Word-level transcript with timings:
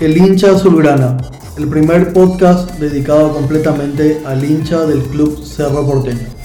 El 0.00 0.16
hincha 0.16 0.52
azulgrana, 0.52 1.18
el 1.58 1.68
primer 1.68 2.14
podcast 2.14 2.70
dedicado 2.78 3.34
completamente 3.34 4.22
al 4.24 4.42
hincha 4.42 4.86
del 4.86 5.02
club 5.02 5.44
Cerro 5.44 5.84
Porteño. 5.84 6.39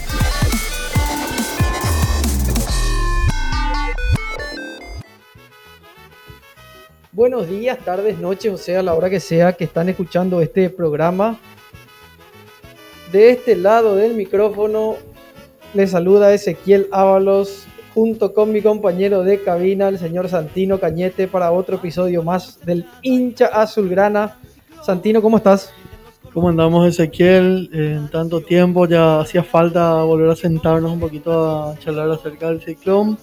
Buenos 7.36 7.52
días, 7.52 7.78
tardes, 7.80 8.18
noches, 8.18 8.54
o 8.54 8.58
sea, 8.58 8.82
la 8.82 8.94
hora 8.94 9.10
que 9.10 9.20
sea 9.20 9.52
que 9.52 9.66
están 9.66 9.90
escuchando 9.90 10.40
este 10.40 10.70
programa. 10.70 11.38
De 13.12 13.32
este 13.32 13.58
lado 13.58 13.94
del 13.98 14.14
micrófono 14.14 14.96
les 15.74 15.92
saluda 15.92 16.34
Ezequiel 16.34 16.88
Ábalos 16.94 17.66
junto 17.94 18.34
con 18.34 18.54
mi 18.54 18.62
compañero 18.62 19.24
de 19.24 19.44
cabina, 19.44 19.90
el 19.90 20.00
señor 20.00 20.30
Santino 20.30 20.80
Cañete, 20.80 21.28
para 21.28 21.52
otro 21.52 21.76
episodio 21.76 22.24
más 22.24 22.66
del 22.66 22.86
hincha 23.02 23.48
azulgrana. 23.48 24.40
Santino, 24.82 25.22
¿cómo 25.22 25.36
estás? 25.36 25.74
¿Cómo 26.34 26.48
andamos, 26.48 26.88
Ezequiel? 26.88 27.70
En 27.74 28.10
tanto 28.12 28.40
tiempo 28.40 28.88
ya 28.88 29.20
hacía 29.20 29.44
falta 29.44 30.04
volver 30.04 30.30
a 30.30 30.38
sentarnos 30.38 30.90
un 30.90 31.02
poquito 31.02 31.34
a 31.34 31.78
charlar 31.80 32.10
acerca 32.12 32.48
del 32.48 32.62
ciclón. 32.62 33.18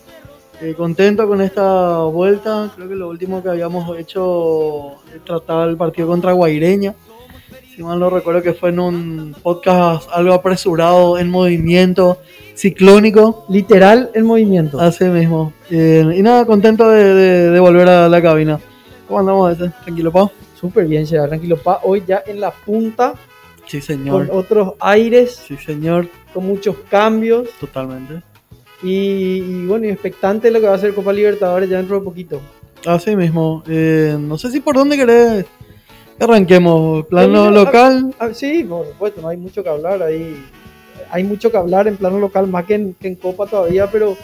Eh, 0.61 0.75
contento 0.75 1.27
con 1.27 1.41
esta 1.41 1.99
vuelta. 2.05 2.71
Creo 2.77 2.89
que 2.89 2.95
lo 2.95 3.09
último 3.09 3.43
que 3.43 3.49
habíamos 3.49 3.99
hecho 3.99 4.93
es 5.15 5.25
tratar 5.25 5.69
el 5.69 5.77
partido 5.77 6.07
contra 6.07 6.33
Guaireña. 6.33 6.95
Si 7.75 7.83
mal 7.83 7.99
no 7.99 8.11
recuerdo 8.11 8.43
que 8.43 8.53
fue 8.53 8.69
en 8.69 8.81
un 8.81 9.35
podcast 9.43 10.09
algo 10.13 10.35
apresurado, 10.35 11.19
en 11.19 11.31
movimiento, 11.31 12.19
ciclónico. 12.55 13.47
Literal 13.49 14.11
en 14.15 14.27
movimiento. 14.27 14.79
Así 14.79 15.05
mismo. 15.05 15.53
Eh, 15.71 16.05
y 16.15 16.23
nada, 16.23 16.45
contento 16.45 16.89
de, 16.89 17.59
volver 17.59 17.89
a 17.89 18.09
la 18.09 18.21
cabina. 18.21 18.61
¿Cómo 19.09 19.21
andamos 19.21 19.59
ese? 19.59 19.73
¿Tranquilo, 19.85 20.13
Pau? 20.13 20.31
Súper 20.61 20.87
bien, 20.87 21.07
Gerard. 21.07 21.29
Tranquilo, 21.29 21.57
Pa. 21.57 21.81
Hoy 21.83 22.05
ya 22.07 22.23
en 22.27 22.41
la 22.41 22.51
punta. 22.51 23.15
Sí, 23.67 23.81
señor. 23.81 24.29
Con 24.29 24.39
otros 24.39 24.75
aires. 24.79 25.43
Sí, 25.47 25.57
señor. 25.57 26.09
Con 26.35 26.47
muchos 26.47 26.77
cambios. 26.91 27.49
Totalmente. 27.59 28.23
Y, 28.83 29.67
bueno, 29.67 29.87
y 29.87 29.91
expectante 29.91 30.51
lo 30.51 30.61
que 30.61 30.67
va 30.67 30.75
a 30.75 30.79
ser 30.79 30.95
Copa 30.95 31.13
Libertadores 31.13 31.69
ya 31.69 31.79
dentro 31.79 31.99
de 31.99 32.05
poquito. 32.05 32.41
Así 32.85 33.15
mismo. 33.15 33.63
Eh, 33.69 34.17
no 34.19 34.37
sé 34.39 34.51
si 34.51 34.61
por 34.61 34.75
dónde 34.75 34.97
querés 34.97 35.47
Arranquemos, 36.23 37.07
plano 37.07 37.51
local. 37.51 38.15
sí, 38.33 38.63
por 38.63 38.87
supuesto, 38.87 39.21
no 39.21 39.29
hay 39.29 39.37
mucho 39.37 39.63
que 39.63 39.69
hablar 39.69 40.03
ahí. 40.03 40.37
Hay 41.11 41.25
mucho 41.25 41.51
que 41.51 41.57
hablar 41.57 41.89
en 41.89 41.97
plano 41.97 42.19
local, 42.19 42.47
más 42.47 42.65
que 42.65 42.75
en, 42.75 43.15
Copa 43.17 43.47
todavía, 43.47 43.91
pero 43.91 44.17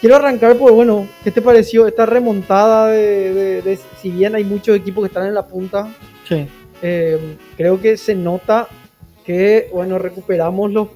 quiero 0.00 0.16
arrancar 0.16 0.56
por, 0.56 0.72
bueno, 0.72 1.08
¿qué 1.24 1.32
te 1.32 1.42
pareció 1.42 1.88
esta 1.88 2.06
remontada 2.06 2.86
de, 2.86 3.78
si 4.00 4.10
bien 4.10 4.36
hay 4.36 4.44
muchos 4.44 4.76
equipos 4.76 5.02
que 5.02 5.08
están 5.08 5.26
en 5.26 5.34
la 5.34 5.46
punta? 5.46 5.92
Sí. 6.28 6.46
Eh, 6.82 7.36
creo 7.56 7.80
que 7.80 7.96
se 7.96 8.14
nota 8.14 8.68
que, 9.24 9.68
bueno, 9.72 9.98
recuperamos 9.98 10.70
los 10.70 10.88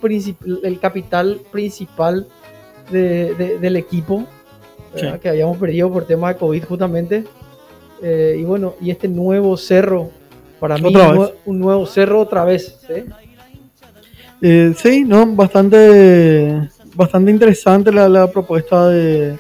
el 0.62 0.79
capital 0.79 1.41
principal 1.51 2.29
del 2.91 3.77
equipo, 3.77 4.25
que 5.21 5.29
habíamos 5.29 5.57
perdido 5.59 5.93
por 5.93 6.07
tema 6.07 6.33
de 6.33 6.39
COVID 6.39 6.65
justamente. 6.65 7.25
Eh, 8.03 8.37
y 8.39 8.45
bueno, 8.45 8.75
y 8.81 8.91
este 8.91 9.09
nuevo 9.09 9.57
cerro 9.57 10.11
para 10.61 10.77
mí, 10.79 10.95
un, 11.45 11.59
nuevo 11.59 11.87
cerro 11.87 12.21
otra 12.21 12.45
vez. 12.45 12.79
¿sí? 12.87 13.05
Eh, 14.41 14.75
sí, 14.77 15.05
no, 15.05 15.27
bastante, 15.27 16.69
bastante 16.95 17.31
interesante 17.31 17.92
la, 17.92 18.27
propuesta 18.31 18.89
de, 18.89 19.37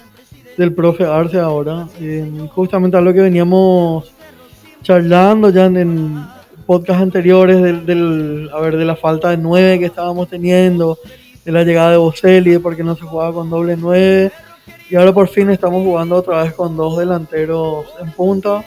del 0.56 0.72
profe 0.72 1.04
Arce 1.04 1.38
ahora. 1.38 1.88
Eh, 2.00 2.48
justamente 2.54 2.96
a 2.96 3.00
lo 3.00 3.12
que 3.12 3.20
veníamos 3.20 4.12
charlando 4.82 5.50
ya 5.50 5.66
en, 5.66 6.26
podcast 6.66 7.00
anteriores 7.00 7.86
del, 7.86 8.50
a 8.52 8.60
ver, 8.60 8.76
de 8.76 8.84
la 8.84 8.96
falta 8.96 9.30
de 9.30 9.36
nueve 9.36 9.78
que 9.78 9.86
estábamos 9.86 10.28
teniendo, 10.28 10.98
de 11.44 11.52
la 11.52 11.64
llegada 11.64 11.92
de 11.92 11.96
Boselli, 11.96 12.58
porque 12.58 12.82
no 12.82 12.96
se 12.96 13.02
jugaba 13.02 13.32
con 13.32 13.50
doble 13.50 13.76
nueve. 13.76 14.32
Y 14.90 14.96
ahora 14.96 15.12
por 15.12 15.28
fin 15.28 15.50
estamos 15.50 15.82
jugando 15.82 16.16
otra 16.16 16.42
vez 16.42 16.54
con 16.54 16.76
dos 16.76 16.98
delanteros 16.98 17.86
en 18.00 18.10
punta 18.12 18.64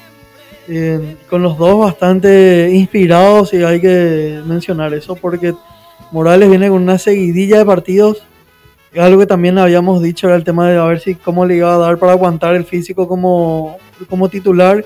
con 1.30 1.42
los 1.42 1.58
dos 1.58 1.80
bastante 1.80 2.70
inspirados 2.74 3.54
y 3.54 3.64
hay 3.64 3.80
que 3.80 4.42
mencionar 4.46 4.94
eso 4.94 5.16
porque 5.16 5.54
Morales 6.12 6.50
viene 6.50 6.70
con 6.70 6.82
una 6.82 6.98
seguidilla 6.98 7.60
de 7.60 7.66
partidos. 7.66 8.24
Algo 8.98 9.20
que 9.20 9.26
también 9.26 9.58
habíamos 9.58 10.02
dicho 10.02 10.28
era 10.28 10.36
el 10.36 10.44
tema 10.44 10.70
de 10.70 10.78
a 10.78 10.86
ver 10.86 11.00
si 11.00 11.16
cómo 11.16 11.46
le 11.46 11.58
iba 11.58 11.74
a 11.74 11.78
dar 11.78 11.98
para 11.98 12.14
aguantar 12.14 12.56
el 12.56 12.66
físico 12.66 13.08
como, 13.08 13.78
como 14.10 14.28
titular, 14.30 14.84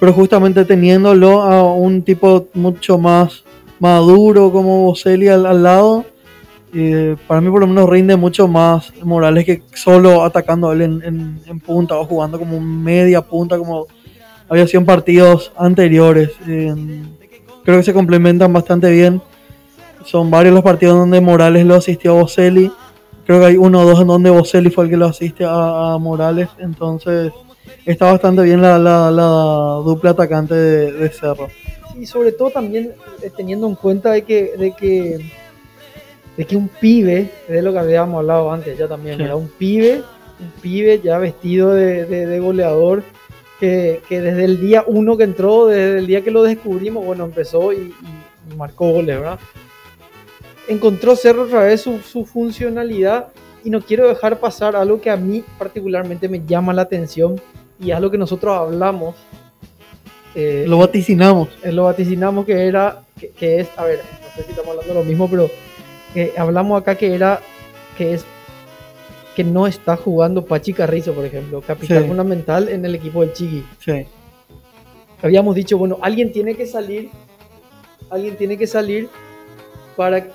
pero 0.00 0.12
justamente 0.12 0.64
teniéndolo 0.64 1.42
a 1.42 1.72
un 1.72 2.02
tipo 2.02 2.48
mucho 2.54 2.98
más 2.98 3.44
maduro 3.78 4.50
como 4.50 4.82
Boselli 4.82 5.28
al, 5.28 5.62
lado, 5.62 6.04
para 7.28 7.40
mí 7.40 7.50
por 7.50 7.60
lo 7.60 7.66
menos 7.66 7.88
rinde 7.88 8.16
mucho 8.16 8.48
más 8.48 8.92
Morales 9.02 9.44
que 9.44 9.62
solo 9.74 10.24
atacando 10.24 10.72
él 10.72 10.82
en, 10.82 11.40
en 11.46 11.60
punta 11.60 11.96
o 11.96 12.04
jugando 12.04 12.38
como 12.38 12.60
media 12.60 13.22
punta 13.22 13.56
como 13.56 13.86
había 14.48 14.66
sido 14.66 14.80
en 14.80 14.86
partidos 14.86 15.52
anteriores. 15.56 16.30
creo 16.44 17.78
que 17.78 17.82
se 17.82 17.92
complementan 17.92 18.52
bastante 18.52 18.90
bien. 18.90 19.22
Son 20.04 20.30
varios 20.30 20.54
los 20.54 20.62
partidos 20.62 20.98
donde 20.98 21.20
Morales 21.20 21.64
lo 21.64 21.76
asistió 21.76 22.12
a 22.12 22.22
Boselli. 22.22 22.70
Creo 23.26 23.40
que 23.40 23.46
hay 23.46 23.56
uno 23.56 23.80
o 23.80 23.84
dos 23.84 24.00
en 24.00 24.06
donde 24.06 24.30
Boselli 24.30 24.70
fue 24.70 24.84
el 24.84 24.90
que 24.90 24.96
lo 24.96 25.06
asiste 25.06 25.44
a, 25.48 25.96
Morales. 25.98 26.48
Entonces 26.58 27.32
está 27.86 28.10
bastante 28.10 28.42
bien 28.42 28.60
la, 28.60 28.78
dupla 29.84 30.10
atacante 30.10 30.54
de, 30.54 31.08
Cerro. 31.08 31.48
Y 31.98 32.06
sobre 32.06 32.32
todo 32.32 32.50
también 32.50 32.92
eh, 33.22 33.30
teniendo 33.34 33.66
en 33.66 33.76
cuenta 33.76 34.10
de 34.10 34.22
que, 34.22 34.52
de 34.58 34.72
que, 34.72 35.30
de 36.36 36.44
que 36.44 36.56
un 36.56 36.68
pibe, 36.68 37.30
de 37.48 37.62
lo 37.62 37.72
que 37.72 37.78
habíamos 37.78 38.18
hablado 38.18 38.52
antes 38.52 38.76
ya 38.76 38.88
también, 38.88 39.20
era 39.20 39.36
un 39.36 39.48
pibe, 39.48 40.02
un 40.40 40.50
pibe 40.60 41.00
ya 41.02 41.18
vestido 41.18 41.74
de 41.74 42.40
goleador 42.40 43.02
que, 43.60 44.02
desde 44.08 44.44
el 44.44 44.60
día 44.60 44.84
uno 44.86 45.16
que 45.16 45.24
entró, 45.24 45.66
desde 45.66 45.98
el 45.98 46.06
día 46.06 46.22
que 46.22 46.30
lo 46.30 46.42
descubrimos, 46.42 47.04
bueno, 47.04 47.24
empezó 47.24 47.72
y, 47.72 47.94
marcó 48.56 48.92
goles, 48.92 49.18
¿verdad? 49.18 49.38
Encontró 50.68 51.16
Cerro 51.16 51.44
otra 51.44 51.60
vez 51.60 51.80
su, 51.80 52.24
funcionalidad 52.24 53.28
y 53.64 53.70
no 53.70 53.80
quiero 53.80 54.08
dejar 54.08 54.38
pasar 54.38 54.76
algo 54.76 55.00
que 55.00 55.10
a 55.10 55.16
mí 55.16 55.42
particularmente 55.58 56.28
me 56.28 56.44
llama 56.44 56.74
la 56.74 56.82
atención 56.82 57.40
y 57.80 57.90
es 57.90 58.00
lo 58.00 58.10
que 58.10 58.18
nosotros 58.18 58.54
hablamos. 58.56 59.16
Eh, 60.34 60.64
lo 60.68 60.78
vaticinamos. 60.78 61.48
Eh, 61.62 61.72
lo 61.72 61.84
vaticinamos 61.84 62.44
que 62.44 62.66
era, 62.66 63.02
que, 63.38 63.60
es, 63.60 63.68
a 63.76 63.84
ver, 63.84 64.00
no 64.22 64.28
sé 64.36 64.42
si 64.42 64.50
estamos 64.50 64.70
hablando 64.70 64.92
de 64.92 65.00
lo 65.00 65.04
mismo, 65.04 65.28
pero 65.28 65.48
hablamos 66.36 66.80
acá 66.80 66.94
que 66.94 67.14
era, 67.14 67.40
que 67.96 68.14
es 68.14 68.24
que 69.34 69.44
no 69.44 69.66
está 69.66 69.96
jugando 69.96 70.44
Pachi 70.44 70.72
Carrizo, 70.72 71.12
por 71.12 71.24
ejemplo, 71.24 71.60
capital 71.60 72.06
fundamental 72.06 72.68
en 72.68 72.84
el 72.84 72.94
equipo 72.94 73.20
del 73.20 73.32
Chigui. 73.32 73.64
Sí. 73.80 74.06
Habíamos 75.22 75.54
dicho, 75.54 75.76
bueno, 75.76 75.98
alguien 76.02 76.32
tiene 76.32 76.54
que 76.54 76.66
salir, 76.66 77.10
alguien 78.10 78.36
tiene 78.36 78.56
que 78.56 78.66
salir 78.66 79.08
para, 79.96 80.26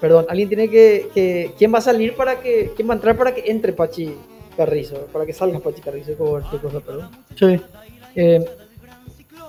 perdón, 0.00 0.26
alguien 0.28 0.48
tiene 0.48 0.68
que, 0.68 1.52
¿quién 1.58 1.74
va 1.74 1.78
a 1.78 1.82
salir 1.82 2.14
para 2.14 2.40
que, 2.40 2.72
quién 2.76 2.88
va 2.88 2.94
a 2.94 2.96
entrar 2.96 3.16
para 3.16 3.34
que 3.34 3.50
entre 3.50 3.72
Pachi 3.72 4.14
Carrizo, 4.56 5.06
para 5.12 5.26
que 5.26 5.32
salga 5.32 5.58
Pachi 5.58 5.80
Carrizo, 5.80 6.12
qué 6.50 6.58
cosa, 6.58 6.80
perdón. 6.80 7.10
Sí. 7.36 7.60
Eh, 8.14 8.44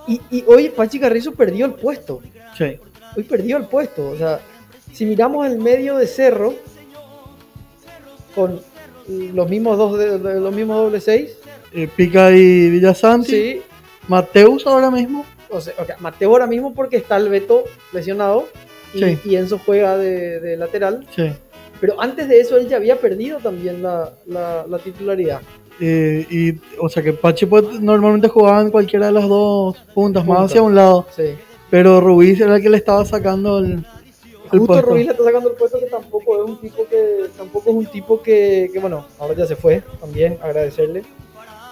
y, 0.08 0.20
y, 0.30 0.44
hoy 0.46 0.70
Pachi 0.70 0.98
Carrizo 0.98 1.32
perdió 1.32 1.66
el 1.66 1.74
puesto. 1.74 2.20
Sí. 2.56 2.78
Hoy 3.16 3.22
perdió 3.22 3.56
el 3.56 3.66
puesto, 3.66 4.10
o 4.10 4.16
sea, 4.16 4.40
si 4.96 5.04
miramos 5.04 5.46
el 5.46 5.58
medio 5.58 5.98
de 5.98 6.06
Cerro, 6.06 6.54
con 8.34 8.60
los 9.06 9.50
mismos 9.50 9.76
dos 9.76 9.98
de, 9.98 10.18
los 10.40 10.54
mismos 10.54 10.78
doble 10.78 11.02
seis. 11.02 11.36
Eh, 11.74 11.86
Pica 11.94 12.32
y 12.32 12.70
Villasanti. 12.70 13.30
Sí. 13.30 13.62
Mateus 14.08 14.66
ahora 14.66 14.90
mismo. 14.90 15.26
O 15.50 15.60
sea, 15.60 15.74
Mateo 16.00 16.30
ahora 16.30 16.46
mismo 16.46 16.72
porque 16.72 16.96
está 16.96 17.18
el 17.18 17.28
Beto 17.28 17.64
lesionado 17.92 18.48
y, 18.94 19.36
Enzo 19.36 19.58
juega 19.58 19.98
de, 19.98 20.56
lateral. 20.56 21.06
Sí. 21.14 21.30
Pero 21.78 22.00
antes 22.00 22.26
de 22.26 22.40
eso 22.40 22.56
él 22.56 22.66
ya 22.66 22.78
había 22.78 22.98
perdido 22.98 23.36
también 23.38 23.82
la, 23.82 24.14
titularidad. 24.82 25.42
Eh, 25.78 26.26
y, 26.30 26.54
o 26.80 26.88
sea 26.88 27.02
que 27.02 27.12
Pachi 27.12 27.46
normalmente 27.80 28.28
jugaba 28.28 28.62
en 28.62 28.70
cualquiera 28.70 29.08
de 29.08 29.12
las 29.12 29.28
dos 29.28 29.76
puntas, 29.92 30.24
más 30.24 30.50
hacia 30.50 30.62
un 30.62 30.74
lado. 30.74 31.06
Sí. 31.14 31.34
Pero 31.68 32.00
Ruiz 32.00 32.40
era 32.40 32.56
el 32.56 32.62
que 32.62 32.70
le 32.70 32.78
estaba 32.78 33.04
sacando 33.04 33.58
el, 33.58 33.84
Justo 34.48 34.82
Ruiz 34.82 35.06
le 35.06 35.12
está 35.12 35.24
sacando 35.24 35.50
el 35.50 35.56
puesto 35.56 35.78
que 35.78 35.86
tampoco 35.86 36.44
es 36.44 36.50
un 36.50 36.60
tipo 36.60 36.86
que 36.88 37.26
tampoco 37.36 37.70
es 37.70 37.76
un 37.76 37.86
tipo 37.86 38.22
que, 38.22 38.70
bueno 38.80 39.06
ahora 39.18 39.34
ya 39.34 39.46
se 39.46 39.56
fue 39.56 39.82
también 40.00 40.38
agradecerle 40.42 41.04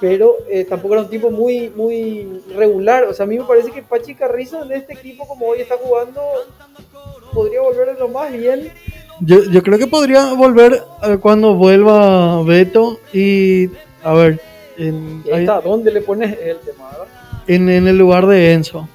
pero 0.01 0.37
eh, 0.51 0.65
tampoco 0.65 0.95
era 0.95 1.03
un 1.05 1.09
tipo 1.09 1.31
muy, 1.31 1.71
muy 1.71 2.43
regular. 2.55 3.05
O 3.05 3.15
sea, 3.15 3.25
a 3.25 3.27
mí 3.27 3.39
me 3.39 3.45
parece 3.45 3.71
que 3.71 3.81
Pachi 3.81 4.15
Carrizo 4.15 4.63
en 4.63 4.73
este 4.73 4.93
equipo, 4.93 5.27
como 5.27 5.47
hoy 5.47 5.61
está 5.61 5.77
jugando, 5.77 6.21
podría 7.33 7.63
volver 7.63 7.91
a 7.91 7.95
lo 7.95 8.09
más 8.09 8.31
bien. 8.31 8.71
Yo, 9.21 9.45
yo 9.45 9.63
creo 9.63 9.79
que 9.79 9.87
podría 9.87 10.35
volver 10.35 10.83
eh, 11.05 11.17
cuando 11.19 11.55
vuelva 11.55 12.43
Beto 12.43 12.99
y, 13.15 13.71
a 14.03 14.13
ver, 14.13 14.41
en, 14.77 15.23
ahí 15.33 15.43
está, 15.43 15.61
¿dónde 15.61 15.91
le 15.91 16.01
pones 16.03 16.37
el 16.39 16.59
tema? 16.59 16.91
en, 17.47 17.69
en 17.69 17.89
el 17.89 17.97
lugar 17.97 18.27
de 18.27 18.53
Enzo. 18.53 18.89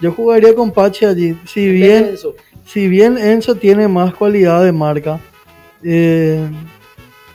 Yo 0.00 0.12
jugaría 0.12 0.54
con 0.54 0.70
Pachi 0.70 1.04
allí. 1.04 1.38
Si 1.46 1.68
bien, 1.68 2.08
Enzo. 2.08 2.34
Si 2.72 2.86
bien 2.86 3.18
Enzo 3.18 3.56
tiene 3.56 3.88
más 3.88 4.14
cualidad 4.14 4.62
de 4.62 4.70
marca, 4.70 5.18
eh, 5.82 6.48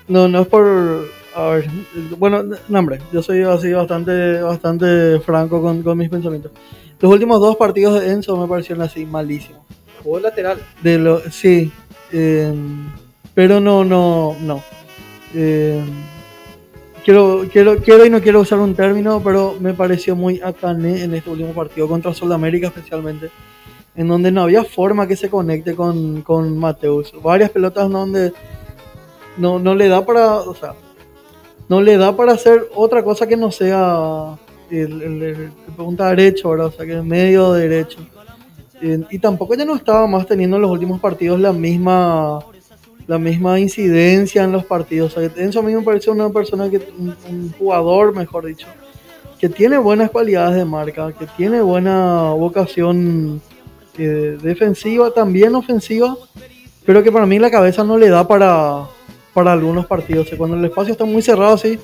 no, 0.08 0.30
no 0.30 0.42
es 0.42 0.48
por. 0.48 1.08
A 1.36 1.50
ver, 1.50 1.70
bueno, 2.18 2.42
no, 2.44 2.80
hombre, 2.80 3.02
yo 3.12 3.22
soy 3.22 3.42
así 3.42 3.74
bastante, 3.74 4.42
bastante 4.42 5.20
franco 5.20 5.62
con, 5.62 5.84
con 5.84 5.98
mis 5.98 6.10
pensamientos. 6.10 6.54
Los 7.02 7.12
últimos 7.12 7.42
dos 7.42 7.58
partidos 7.58 8.00
de 8.00 8.12
Enzo 8.12 8.38
me 8.38 8.48
parecieron 8.48 8.84
así 8.84 9.06
malísimos. 9.06 9.62
Jugó 10.02 10.22
lateral. 10.22 10.58
De 10.82 10.98
lo, 10.98 11.20
sí, 11.30 11.70
eh, 12.14 12.54
pero 13.34 13.60
no, 13.60 13.84
no, 13.84 14.38
no. 14.40 14.64
Eh, 15.34 15.84
quiero, 17.04 17.46
quiero, 17.52 17.78
quiero 17.80 18.06
y 18.06 18.10
no 18.10 18.22
quiero 18.22 18.40
usar 18.40 18.60
un 18.60 18.74
término, 18.74 19.22
pero 19.22 19.58
me 19.60 19.74
pareció 19.74 20.16
muy 20.16 20.40
acané 20.40 21.04
en 21.04 21.14
este 21.14 21.30
último 21.30 21.52
partido 21.52 21.90
contra 21.90 22.14
Sudamérica 22.14 22.68
especialmente, 22.68 23.30
en 23.96 24.08
donde 24.08 24.32
no 24.32 24.44
había 24.44 24.64
forma 24.64 25.08
que 25.08 25.16
se 25.16 25.30
conecte 25.30 25.76
con, 25.76 26.22
con 26.22 26.58
Mateus. 26.58 27.14
Varias 27.22 27.50
pelotas 27.50 27.90
donde 27.90 28.34
no, 29.38 29.60
no 29.60 29.76
le 29.76 29.88
da 29.88 30.06
para, 30.06 30.36
o 30.36 30.54
sea, 30.54 30.74
no 31.70 31.82
le 31.82 31.98
da 31.98 32.16
para 32.16 32.34
hacer 32.34 32.68
otra 32.76 33.04
cosa 33.04 33.28
que 33.28 33.38
no 33.38 33.52
sea 33.52 34.38
el, 34.70 35.02
el, 35.02 35.24
el 35.24 35.52
punta 35.76 36.10
derecho, 36.10 36.50
¿verdad? 36.50 36.68
O 36.68 36.72
sea, 36.72 36.86
que 36.86 36.94
el 36.94 37.04
medio 37.04 37.54
derecho. 37.54 38.00
Y 39.10 39.20
tampoco 39.20 39.56
ya 39.56 39.66
no 39.66 39.76
estaba 39.76 40.06
más 40.06 40.28
teniendo 40.28 40.58
en 40.58 40.62
los 40.62 40.72
últimos 40.72 41.00
partidos 41.00 41.40
la 41.40 41.54
misma 41.54 42.40
la 43.08 43.18
misma 43.20 43.60
incidencia 43.60 44.44
en 44.44 44.52
los 44.52 44.66
partidos. 44.66 45.16
O 45.16 45.22
sea, 45.22 45.32
Enzo 45.38 45.60
a 45.60 45.64
mí 45.64 45.74
me 45.74 45.82
parece 45.82 46.10
una 46.10 46.30
persona 46.30 46.70
que 46.70 46.78
un, 46.98 47.16
un 47.30 47.54
jugador, 47.58 48.16
mejor 48.16 48.46
dicho, 48.46 48.68
que 49.40 49.48
tiene 49.48 49.78
buenas 49.78 50.10
cualidades 50.10 50.56
de 50.56 50.66
marca, 50.66 51.14
que 51.14 51.28
tiene 51.38 51.62
buena 51.62 52.32
vocación 52.32 53.42
eh, 53.98 54.38
defensiva, 54.42 55.12
también 55.12 55.56
ofensiva, 55.56 56.16
pero 56.86 57.04
que 57.04 57.12
para 57.12 57.26
mí 57.26 57.40
la 57.40 57.52
cabeza 57.52 57.84
no 57.84 57.98
le 57.98 58.10
da 58.10 58.28
para, 58.28 58.84
para 59.34 59.52
algunos 59.52 59.86
partidos. 59.86 60.26
O 60.26 60.30
sea, 60.30 60.38
cuando 60.38 60.58
el 60.58 60.66
espacio 60.66 60.92
está 60.92 61.06
muy 61.06 61.22
cerrado 61.22 61.54
así, 61.54 61.80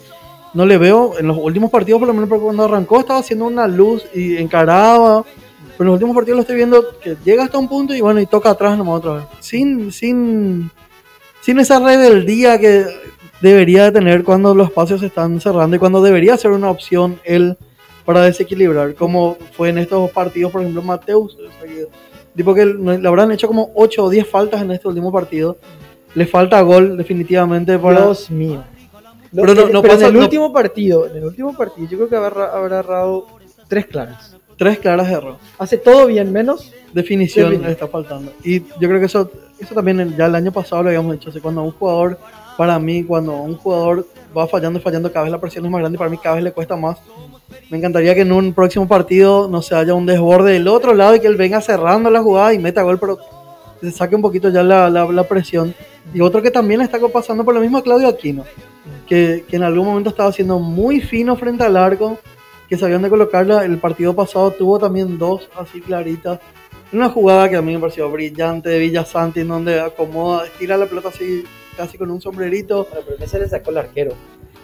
no 0.53 0.65
le 0.65 0.77
veo. 0.77 1.17
En 1.19 1.27
los 1.27 1.37
últimos 1.37 1.71
partidos, 1.71 1.99
por 1.99 2.07
lo 2.07 2.13
menos 2.13 2.29
cuando 2.29 2.65
arrancó, 2.65 2.99
estaba 2.99 3.19
haciendo 3.19 3.45
una 3.45 3.67
luz 3.67 4.05
y 4.13 4.37
encaraba. 4.37 5.23
Pero 5.77 5.79
en 5.79 5.85
los 5.87 5.93
últimos 5.95 6.15
partidos 6.15 6.37
lo 6.37 6.41
estoy 6.41 6.55
viendo 6.57 6.99
que 6.99 7.15
llega 7.23 7.43
hasta 7.43 7.57
un 7.57 7.67
punto 7.67 7.95
y 7.95 8.01
bueno, 8.01 8.19
y 8.19 8.25
toca 8.25 8.51
atrás 8.51 8.77
nomás 8.77 8.97
otra 8.97 9.13
vez. 9.13 9.25
Sin, 9.39 9.91
sin, 9.91 10.69
sin 11.41 11.59
esa 11.59 11.79
rebeldía 11.79 12.59
que 12.59 12.85
debería 13.41 13.85
de 13.85 13.91
tener 13.91 14.23
cuando 14.23 14.53
los 14.53 14.67
espacios 14.67 14.99
se 14.99 15.07
están 15.07 15.41
cerrando 15.41 15.75
y 15.75 15.79
cuando 15.79 16.01
debería 16.01 16.37
ser 16.37 16.51
una 16.51 16.69
opción 16.69 17.19
él 17.23 17.57
para 18.05 18.21
desequilibrar, 18.21 18.95
como 18.95 19.37
fue 19.53 19.69
en 19.69 19.77
estos 19.77 20.09
partidos, 20.11 20.51
por 20.51 20.61
ejemplo, 20.61 20.81
Mateus. 20.81 21.35
o 21.35 21.37
sea 21.59 21.67
que- 21.69 21.87
tipo 22.35 22.53
que 22.53 22.65
le 22.65 23.07
habrán 23.07 23.31
hecho 23.31 23.47
como 23.47 23.71
8 23.75 24.05
o 24.05 24.09
10 24.09 24.25
faltas 24.27 24.61
en 24.61 24.71
este 24.71 24.87
último 24.87 25.11
partido. 25.11 25.57
Le 26.15 26.25
falta 26.25 26.61
gol 26.61 26.97
definitivamente 26.97 27.77
para... 27.77 28.01
Dios 28.01 28.29
mío. 28.31 28.63
Pero 29.33 29.53
no- 29.53 29.67
no 29.67 29.81
pero 29.81 29.93
pasa- 29.93 30.07
en 30.07 30.13
el 30.13 30.13
no- 30.17 30.19
último 30.25 30.51
partido, 30.53 31.07
en 31.07 31.17
el 31.17 31.23
último 31.25 31.55
partido, 31.55 31.87
yo 31.89 31.97
creo 31.97 32.09
que 32.09 32.15
habrá, 32.15 32.45
habrá 32.53 32.79
agarrado 32.79 33.27
tres 33.67 33.85
claras. 33.85 34.35
Tres 34.57 34.77
claras 34.79 35.07
de 35.07 35.13
error. 35.13 35.35
Hace 35.57 35.77
todo 35.77 36.05
bien, 36.07 36.31
menos 36.31 36.71
definición 36.93 37.45
Definición. 37.51 37.61
le 37.63 37.71
está 37.71 37.87
faltando. 37.87 38.31
Y 38.43 38.59
yo 38.61 38.87
creo 38.87 38.99
que 38.99 39.05
eso, 39.07 39.31
eso 39.59 39.73
también 39.73 40.15
ya 40.17 40.25
el 40.27 40.35
año 40.35 40.51
pasado 40.51 40.83
lo 40.83 40.89
habíamos 40.89 41.15
hecho. 41.15 41.29
O 41.29 41.33
sea, 41.33 41.41
cuando 41.41 41.63
un 41.63 41.71
jugador, 41.71 42.19
para 42.57 42.77
mí, 42.77 43.03
cuando 43.03 43.33
un 43.33 43.55
jugador 43.55 44.05
va 44.37 44.47
fallando 44.47 44.77
y 44.79 44.81
fallando, 44.81 45.11
cada 45.11 45.23
vez 45.23 45.31
la 45.31 45.39
presión 45.41 45.65
es 45.65 45.71
más 45.71 45.79
grande 45.79 45.95
y 45.95 45.97
para 45.97 46.09
mí 46.11 46.17
cada 46.17 46.35
vez 46.35 46.43
le 46.43 46.51
cuesta 46.51 46.75
más. 46.75 46.97
Me 47.69 47.77
encantaría 47.77 48.13
que 48.15 48.21
en 48.21 48.31
un 48.31 48.53
próximo 48.53 48.87
partido 48.87 49.47
no 49.47 49.61
se 49.61 49.75
haya 49.75 49.93
un 49.93 50.05
desborde 50.05 50.53
del 50.53 50.67
otro 50.67 50.93
lado 50.93 51.15
y 51.15 51.19
que 51.19 51.27
él 51.27 51.35
venga 51.37 51.61
cerrando 51.61 52.09
la 52.09 52.21
jugada 52.21 52.53
y 52.53 52.59
meta 52.59 52.81
gol, 52.81 52.99
pero 52.99 53.17
se 53.79 53.91
saque 53.91 54.15
un 54.15 54.21
poquito 54.21 54.49
ya 54.49 54.61
la, 54.63 54.89
la- 54.89 55.23
presión. 55.23 55.73
Y 56.13 56.21
otro 56.21 56.41
que 56.41 56.51
también 56.51 56.81
está 56.81 56.99
pasando 57.07 57.43
por 57.45 57.53
lo 57.53 57.61
mismo 57.61 57.77
a 57.77 57.83
Claudio 57.83 58.07
Aquino, 58.07 58.43
que, 59.07 59.45
que 59.47 59.55
en 59.55 59.63
algún 59.63 59.85
momento 59.85 60.09
estaba 60.09 60.31
siendo 60.31 60.59
muy 60.59 60.99
fino 61.01 61.35
frente 61.35 61.63
al 61.63 61.77
arco, 61.77 62.17
que 62.67 62.77
sabían 62.77 63.01
de 63.01 63.09
colocarla. 63.09 63.63
El 63.65 63.77
partido 63.77 64.13
pasado 64.15 64.51
tuvo 64.51 64.77
también 64.79 65.17
dos 65.17 65.49
así 65.57 65.81
claritas. 65.81 66.39
Una 66.93 67.09
jugada 67.09 67.49
que 67.49 67.55
a 67.55 67.61
mí 67.61 67.73
me 67.73 67.79
pareció 67.79 68.11
brillante 68.11 68.69
de 68.69 68.79
Villasanti, 68.79 69.39
en 69.41 69.47
donde 69.47 69.79
acomoda, 69.79 70.45
estira 70.45 70.75
la 70.77 70.85
pelota 70.87 71.07
así 71.09 71.43
casi 71.77 71.97
con 71.97 72.11
un 72.11 72.19
sombrerito. 72.21 72.85
Bueno, 72.91 73.05
pero 73.07 73.23
esa 73.23 73.39
le 73.39 73.47
sacó 73.47 73.71
el 73.71 73.77
arquero. 73.77 74.11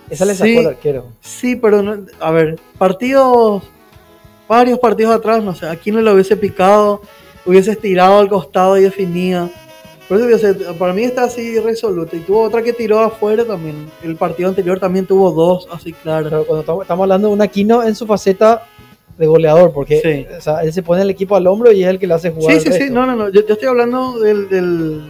Esa 0.09 0.25
le 0.25 0.33
Sí. 0.33 0.37
sacó 0.55 0.61
el 0.61 0.67
arquero. 0.67 1.05
Sí, 1.21 1.55
pero 1.55 1.81
no- 1.81 2.05
a 2.19 2.31
ver, 2.31 2.59
partidos, 2.77 3.63
varios 4.47 4.79
partidos 4.79 5.15
atrás, 5.15 5.43
no 5.43 5.53
sé, 5.53 5.67
aquí 5.67 5.91
no 5.91 6.01
lo 6.01 6.13
hubiese 6.13 6.37
picado, 6.37 7.01
hubiese 7.45 7.71
estirado 7.71 8.19
al 8.19 8.29
costado 8.29 8.77
y 8.77 8.83
definía. 8.83 9.49
Por 10.07 10.17
eso 10.17 10.25
hubiese- 10.25 10.53
para 10.75 10.93
mí 10.93 11.03
está 11.03 11.25
así 11.25 11.59
resoluto. 11.59 12.15
Y 12.15 12.21
tuvo 12.21 12.43
otra 12.43 12.61
que 12.61 12.71
tiró 12.71 12.99
afuera 12.99 13.43
también. 13.43 13.91
El 14.01 14.15
partido 14.15 14.47
anterior 14.47 14.79
también 14.79 15.05
tuvo 15.05 15.31
dos 15.31 15.67
así 15.69 15.91
claras. 15.91 16.29
Pero 16.31 16.45
cuando 16.45 16.81
estamos, 16.81 17.03
hablando 17.03 17.27
de 17.27 17.33
un 17.33 17.41
Aquino 17.41 17.83
en 17.83 17.93
su 17.93 18.07
faceta 18.07 18.63
de 19.17 19.27
goleador, 19.27 19.73
porque 19.73 19.99
Sí. 20.01 20.35
o 20.37 20.39
sea, 20.39 20.61
él 20.63 20.71
se 20.71 20.81
pone 20.81 21.01
el 21.01 21.09
equipo 21.09 21.35
al 21.35 21.45
hombro 21.47 21.73
y 21.73 21.83
es 21.83 21.89
el 21.89 21.99
que 21.99 22.07
le 22.07 22.13
hace 22.13 22.31
jugar. 22.31 22.53
Sí, 22.53 22.61
sí, 22.61 22.71
sí, 22.71 22.79
resto. 22.79 22.93
no, 22.93 23.05
no, 23.05 23.15
no. 23.17 23.29
Yo, 23.29 23.45
yo 23.45 23.53
estoy 23.55 23.67
hablando 23.67 24.17
del, 24.19 24.47
del- 24.47 25.01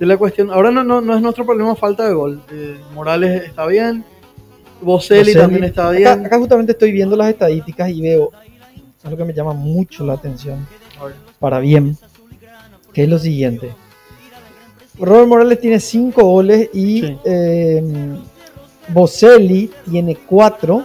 de 0.00 0.06
la 0.06 0.16
cuestión. 0.16 0.50
Ahora 0.50 0.72
no, 0.72 0.82
no, 0.82 1.00
no 1.00 1.14
es 1.14 1.22
nuestro 1.22 1.46
problema 1.46 1.76
falta 1.76 2.08
de 2.08 2.14
gol. 2.14 2.42
Eh, 2.50 2.78
Morales 2.94 3.44
está 3.44 3.64
bien. 3.66 4.04
Boselli 4.80 5.20
Boselli. 5.20 5.34
también 5.34 5.64
está 5.64 5.90
bien. 5.90 6.06
Acá, 6.08 6.26
acá 6.26 6.38
justamente 6.38 6.72
estoy 6.72 6.92
viendo 6.92 7.16
las 7.16 7.28
estadísticas 7.30 7.90
y 7.90 8.00
veo 8.00 8.30
algo 9.04 9.16
que 9.16 9.24
me 9.24 9.32
llama 9.32 9.52
mucho 9.52 10.04
la 10.04 10.14
atención, 10.14 10.66
para 11.38 11.58
bien, 11.60 11.96
que 12.92 13.04
es 13.04 13.08
lo 13.08 13.18
siguiente. 13.18 13.72
Robert 14.98 15.28
Morales 15.28 15.60
tiene 15.60 15.78
5 15.78 16.22
goles 16.24 16.70
y 16.72 17.00
Sí. 17.02 17.18
eh, 17.24 17.82
Boselli 18.88 19.70
tiene 19.90 20.16
4, 20.16 20.84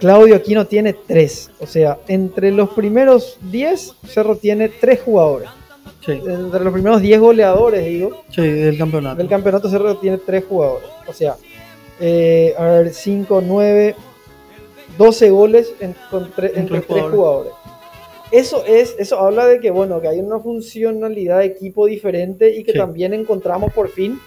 Claudio 0.00 0.36
Aquino 0.36 0.66
tiene 0.66 0.92
3. 0.92 1.50
O 1.60 1.66
sea, 1.66 1.98
entre 2.08 2.50
los 2.50 2.70
primeros 2.70 3.38
10, 3.50 3.94
Cerro 4.06 4.36
tiene 4.36 4.68
3 4.68 5.00
jugadores. 5.00 5.48
Sí, 6.04 6.12
Entre 6.12 6.64
los 6.64 6.72
primeros 6.72 7.00
10 7.00 7.20
goleadores, 7.20 7.86
digo, 7.86 8.22
sí, 8.30 8.42
del 8.42 8.76
campeonato. 8.76 9.16
del 9.16 9.28
campeonato 9.28 9.70
Cerro 9.70 9.96
tiene 9.98 10.18
3 10.18 10.44
jugadores. 10.48 10.88
O 11.06 11.12
sea, 11.12 11.36
eh, 12.00 12.54
a 12.58 12.64
ver, 12.66 12.90
5, 12.94 13.42
9, 13.46 13.94
12 14.98 15.30
goles 15.30 15.72
en- 15.80 15.94
con 16.10 16.30
tre- 16.32 16.50
En 16.54 16.60
entre 16.62 16.80
tres 16.80 16.86
3 16.88 17.04
jugadores. 17.10 17.52
Eso 18.30 18.64
es, 18.66 18.94
eso 18.98 19.18
habla 19.20 19.46
de 19.46 19.60
que 19.60 19.70
bueno, 19.70 20.00
que 20.00 20.08
hay 20.08 20.18
una 20.20 20.38
funcionalidad 20.40 21.40
de 21.40 21.46
equipo 21.46 21.86
diferente 21.86 22.50
y 22.56 22.64
que 22.64 22.72
Sí. 22.72 22.78
también 22.78 23.12
encontramos 23.12 23.72
por 23.72 23.88
fin 23.90 24.18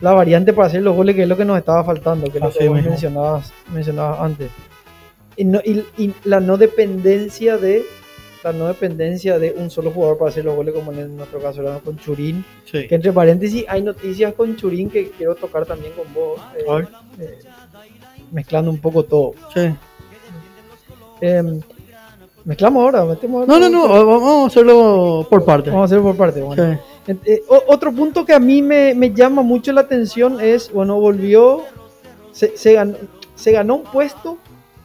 la 0.00 0.12
variante 0.12 0.52
para 0.52 0.68
hacer 0.68 0.82
los 0.82 0.94
goles, 0.94 1.16
que 1.16 1.22
es 1.22 1.28
lo 1.28 1.38
que 1.38 1.44
nos 1.46 1.56
estaba 1.58 1.82
faltando, 1.82 2.30
que 2.30 2.36
es 2.38 2.44
lo 2.44 2.50
que 2.50 2.68
vos 2.68 2.82
mencionabas, 2.82 3.52
mencionabas 3.72 4.20
antes. 4.20 4.50
Y, 5.36 5.44
no- 5.44 5.60
y- 5.64 5.84
y 5.96 6.14
la 6.24 6.40
no 6.40 6.58
dependencia 6.58 7.56
de 7.56 7.82
la 8.46 8.52
no 8.52 8.68
dependencia 8.68 9.40
de 9.40 9.52
un 9.56 9.70
solo 9.70 9.90
jugador 9.90 10.18
para 10.18 10.28
hacer 10.28 10.44
los 10.44 10.54
goles, 10.54 10.72
como 10.72 10.92
en 10.92 11.16
nuestro 11.16 11.40
caso 11.40 11.62
era 11.62 11.80
con 11.80 11.98
Churín. 11.98 12.44
Sí. 12.64 12.86
Que 12.86 12.94
entre 12.94 13.12
paréntesis 13.12 13.64
hay 13.66 13.82
noticias 13.82 14.34
con 14.34 14.54
Churín 14.54 14.88
que 14.88 15.10
quiero 15.10 15.34
tocar 15.34 15.66
también 15.66 15.92
con 15.94 16.14
vos, 16.14 16.40
eh, 16.56 16.86
eh, 17.18 17.38
mezclando 18.30 18.70
un 18.70 18.78
poco 18.78 19.02
todo. 19.02 19.34
sí. 19.52 19.74
Em, 21.20 21.60
mezclamos 22.44 22.82
ahora, 22.82 23.04
metemos 23.06 23.48
No, 23.48 23.58
no, 23.58 23.70
no, 23.70 23.88
vamos 23.88 24.44
a 24.44 24.46
hacerlo 24.48 25.26
por 25.28 25.44
parte. 25.44 25.70
Vamos 25.70 25.82
a 25.82 25.86
hacerlo 25.86 26.04
por 26.04 26.16
parte. 26.16 26.42
Bueno. 26.42 26.78
Sí. 27.06 27.12
Eh, 27.24 27.42
otro 27.48 27.90
punto 27.92 28.24
que 28.24 28.34
a 28.34 28.38
mí 28.38 28.62
me, 28.62 28.94
me 28.94 29.12
llama 29.12 29.42
mucho 29.42 29.72
la 29.72 29.80
atención 29.80 30.40
es, 30.40 30.70
bueno, 30.70 31.00
volvió, 31.00 31.62
se, 32.32 32.56
se 32.56 32.74
ganó, 32.74 32.96
se 33.34 33.50
ganó 33.50 33.76
un 33.76 33.84
puesto 33.84 34.38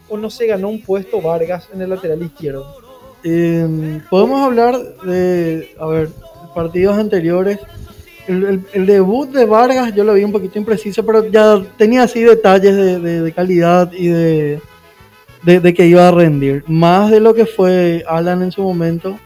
o 0.10 0.18
no 0.18 0.30
se 0.30 0.48
ganó 0.48 0.70
un 0.70 0.82
puesto 0.82 1.22
Vargas 1.22 1.70
en 1.74 1.82
el 1.82 1.90
lateral 1.90 2.24
izquierdo. 2.24 2.81
Eh, 3.24 4.02
podemos 4.10 4.42
hablar 4.42 4.78
de, 5.04 5.76
a 5.80 5.86
ver, 5.88 6.10
partidos 6.54 6.98
anteriores. 6.98 7.60
El, 8.28 8.86
debut 8.86 9.30
de 9.30 9.46
Vargas 9.46 9.94
yo 9.94 10.04
lo 10.04 10.14
vi 10.14 10.24
un 10.24 10.32
poquito 10.32 10.58
impreciso, 10.58 11.06
pero 11.06 11.28
ya 11.28 11.62
tenía 11.78 12.04
así 12.04 12.22
detalles 12.22 12.76
de, 12.76 13.22
de- 13.22 13.34
calidad 13.34 13.92
y 13.92 14.08
de, 14.08 14.62
de, 15.44 15.74
que 15.74 15.88
iba 15.88 16.08
a 16.08 16.12
rendir. 16.12 16.64
Más 16.68 17.12
de 17.12 17.20
lo 17.20 17.34
que 17.34 17.46
fue 17.46 18.04
Alan 18.08 18.44
en 18.44 18.52
su 18.52 18.62
momento. 18.62 19.18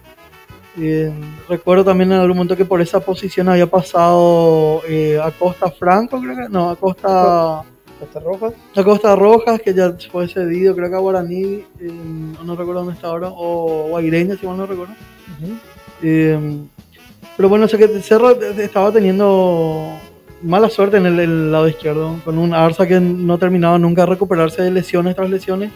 Eh, 0.77 1.11
recuerdo 1.47 1.85
también 1.85 2.11
en 2.11 2.19
algún 2.19 2.37
momento 2.37 2.57
que 2.57 2.65
por 2.65 2.81
esa 2.81 2.99
posición 2.99 3.47
había 3.47 3.67
pasado 3.67 4.81
eh, 4.87 5.19
a 5.23 5.31
Costa 5.31 5.71
Franco, 5.71 6.19
creo 6.19 6.35
que 6.35 6.49
no, 6.49 6.71
a 6.71 6.75
Costa, 6.75 7.63
Costa 8.05 8.19
Rojas. 8.19 8.53
A 8.75 8.83
Costa 8.83 9.15
Rojas, 9.15 9.61
que 9.61 9.73
ya 9.73 9.95
fue 10.11 10.27
cedido, 10.27 10.75
creo 10.75 10.89
que 10.89 10.95
a 10.95 10.99
Guaraní, 10.99 11.63
eh, 11.79 11.91
no 12.43 12.55
recuerdo 12.55 12.81
dónde 12.81 12.93
está 12.93 13.07
ahora, 13.07 13.29
o 13.31 13.87
Guaireña, 13.89 14.35
si 14.37 14.45
mal 14.45 14.57
no 14.57 14.65
recuerdo. 14.65 14.93
Eh, 16.01 16.59
pero 17.35 17.49
bueno, 17.49 17.67
sé 17.67 17.77
que 17.77 17.87
Cerro 18.01 18.31
estaba 18.31 18.91
teniendo 18.91 19.91
mala 20.41 20.69
suerte 20.69 20.97
en 20.97 21.05
el, 21.05 21.51
lado 21.51 21.67
izquierdo, 21.67 22.19
con 22.23 22.37
un 22.37 22.53
Arza 22.53 22.87
que 22.87 22.99
no 22.99 23.37
terminaba 23.37 23.77
nunca 23.79 24.03
de 24.03 24.07
recuperarse 24.07 24.61
de 24.61 24.71
lesiones 24.71 25.15
tras 25.15 25.29
lesiones. 25.29 25.71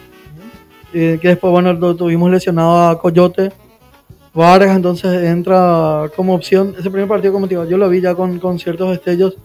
Eh, 0.93 1.19
que 1.21 1.29
después, 1.29 1.51
bueno, 1.51 1.73
lo 1.73 1.95
tuvimos 1.95 2.31
lesionado 2.31 2.89
a 2.89 2.99
Coyote. 2.99 3.51
Vargas 4.33 4.75
entonces 4.75 5.23
entra 5.23 6.09
como 6.15 6.35
opción. 6.35 6.75
Ese 6.77 6.89
primer 6.89 7.07
partido, 7.07 7.33
como 7.33 7.47
te 7.47 7.55
digo, 7.55 7.65
yo 7.65 7.77
lo 7.77 7.89
vi 7.89 8.01
ya 8.01 8.15
con, 8.15 8.39
con 8.39 8.57
ciertos 8.59 8.89
destellos. 8.91 9.35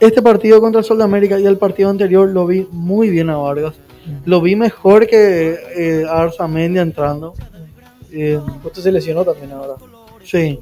Este 0.00 0.22
partido 0.22 0.60
contra 0.60 0.80
el 0.80 0.84
Sol 0.84 0.98
de 0.98 1.04
América 1.04 1.38
y 1.38 1.46
el 1.46 1.58
partido 1.58 1.90
anterior 1.90 2.28
lo 2.28 2.46
vi 2.46 2.66
muy 2.70 3.10
bien 3.10 3.30
a 3.30 3.36
Vargas. 3.36 3.74
Lo 4.24 4.40
vi 4.40 4.56
mejor 4.56 5.06
que 5.06 5.58
eh, 5.76 6.06
a 6.08 6.22
Arzamendia 6.22 6.82
entrando. 6.82 7.34
Eh, 8.10 8.40
se 8.72 8.92
lesionó 8.92 9.24
también 9.24 9.52
ahora. 9.52 9.74
Sí. 10.24 10.58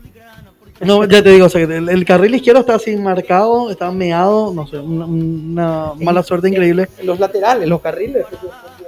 No, 0.81 1.05
ya 1.05 1.23
te 1.23 1.31
digo, 1.31 1.47
el, 1.47 2.05
carril 2.05 2.35
izquierdo 2.35 2.61
está 2.61 2.75
así 2.75 2.97
marcado, 2.97 3.71
está 3.71 3.91
meado, 3.91 4.53
no 4.53 4.67
sé, 4.67 4.77
una, 4.77 5.93
mala 5.99 6.23
suerte 6.23 6.49
increíble. 6.49 6.89
los 7.03 7.19
laterales, 7.19 7.67
los 7.67 7.81
carriles. 7.81 8.27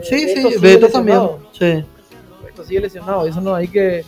Sí, 0.03 0.29
sí, 0.29 0.59
Beto 0.61 0.89
también. 0.89 1.21
Sí. 1.53 1.83
Beto 2.45 2.65
sigue 2.65 2.81
lesionado, 2.81 3.27
eso 3.27 3.41
no 3.41 3.55
hay 3.55 3.69
que, 3.69 4.05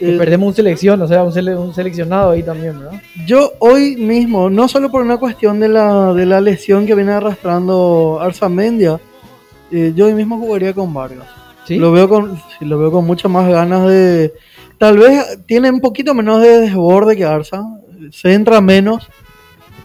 eh, 0.00 0.16
perdemos 0.18 0.48
un 0.48 0.54
selección, 0.54 1.00
o 1.02 1.08
sea, 1.08 1.24
un, 1.24 1.74
seleccionado 1.74 2.30
ahí 2.30 2.42
también, 2.42 2.78
¿verdad? 2.78 3.00
Yo 3.26 3.52
hoy 3.60 3.96
mismo, 3.96 4.50
no 4.50 4.68
solo 4.68 4.90
por 4.90 5.02
una 5.02 5.18
cuestión 5.18 5.60
de 5.60 5.68
la, 5.68 6.12
de 6.12 6.26
la 6.26 6.40
lesión 6.40 6.86
que 6.86 6.94
viene 6.94 7.12
arrastrando 7.12 8.18
Arzamendia, 8.20 9.00
eh, 9.70 9.92
yo 9.94 10.06
hoy 10.06 10.14
mismo 10.14 10.38
jugaría 10.38 10.72
con 10.72 10.92
Vargas. 10.92 11.26
¿Sí? 11.66 11.76
Lo 11.78 11.92
veo 11.92 12.08
con, 12.08 12.38
lo 12.60 12.78
veo 12.78 12.92
con 12.92 13.06
muchas 13.06 13.30
más 13.30 13.48
ganas 13.48 13.88
de 13.88 14.34
Tal 14.78 14.98
vez 14.98 15.38
tiene 15.46 15.70
un 15.70 15.80
poquito 15.80 16.14
menos 16.14 16.42
de 16.42 16.60
desborde 16.60 17.16
que 17.16 17.24
Arsa, 17.24 17.62
se 18.10 18.32
entra 18.34 18.60
menos, 18.60 19.08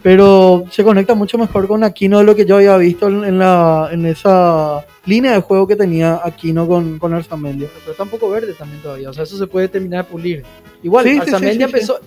pero 0.02 0.64
se 0.70 0.82
conecta 0.82 1.14
mucho 1.14 1.36
mejor 1.36 1.68
con 1.68 1.84
Aquino 1.84 2.18
de 2.18 2.24
lo 2.24 2.34
que 2.34 2.46
yo 2.46 2.56
había 2.56 2.76
visto 2.76 3.08
en, 3.08 3.38
la, 3.38 3.88
en 3.92 4.06
esa 4.06 4.84
línea 5.04 5.32
de 5.32 5.40
juego 5.40 5.66
que 5.66 5.76
tenía 5.76 6.20
Aquino 6.24 6.66
con, 6.66 6.98
con 6.98 7.12
Arzamendia. 7.12 7.68
Pero 7.80 7.92
está 7.92 8.04
un 8.04 8.08
poco 8.08 8.30
verde 8.30 8.54
también 8.54 8.80
todavía, 8.82 9.10
o 9.10 9.12
sea, 9.12 9.24
eso 9.24 9.36
se 9.36 9.46
puede 9.46 9.68
terminar 9.68 10.04
de 10.04 10.10
pulir. 10.10 10.44
Igual, 10.82 11.04
sí, 11.04 11.18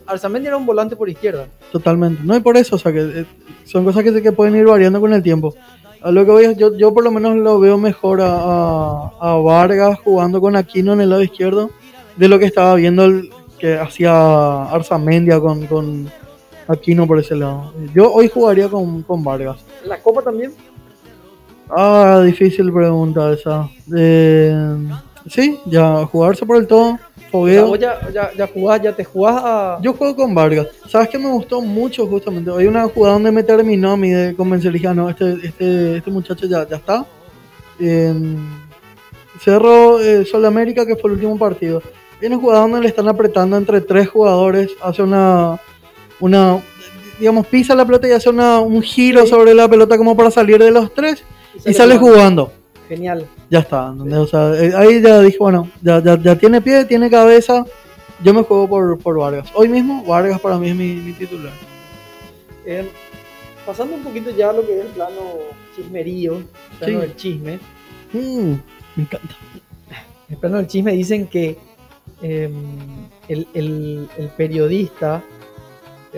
Arzamendia, 0.06 0.48
era 0.48 0.58
un 0.58 0.66
volante 0.66 0.96
por 0.96 1.10
izquierda. 1.10 1.48
Totalmente, 1.72 2.22
no, 2.24 2.36
y 2.36 2.40
por 2.40 2.58
eso, 2.58 2.76
o 2.76 2.80
sea, 2.80 2.92
que 2.92 3.02
eh, 3.02 3.26
son 3.66 3.84
cosas 3.84 4.04
que, 4.04 4.22
que 4.22 4.32
pueden 4.32 4.56
ir 4.56 4.66
variando 4.66 5.00
con 5.00 5.14
el 5.14 5.22
tiempo. 5.22 5.54
A 6.02 6.12
lo 6.12 6.26
que 6.26 6.32
voy, 6.32 6.56
yo, 6.56 6.76
yo 6.76 6.94
por 6.94 7.04
lo 7.04 7.12
menos 7.12 7.38
lo 7.38 7.60
veo 7.60 7.78
mejor 7.78 8.20
a, 8.22 9.12
a 9.22 9.36
Vargas 9.36 10.00
jugando 10.04 10.42
con 10.42 10.56
Aquino 10.56 10.94
en 10.94 11.02
el 11.02 11.10
lado 11.10 11.22
izquierdo 11.22 11.70
de 12.18 12.28
lo 12.28 12.40
que 12.40 12.46
estaba 12.46 12.76
viendo 12.76 13.06
el, 13.06 13.30
que 13.64 13.78
hacía 13.78 14.64
Arzamendia 14.64 15.40
con, 15.40 15.66
con 15.68 16.12
Aquino 16.68 17.08
por 17.08 17.20
ese 17.20 17.36
lado. 17.36 17.74
Yo 17.94 18.12
hoy 18.12 18.30
jugaría 18.30 18.70
con, 18.70 19.02
con 19.04 19.24
Vargas. 19.24 19.58
¿La 19.86 20.00
Copa 20.02 20.22
también? 20.22 20.54
Ah, 21.70 22.22
difícil 22.26 22.72
pregunta 22.72 23.34
esa. 23.34 23.70
Eh, 23.96 24.56
sí, 25.28 25.60
ya 25.66 26.06
jugarse 26.06 26.46
por 26.46 26.58
el 26.58 26.68
todo. 26.68 27.00
Fogueo. 27.32 27.76
ya, 27.78 28.00
ya, 28.12 28.32
ya 28.38 28.48
jugás, 28.48 28.82
ya 28.82 28.96
te 28.96 29.04
jugás 29.04 29.42
a... 29.44 29.80
Yo 29.82 29.94
juego 29.94 30.16
con 30.16 30.36
Vargas. 30.36 30.68
¿Sabes 30.88 31.10
qué 31.10 31.18
me 31.18 31.32
gustó 31.32 31.62
mucho 31.62 32.06
justamente? 32.06 32.52
Hay 32.52 32.68
una 32.68 32.88
jugada 32.88 33.16
donde 33.16 33.32
me 33.32 33.42
terminó 33.42 33.94
a 33.94 33.98
mí 33.98 34.12
de 34.12 34.36
convencer. 34.36 34.72
Dije, 34.72 34.94
no, 34.94 35.10
este, 35.10 35.38
este, 35.44 35.98
este 35.98 36.12
muchacho 36.12 36.46
ya, 36.46 36.68
ya 36.68 36.76
está. 36.76 37.06
Cerro 39.40 40.00
eh, 40.00 40.26
Sol 40.26 40.46
América, 40.46 40.86
que 40.86 40.96
fue 40.96 41.10
el 41.10 41.16
último 41.16 41.38
partido. 41.40 41.82
Viene 42.22 42.36
un 42.36 42.42
jugador 42.42 42.70
donde 42.70 42.82
le 42.82 42.88
están 42.88 43.08
apretando 43.10 43.58
entre 43.58 43.82
tres 43.82 44.08
jugadores, 44.08 44.70
hace 44.82 45.04
una, 45.04 45.60
una 46.20 46.60
digamos, 47.20 47.48
pisa 47.48 47.76
la 47.76 47.86
pelota 47.86 48.08
y 48.08 48.12
hace 48.12 48.30
una, 48.30 48.60
un 48.60 48.82
giro 48.82 49.26
sobre 49.26 49.54
la 49.54 49.68
pelota 49.68 49.98
como 49.98 50.16
para 50.18 50.32
salir 50.32 50.62
de 50.62 50.72
los 50.72 50.94
tres 50.94 51.24
y 51.66 51.74
sale, 51.74 51.98
jugando. 51.98 52.52
Genial. 52.90 53.28
Ya 53.50 53.60
está. 53.60 53.94
Eh, 54.58 54.74
ahí 54.76 55.02
ya 55.02 55.22
dije, 55.22 55.38
bueno, 55.40 55.70
ya, 55.82 56.02
ya, 56.02 56.38
tiene 56.38 56.62
pie, 56.62 56.86
tiene 56.86 57.10
cabeza. 57.10 57.66
Yo 58.24 58.34
me 58.34 58.44
juego 58.44 58.68
por, 58.68 58.98
por 59.00 59.18
Vargas. 59.18 59.50
Hoy 59.54 59.70
mismo, 59.70 60.04
Vargas 60.06 60.40
para 60.42 60.58
mí 60.58 60.70
es 60.70 60.76
mi, 60.76 61.14
titular. 61.14 61.54
Eh, 62.66 62.90
pasando 63.66 63.96
un 63.96 64.04
poquito 64.04 64.32
ya 64.32 64.50
a 64.50 64.54
lo 64.54 64.66
que 64.66 64.80
es 64.80 64.86
el 64.86 64.92
plano 64.92 65.22
chismerío, 65.76 66.38
el 66.38 66.46
plano 66.80 67.00
del 67.02 67.16
chisme. 67.16 67.60
Mm, 68.12 68.54
me 68.96 69.04
encanta. 69.04 69.36
El 70.30 70.38
plano 70.38 70.58
del 70.58 70.68
chisme 70.68 70.94
dicen 70.94 71.28
que 71.28 71.58
Em, 72.24 72.54
el, 73.28 74.08
periodista 74.38 75.22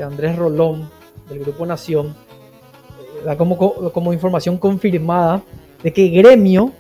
Andrés 0.04 0.36
Rolón 0.36 0.90
del 1.30 1.40
Grupo 1.40 1.66
Nación 1.66 2.08
eh, 2.08 3.26
da 3.26 3.38
como, 3.38 3.58
como 3.92 4.14
información 4.14 4.58
confirmada 4.58 5.42
de 5.84 5.94
que 5.94 6.08
Gremio 6.10 6.72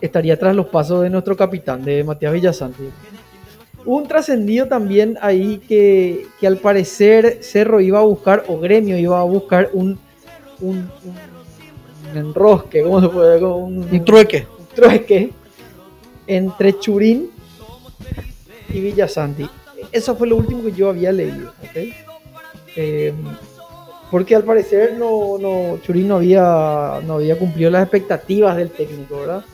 estaría 0.00 0.38
tras 0.38 0.54
los 0.54 0.66
pasos 0.66 1.02
de 1.02 1.10
nuestro 1.10 1.36
capitán, 1.36 1.84
de 1.84 2.02
Matías 2.04 2.32
Villasanti. 2.32 2.82
Un 3.84 4.06
trascendido 4.06 4.66
también 4.66 5.18
ahí 5.20 5.58
que, 5.58 6.26
al 6.44 6.56
parecer 6.58 7.38
Cerro 7.42 7.80
iba 7.80 7.98
a 7.98 8.02
buscar, 8.02 8.44
o 8.48 8.58
Gremio 8.58 8.96
iba 8.98 9.20
a 9.20 9.24
buscar 9.24 9.70
un, 9.72 9.98
un, 10.60 10.88
enrosque, 12.14 12.82
¿cómo 12.82 13.00
se 13.00 13.08
puede? 13.08 13.44
Un, 13.44 13.88
un 13.90 14.04
trueque. 14.04 14.46
Un 14.58 14.66
trueque 14.66 15.30
entre 16.26 16.78
Churín 16.78 17.30
y 18.72 18.80
Villa 18.80 19.08
Santi. 19.08 19.48
Eso 19.92 20.16
fue 20.16 20.26
lo 20.26 20.36
último 20.36 20.64
que 20.64 20.72
yo 20.72 20.88
había 20.88 21.12
leído. 21.12 21.52
Em, 22.74 23.14
porque 24.10 24.34
al 24.34 24.44
parecer 24.44 24.94
no, 24.98 25.36
no, 25.38 25.78
Churín 25.82 26.08
no 26.08 26.16
había, 26.16 27.00
no 27.06 27.14
había 27.14 27.38
cumplido 27.38 27.70
las 27.70 27.82
expectativas 27.82 28.56
del 28.56 28.70
técnico, 28.70 29.20
¿verdad? 29.20 29.44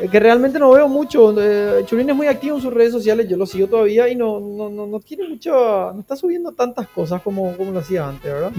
Eh, 0.00 0.08
que 0.08 0.18
realmente 0.18 0.58
no 0.58 0.70
veo 0.72 0.88
mucho. 0.88 1.34
Eh, 1.40 1.84
Churín 1.86 2.10
es 2.10 2.16
muy 2.16 2.26
activo 2.26 2.56
en 2.56 2.62
sus 2.62 2.72
redes 2.72 2.92
sociales, 2.92 3.28
yo 3.28 3.36
lo 3.36 3.46
sigo 3.46 3.68
todavía 3.68 4.08
y 4.08 4.16
no, 4.16 4.40
no, 4.40 4.70
no, 4.70 5.00
tiene 5.00 5.28
mucho. 5.28 5.52
No 5.94 6.00
está 6.00 6.16
subiendo 6.16 6.52
tantas 6.52 6.88
cosas 6.88 7.22
como, 7.22 7.56
como 7.56 7.70
lo 7.70 7.78
hacía 7.78 8.08
antes, 8.08 8.32
¿verdad? 8.32 8.52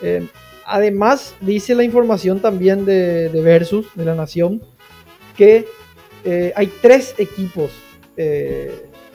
Em, 0.00 0.28
además, 0.64 1.34
dice 1.40 1.74
la 1.74 1.84
información 1.84 2.40
también 2.40 2.84
de, 2.86 3.28
de 3.28 3.40
Versus, 3.42 3.86
de 3.94 4.04
la 4.04 4.14
Nación, 4.14 4.62
que 5.36 5.66
eh, 6.24 6.52
hay 6.56 6.72
tres 6.80 7.14
equipos 7.18 7.70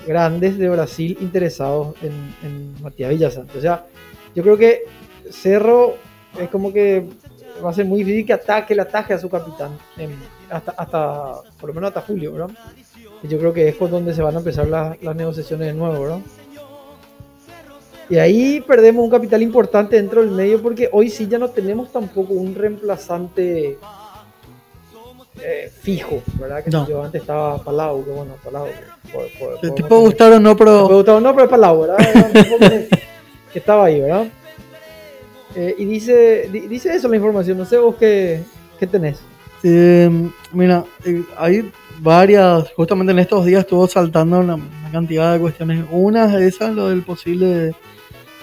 grandes 0.07 0.57
de 0.57 0.69
Brasil 0.69 1.17
interesados 1.19 1.95
en, 2.01 2.73
Matías 2.81 3.09
Villasante. 3.09 3.57
O 3.57 3.61
sea, 3.61 3.85
yo 4.33 4.41
creo 4.41 4.57
que 4.57 4.83
Cerro 5.29 5.95
es 6.39 6.49
como 6.49 6.71
que 6.71 7.05
va 7.63 7.71
a 7.71 7.73
ser 7.73 7.85
muy 7.85 7.99
difícil 7.99 8.25
que 8.25 8.33
ataque, 8.33 8.73
el 8.73 8.79
ataje 8.79 9.13
a 9.13 9.19
su 9.19 9.29
capitán, 9.29 9.77
hasta, 10.49 10.71
hasta, 10.71 11.31
por 11.59 11.69
lo 11.69 11.73
menos 11.73 11.89
hasta 11.89 12.01
julio, 12.01 12.33
¿verdad? 12.33 12.49
Y 13.21 13.27
yo 13.27 13.37
creo 13.37 13.51
que 13.51 13.67
es 13.67 13.75
por 13.75 13.89
donde 13.89 14.13
se 14.13 14.21
van 14.21 14.35
a 14.35 14.39
empezar 14.39 14.67
las, 14.67 15.01
las 15.01 15.15
negociaciones 15.15 15.67
de 15.67 15.73
nuevo, 15.73 16.01
¿verdad? 16.01 16.19
Y 18.09 18.17
ahí 18.17 18.61
perdemos 18.61 19.03
un 19.03 19.09
capital 19.09 19.41
importante 19.41 19.97
dentro 19.97 20.21
del 20.21 20.31
medio 20.31 20.61
porque 20.61 20.89
hoy 20.93 21.09
sí 21.09 21.27
ya 21.27 21.37
no 21.37 21.49
tenemos 21.49 21.91
tampoco 21.91 22.33
un 22.33 22.55
reemplazante 22.55 23.77
eh, 25.43 25.71
fijo, 25.81 26.21
¿verdad? 26.39 26.63
Que 26.63 26.71
yo 26.71 27.03
antes 27.03 27.21
estaba 27.21 27.63
Palau, 27.63 28.03
que 28.03 28.11
bueno, 28.11 28.35
Palau. 28.43 28.67
¿Te, 29.61 29.83
puede 29.83 30.01
gustar 30.01 30.33
o 30.33 30.39
no, 30.39 30.55
pero. 30.55 30.81
Te 30.81 30.85
puede 30.85 30.97
gustar 30.97 31.15
o 31.15 31.19
no, 31.21 31.33
pero 31.33 31.45
es 31.45 31.49
Palau, 31.49 31.81
¿verdad? 31.81 31.97
que, 33.53 33.59
estaba 33.59 33.85
ahí, 33.85 34.01
¿verdad? 34.01 34.27
Eh, 35.55 35.75
y 35.77 35.85
dice, 35.85 36.49
dice 36.51 36.93
eso 36.93 37.07
la 37.07 37.15
información, 37.15 37.57
no 37.57 37.65
sé 37.65 37.77
vos 37.77 37.95
qué, 37.95 38.41
qué 38.79 38.87
tenés. 38.87 39.19
Eh, 39.63 40.09
mira, 40.51 40.83
hay 41.37 41.71
varias, 41.99 42.71
justamente 42.73 43.11
en 43.11 43.19
estos 43.19 43.45
días 43.45 43.61
estuvo 43.61 43.87
saltando 43.87 44.39
una, 44.39 44.59
cantidad 44.91 45.33
de 45.33 45.39
cuestiones. 45.39 45.85
Una 45.91 46.27
de 46.27 46.47
esas, 46.47 46.73
lo 46.73 46.89
del 46.89 47.03
posible 47.03 47.73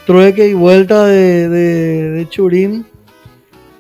trueque 0.06 0.48
y 0.48 0.54
vuelta 0.54 1.06
de, 1.06 1.48
de, 1.48 2.10
de 2.10 2.28
Churín 2.28 2.86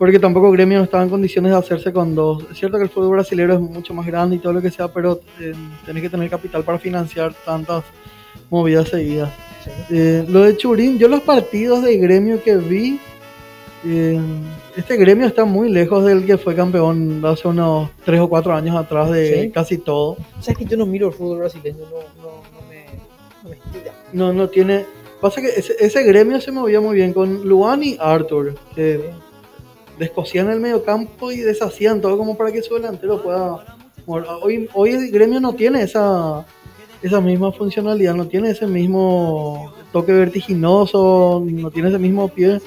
porque 0.04 0.18
tampoco 0.18 0.50
Gremio 0.50 0.76
no 0.76 0.84
estaba 0.84 1.02
en 1.02 1.08
condiciones 1.08 1.52
de 1.52 1.56
hacerse 1.56 1.90
con 1.90 2.14
dos. 2.14 2.44
Es 2.50 2.58
cierto 2.58 2.76
que 2.76 2.84
el 2.84 2.90
fútbol 2.90 3.12
brasileño 3.12 3.54
es 3.54 3.60
mucho 3.60 3.94
más 3.94 4.04
grande 4.04 4.36
y 4.36 4.38
todo 4.38 4.52
lo 4.52 4.60
que 4.60 4.70
sea, 4.70 4.88
pero 4.88 5.18
eh, 5.40 5.54
tenés 5.86 6.02
que 6.02 6.10
tener 6.10 6.28
capital 6.28 6.62
para 6.62 6.78
financiar 6.78 7.32
tantas 7.42 7.84
movidas 8.50 8.90
seguidas. 8.90 9.30
Eh, 9.88 10.22
lo 10.28 10.42
de 10.42 10.58
Churín, 10.58 10.98
yo 10.98 11.08
los 11.08 11.22
partidos 11.22 11.82
de 11.82 11.96
Gremio 11.96 12.42
que 12.42 12.54
vi, 12.54 13.00
eh, 13.86 14.20
este 14.76 14.98
Gremio 14.98 15.26
está 15.26 15.46
muy 15.46 15.70
lejos 15.70 16.04
del 16.04 16.26
que 16.26 16.36
fue 16.36 16.54
campeón 16.54 17.24
hace 17.24 17.48
unos 17.48 17.88
3 18.04 18.20
o 18.20 18.28
4 18.28 18.54
años 18.54 18.76
atrás 18.76 19.10
de 19.10 19.50
casi 19.54 19.78
todo. 19.78 20.18
O 20.38 20.42
sea, 20.42 20.52
es 20.52 20.58
que 20.58 20.66
yo 20.66 20.76
no 20.76 20.84
miro 20.84 21.08
el 21.08 21.14
fútbol 21.14 21.38
brasileño, 21.38 21.78
no, 21.78 22.22
no, 22.22 22.68
me, 22.68 23.56
no 24.12 24.34
No, 24.34 24.50
tiene... 24.50 24.84
Pasa 25.18 25.40
que 25.40 25.48
ese, 25.48 25.74
ese, 25.80 26.02
gremio 26.02 26.38
se 26.42 26.52
movía 26.52 26.82
muy 26.82 26.94
bien 26.94 27.14
con 27.14 27.48
Luan 27.48 27.82
y 27.82 27.96
Arthur, 27.98 28.54
que 28.74 29.00
descosían 29.98 30.50
el 30.50 30.60
mediocampo 30.60 31.32
y 31.32 31.38
deshacían 31.38 32.00
todo 32.00 32.16
como 32.18 32.36
para 32.36 32.52
que 32.52 32.62
su 32.62 32.74
delantero 32.74 33.22
pueda... 33.22 33.64
Hoy, 34.06 34.68
hoy 34.74 34.90
el 34.90 35.10
gremio 35.10 35.40
no 35.40 35.54
tiene 35.54 35.82
esa, 35.82 36.44
esa 37.02 37.20
misma 37.20 37.52
funcionalidad, 37.52 38.14
no 38.14 38.26
tiene 38.26 38.50
ese 38.50 38.66
mismo 38.66 39.72
toque 39.92 40.12
vertiginoso, 40.12 41.42
no 41.46 41.70
tiene 41.70 41.88
ese 41.88 41.98
mismo 41.98 42.28
pie. 42.28 42.60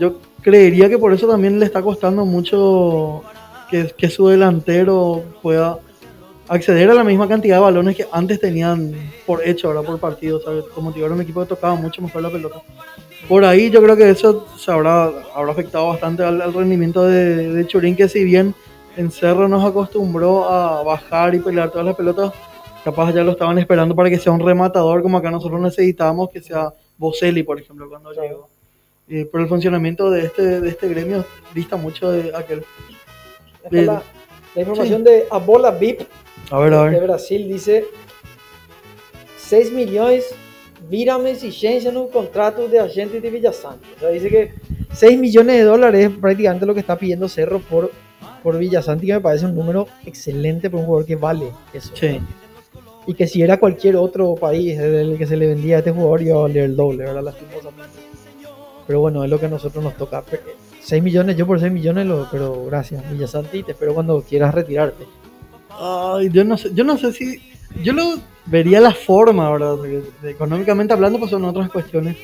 Yo 0.00 0.18
creería 0.40 0.88
que 0.88 0.98
por 0.98 1.12
eso 1.12 1.28
también 1.28 1.58
le 1.58 1.66
está 1.66 1.82
costando 1.82 2.24
mucho 2.24 3.22
que, 3.70 3.92
que 3.96 4.08
su 4.08 4.28
delantero 4.28 5.22
pueda 5.42 5.78
acceder 6.48 6.90
a 6.90 6.94
la 6.94 7.04
misma 7.04 7.28
cantidad 7.28 7.56
de 7.56 7.62
balones 7.62 7.96
que 7.96 8.06
antes 8.12 8.40
tenían 8.40 8.92
por 9.26 9.46
hecho, 9.46 9.68
ahora 9.68 9.82
por 9.82 9.98
partido, 9.98 10.40
¿sabes? 10.40 10.64
Como 10.74 10.94
era 10.94 11.12
un 11.12 11.20
equipo 11.20 11.40
que 11.40 11.48
tocaba 11.48 11.74
mucho 11.74 12.02
mejor 12.02 12.22
la 12.22 12.30
pelota. 12.30 12.62
Por 13.32 13.46
ahí 13.46 13.70
yo 13.70 13.82
creo 13.82 13.96
que 13.96 14.10
eso 14.10 14.46
se 14.58 14.70
habrá, 14.70 15.04
habrá 15.34 15.52
afectado 15.52 15.88
bastante 15.88 16.22
al, 16.22 16.52
rendimiento 16.52 17.06
de, 17.06 17.54
de, 17.54 17.66
Churín, 17.66 17.96
que 17.96 18.06
si 18.06 18.24
bien 18.24 18.54
en 18.94 19.10
Cerro 19.10 19.48
nos 19.48 19.64
acostumbró 19.64 20.44
a 20.50 20.82
bajar 20.82 21.34
y 21.34 21.38
pelear 21.38 21.70
todas 21.70 21.86
las 21.86 21.96
pelotas, 21.96 22.34
capaz 22.84 23.10
ya 23.14 23.24
lo 23.24 23.32
estaban 23.32 23.56
esperando 23.56 23.96
para 23.96 24.10
que 24.10 24.18
sea 24.18 24.32
un 24.32 24.40
rematador, 24.40 25.00
como 25.00 25.16
acá 25.16 25.30
nosotros 25.30 25.62
necesitábamos 25.62 26.28
que 26.28 26.42
sea 26.42 26.74
Boselli, 26.98 27.42
por 27.42 27.58
ejemplo, 27.58 27.88
cuando 27.88 28.12
llegó. 28.12 28.50
Eh, 29.08 29.26
pero 29.32 29.44
el 29.44 29.48
funcionamiento 29.48 30.10
de 30.10 30.26
este, 30.26 30.60
de 30.60 30.68
este 30.68 30.88
gremio 30.88 31.24
dista 31.54 31.76
mucho 31.76 32.12
de 32.12 32.36
aquel. 32.36 32.62
la, 33.70 34.02
información 34.56 35.04
de 35.04 35.24
Abola 35.30 35.70
VIP 35.70 36.02
a 36.50 36.58
ver, 36.58 36.74
a 36.74 36.82
ver. 36.82 36.92
de 36.92 37.06
Brasil 37.06 37.48
dice 37.48 37.86
6 39.38 39.72
millones 39.72 40.34
viram 40.88 41.26
en 41.26 41.96
un 41.96 42.08
contrato 42.08 42.68
de 42.68 42.78
agente 42.78 43.20
de 43.20 43.30
Villasanti. 43.30 43.88
O 43.96 44.00
sea, 44.00 44.08
dice 44.10 44.28
que 44.28 44.54
6 44.92 45.18
millones 45.18 45.56
de 45.56 45.62
dólares 45.64 46.10
es 46.10 46.16
prácticamente 46.16 46.66
lo 46.66 46.74
que 46.74 46.80
está 46.80 46.96
pidiendo 46.98 47.28
Cerro 47.28 47.60
por, 47.60 47.90
por 48.42 48.58
Villasanti, 48.58 49.06
que 49.06 49.14
me 49.14 49.20
parece 49.20 49.46
un 49.46 49.54
número 49.54 49.86
excelente 50.04 50.68
para 50.70 50.80
un 50.80 50.86
jugador 50.86 51.06
que 51.06 51.16
vale 51.16 51.46
eso. 51.72 51.92
Sí. 51.94 52.20
Y 53.06 53.14
que 53.14 53.26
si 53.26 53.42
era 53.42 53.58
cualquier 53.58 53.96
otro 53.96 54.34
país 54.36 54.78
el 54.78 55.18
que 55.18 55.26
se 55.26 55.36
le 55.36 55.48
vendía 55.48 55.76
a 55.76 55.78
este 55.80 55.90
jugador 55.90 56.22
iba 56.22 56.36
a 56.38 56.42
valer 56.42 56.64
el 56.64 56.76
doble, 56.76 57.04
¿verdad? 57.04 57.22
Lastimosamente. 57.22 57.98
Pero 58.86 59.00
bueno, 59.00 59.24
es 59.24 59.30
lo 59.30 59.40
que 59.40 59.46
a 59.46 59.48
nosotros 59.48 59.82
nos 59.82 59.96
toca. 59.96 60.22
6 60.80 61.02
millones, 61.02 61.36
yo 61.36 61.46
por 61.46 61.58
6 61.58 61.72
millones, 61.72 62.06
lo, 62.06 62.28
pero 62.30 62.66
gracias, 62.66 63.08
Villasanti, 63.10 63.62
te 63.62 63.72
espero 63.72 63.94
cuando 63.94 64.20
quieras 64.22 64.54
retirarte. 64.54 65.06
Ay, 65.70 66.30
yo 66.30 66.44
no 66.44 66.56
sé, 66.56 66.70
yo 66.74 66.84
no 66.84 66.98
sé 66.98 67.12
si. 67.12 67.40
Yo 67.82 67.92
lo 67.92 68.18
vería 68.46 68.80
la 68.80 68.92
forma, 68.92 69.50
¿verdad? 69.50 69.76
económicamente 70.24 70.92
hablando, 70.92 71.18
pues 71.18 71.30
son 71.30 71.44
otras 71.44 71.70
cuestiones. 71.70 72.16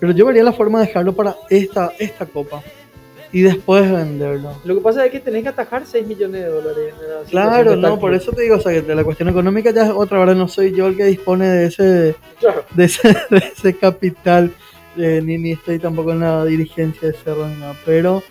Pero 0.00 0.12
yo 0.12 0.26
vería 0.26 0.42
la 0.42 0.52
forma 0.52 0.80
de 0.80 0.86
dejarlo 0.86 1.14
para 1.14 1.36
esta, 1.48 1.92
esta 1.98 2.26
copa. 2.26 2.62
Y 3.32 3.42
después 3.42 3.90
venderlo. 3.90 4.52
Lo 4.64 4.76
que 4.76 4.80
pasa 4.80 5.04
es 5.04 5.10
que 5.10 5.18
tenés 5.18 5.42
que 5.42 5.48
atajar 5.48 5.84
6 5.84 6.06
millones 6.06 6.42
de 6.42 6.48
dólares. 6.48 6.94
Claro, 7.30 7.74
no, 7.74 7.98
por 7.98 8.14
eso 8.14 8.30
te 8.30 8.42
digo, 8.42 8.56
o 8.56 8.60
sea, 8.60 8.70
que 8.70 8.82
de 8.82 8.94
la 8.94 9.02
cuestión 9.02 9.28
económica 9.28 9.72
ya 9.72 9.86
es 9.86 9.90
otra, 9.90 10.20
¿verdad? 10.20 10.36
No 10.36 10.46
soy 10.46 10.72
yo 10.72 10.86
el 10.86 10.96
que 10.96 11.04
dispone 11.04 11.48
de 11.48 11.66
ese, 11.66 11.82
de 11.82 12.84
ese, 12.84 13.08
de 13.30 13.38
ese 13.38 13.76
capital, 13.76 14.52
eh, 14.96 15.20
ni, 15.24 15.36
ni 15.38 15.52
estoy 15.52 15.80
tampoco 15.80 16.12
en 16.12 16.20
la 16.20 16.44
dirigencia 16.44 17.08
de 17.08 17.14
Cerro, 17.14 17.48
nada, 17.48 17.74
pero 17.84 18.22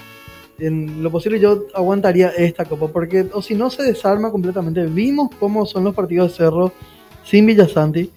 en 0.57 1.03
lo 1.03 1.11
posible 1.11 1.37
yo 1.37 1.65
aguantaría 1.73 2.29
esta 2.29 2.63
copa, 2.63 2.87
porque 2.87 3.25
o 3.33 3.41
si 3.41 3.55
no 3.55 3.69
se 3.69 3.83
desarma 3.83 4.31
completamente. 4.31 4.85
Vimos 4.85 5.29
cómo 5.37 5.65
son 5.65 5.83
los 5.83 5.93
partidos 5.93 6.31
de 6.31 6.37
Cerro 6.37 6.71
sin 7.23 7.45
Villasanti. 7.45 8.11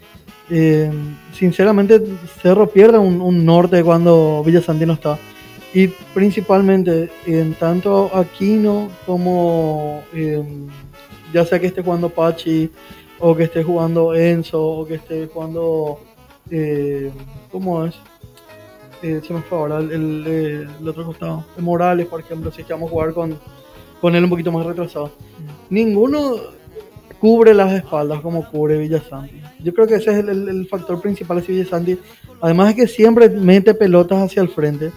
Eh, 0.48 0.90
sinceramente, 1.32 2.00
Cerro 2.40 2.68
pierde 2.68 2.98
un, 2.98 3.44
norte 3.44 3.82
cuando 3.82 4.42
Villasanti 4.44 4.86
no 4.86 4.94
está. 4.94 5.18
Y 5.74 5.88
principalmente, 5.88 7.10
en 7.26 7.54
tanto 7.54 8.10
Aquino 8.14 8.88
como 9.04 10.02
em, 10.14 10.68
ya 11.32 11.44
sea 11.44 11.60
que 11.60 11.66
esté 11.66 11.82
jugando 11.82 12.08
Pachi, 12.08 12.70
o 13.18 13.34
que 13.34 13.44
esté 13.44 13.62
jugando 13.62 14.14
Enzo, 14.14 14.62
o 14.62 14.86
que 14.86 14.94
esté 14.94 15.26
jugando. 15.26 15.98
Eh, 16.50 17.10
¿Cómo 17.50 17.84
es? 17.84 17.94
Eh, 19.02 19.20
se 19.26 19.34
me 19.34 19.42
fue 19.42 19.58
ahora 19.58 19.78
el, 19.78 20.26
el, 20.26 20.88
otro 20.88 21.04
costado. 21.04 21.44
Morales, 21.58 22.06
por 22.06 22.20
ejemplo, 22.20 22.50
si 22.50 22.62
vamos 22.62 22.88
a 22.88 22.90
jugar 22.92 23.12
con, 23.12 23.38
con 24.00 24.14
él 24.14 24.24
un 24.24 24.30
poquito 24.30 24.52
más 24.52 24.64
retrasado. 24.64 25.06
Mm. 25.06 25.74
Ninguno 25.74 26.36
cubre 27.18 27.54
las 27.54 27.72
espaldas 27.72 28.20
como 28.20 28.48
cubre 28.48 28.78
Villasanti. 28.78 29.40
Yo 29.60 29.74
creo 29.74 29.86
que 29.86 29.96
ese 29.96 30.10
es 30.10 30.18
el, 30.18 30.66
factor 30.68 31.00
principal 31.00 31.40
de 31.40 31.46
Villasanti. 31.46 31.98
Además 32.40 32.68
de 32.68 32.82
que 32.82 32.88
siempre 32.88 33.28
mete 33.28 33.74
pelotas 33.74 34.22
hacia 34.22 34.42
el 34.42 34.48
frente. 34.48 34.92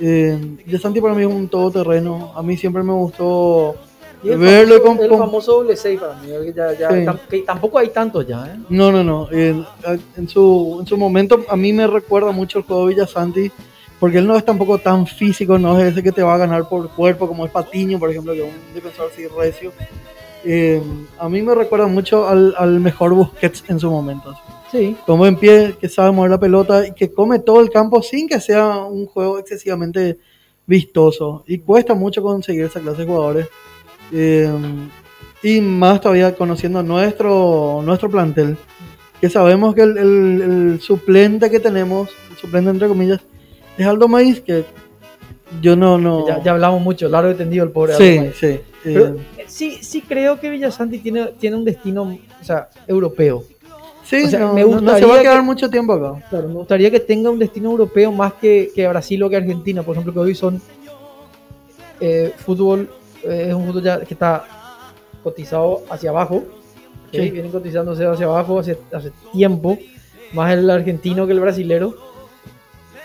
Eh, 0.00 0.38
Villasanti 0.64 1.00
para 1.00 1.14
mí 1.14 1.22
es 1.22 1.28
un 1.28 1.48
todoterreno. 1.48 2.32
A 2.34 2.42
mí 2.42 2.56
siempre 2.56 2.82
me 2.82 2.92
gustó 2.92 3.76
el 4.24 4.38
verlo 4.38 4.80
famoso, 4.80 4.96
con, 4.96 5.12
el 5.12 5.18
famoso 5.18 5.52
doble 5.52 5.76
6 5.76 6.00
para 6.00 6.14
mí, 6.14 6.28
que 7.28 7.38
tampoco 7.40 7.78
hay 7.78 7.88
tantos 7.88 8.26
ya. 8.26 8.46
¿eh? 8.46 8.58
No, 8.68 8.92
no, 8.92 9.02
no. 9.02 9.28
En, 9.32 10.28
su, 10.28 10.78
en 10.80 10.86
su 10.86 10.96
momento 10.96 11.44
a 11.48 11.56
mí 11.56 11.72
me 11.72 11.86
recuerda 11.86 12.30
mucho 12.30 12.58
el 12.58 12.64
juego 12.64 12.86
de 12.86 12.94
Villasanti, 12.94 13.50
porque 13.98 14.18
él 14.18 14.26
no 14.26 14.36
es 14.36 14.44
tampoco 14.44 14.78
tan 14.78 15.06
físico, 15.06 15.58
no 15.58 15.78
es 15.78 15.92
ese 15.92 16.02
que 16.02 16.12
te 16.12 16.22
va 16.22 16.34
a 16.34 16.38
ganar 16.38 16.68
por 16.68 16.88
cuerpo, 16.90 17.26
como 17.26 17.44
es 17.44 17.50
Patiño, 17.50 17.98
por 17.98 18.10
ejemplo, 18.10 18.32
que 18.32 18.46
es 18.46 18.52
un 18.52 18.74
defensor 18.74 19.10
así 19.12 19.26
recio. 19.26 19.72
Eh, 20.44 20.82
a 21.18 21.28
mí 21.28 21.42
me 21.42 21.54
recuerda 21.54 21.86
mucho 21.86 22.28
al, 22.28 22.54
al, 22.58 22.80
mejor 22.80 23.14
Busquets 23.14 23.64
en 23.68 23.78
su 23.78 23.90
momento. 23.90 24.34
Sí. 24.70 24.96
Como 25.06 25.26
en 25.26 25.36
pie, 25.36 25.76
que 25.80 25.88
sabe 25.88 26.12
mover 26.12 26.30
la 26.30 26.40
pelota 26.40 26.86
y 26.86 26.92
que 26.92 27.12
come 27.12 27.38
todo 27.38 27.60
el 27.60 27.70
campo 27.70 28.02
sin 28.02 28.28
que 28.28 28.40
sea 28.40 28.78
un 28.78 29.06
juego 29.06 29.38
excesivamente 29.38 30.18
vistoso. 30.66 31.44
Y 31.46 31.58
cuesta 31.58 31.94
mucho 31.94 32.22
conseguir 32.22 32.64
esa 32.64 32.80
clase 32.80 33.02
de 33.02 33.06
jugadores. 33.06 33.48
Eh, 34.12 34.50
y 35.42 35.60
más 35.60 36.00
todavía 36.00 36.34
conociendo 36.34 36.82
nuestro, 36.82 37.82
nuestro 37.84 38.10
plantel, 38.10 38.56
que 39.20 39.28
sabemos 39.28 39.74
que 39.74 39.82
el, 39.82 40.78
suplente 40.80 41.50
que 41.50 41.60
tenemos, 41.60 42.10
el 42.30 42.36
suplente 42.36 42.70
entre 42.70 42.88
comillas, 42.88 43.20
es 43.76 43.86
Aldo 43.86 44.08
Maíz, 44.08 44.40
que 44.40 44.64
yo 45.60 45.76
no... 45.76 45.98
no... 45.98 46.26
Ya, 46.42 46.52
hablamos 46.52 46.80
mucho, 46.80 47.08
largo 47.08 47.30
y 47.30 47.34
tendido 47.34 47.64
el 47.64 47.70
pobre 47.70 47.94
sí, 47.94 48.30
Sí, 48.38 48.60
eh, 48.84 49.16
sí. 49.46 49.78
sí, 49.80 50.02
creo 50.02 50.40
que 50.40 50.50
Villasanti 50.50 50.98
tiene, 50.98 51.26
tiene 51.38 51.56
un 51.56 51.64
destino 51.64 52.02
o 52.02 52.44
sea, 52.44 52.68
europeo. 52.86 53.44
Sí, 54.04 54.24
no, 54.38 54.52
me 54.52 54.64
gustaría 54.64 54.98
se 54.98 55.06
va 55.06 55.18
a 55.18 55.22
quedar 55.22 55.42
mucho 55.42 55.70
tiempo 55.70 55.92
acá. 55.94 56.26
Claro, 56.28 56.48
me 56.48 56.54
gustaría 56.54 56.90
que 56.90 57.00
tenga 57.00 57.30
un 57.30 57.38
destino 57.38 57.70
europeo 57.70 58.12
más 58.12 58.34
que, 58.34 58.70
que 58.74 58.86
Brasil 58.88 59.22
o 59.22 59.30
que 59.30 59.36
Argentina, 59.36 59.82
por 59.82 59.94
ejemplo, 59.94 60.12
que 60.12 60.18
hoy 60.18 60.34
son 60.34 60.60
eh, 62.00 62.32
fútbol 62.36 62.88
es 63.24 63.54
un 63.54 63.66
fútbol 63.66 63.82
ya 63.82 64.00
que 64.00 64.14
está 64.14 64.44
cotizado 65.22 65.82
hacia 65.90 66.10
abajo. 66.10 66.44
Sí. 67.12 67.30
Vienen 67.30 67.52
cotizándose 67.52 68.06
hacia 68.06 68.26
abajo 68.26 68.58
hace, 68.58 68.78
hace, 68.92 69.12
tiempo, 69.32 69.78
más 70.32 70.52
el 70.54 70.68
argentino 70.70 71.26
que 71.26 71.32
el 71.32 71.40
brasilero. 71.40 71.94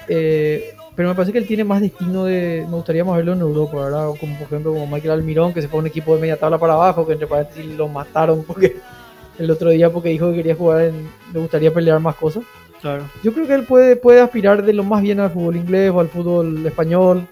Eh, 0.08 0.74
pero 0.98 1.10
me 1.10 1.16
parece 1.16 1.32
que 1.32 1.38
él 1.38 1.46
tiene 1.46 1.64
más 1.64 1.80
destino 1.80 2.26
de. 2.26 2.66
Me 2.68 2.76
gustaría 2.76 3.06
más 3.06 3.18
verlo 3.18 3.34
en 3.34 3.42
Europa, 3.42 3.78
¿verdad? 3.78 4.08
Como 4.20 4.36
por 4.36 4.48
ejemplo 4.48 4.74
como 4.74 4.88
Michael 4.88 5.12
Almirón, 5.12 5.54
que 5.54 5.62
se 5.62 5.68
fue 5.68 5.78
a 5.78 5.82
un 5.82 5.88
equipo 5.88 6.16
de 6.16 6.22
media 6.22 6.38
tabla 6.38 6.58
para 6.58 6.74
abajo, 6.74 7.06
que 7.06 7.14
entre 7.14 7.28
paréntesis 7.28 7.68
lo 7.78 7.88
mataron 7.88 8.44
porque 8.44 8.78
el 9.38 9.52
otro 9.52 9.70
día 9.70 9.92
porque 9.92 10.10
dijo 10.10 10.32
que 10.32 10.38
quería 10.38 10.56
jugar 10.56 10.86
en. 10.86 11.08
le 11.32 11.40
gustaría 11.40 11.72
pelear 11.72 12.00
más 12.00 12.16
cosas. 12.16 12.44
Claro. 12.82 13.04
Yo 13.24 13.32
creo 13.32 13.46
que 13.46 13.54
él 13.54 13.64
puede, 13.66 13.96
puede 13.96 14.22
aspirar 14.22 14.66
de 14.66 14.74
lo 14.74 14.84
más 14.84 15.04
bien 15.04 15.20
al 15.20 15.30
fútbol 15.30 15.58
inglés 15.58 15.92
o 15.92 16.00
al 16.00 16.10
fútbol 16.10 16.66
español. 16.66 17.28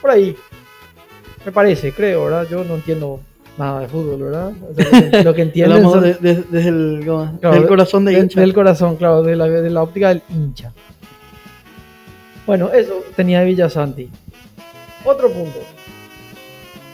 Por 0.00 0.10
ahí. 0.10 0.34
Me 1.46 1.52
parece, 1.52 1.92
creo, 1.92 2.24
¿verdad? 2.24 2.48
Yo 2.50 2.64
no 2.64 2.74
entiendo 2.74 3.20
nada 3.56 3.78
de 3.78 3.86
fútbol, 3.86 4.24
¿verdad? 4.24 4.52
lo 5.24 5.34
que 5.34 5.42
entiendo 5.48 6.04
es 6.04 6.20
desde 6.20 6.68
el, 6.68 7.06
corazón 7.68 8.06
de, 8.06 8.14
hincha. 8.14 8.40
Del 8.40 8.52
corazón, 8.52 8.96
claro, 8.96 9.22
de 9.22 9.36
la, 9.36 9.48
de 9.48 9.70
la 9.70 9.84
óptica 9.84 10.08
del 10.08 10.22
hincha. 10.28 10.72
Bueno, 12.48 12.72
eso 12.72 13.04
tenía 13.14 13.42
Villasanti. 13.42 14.08
Otro 15.04 15.30
punto. 15.30 15.58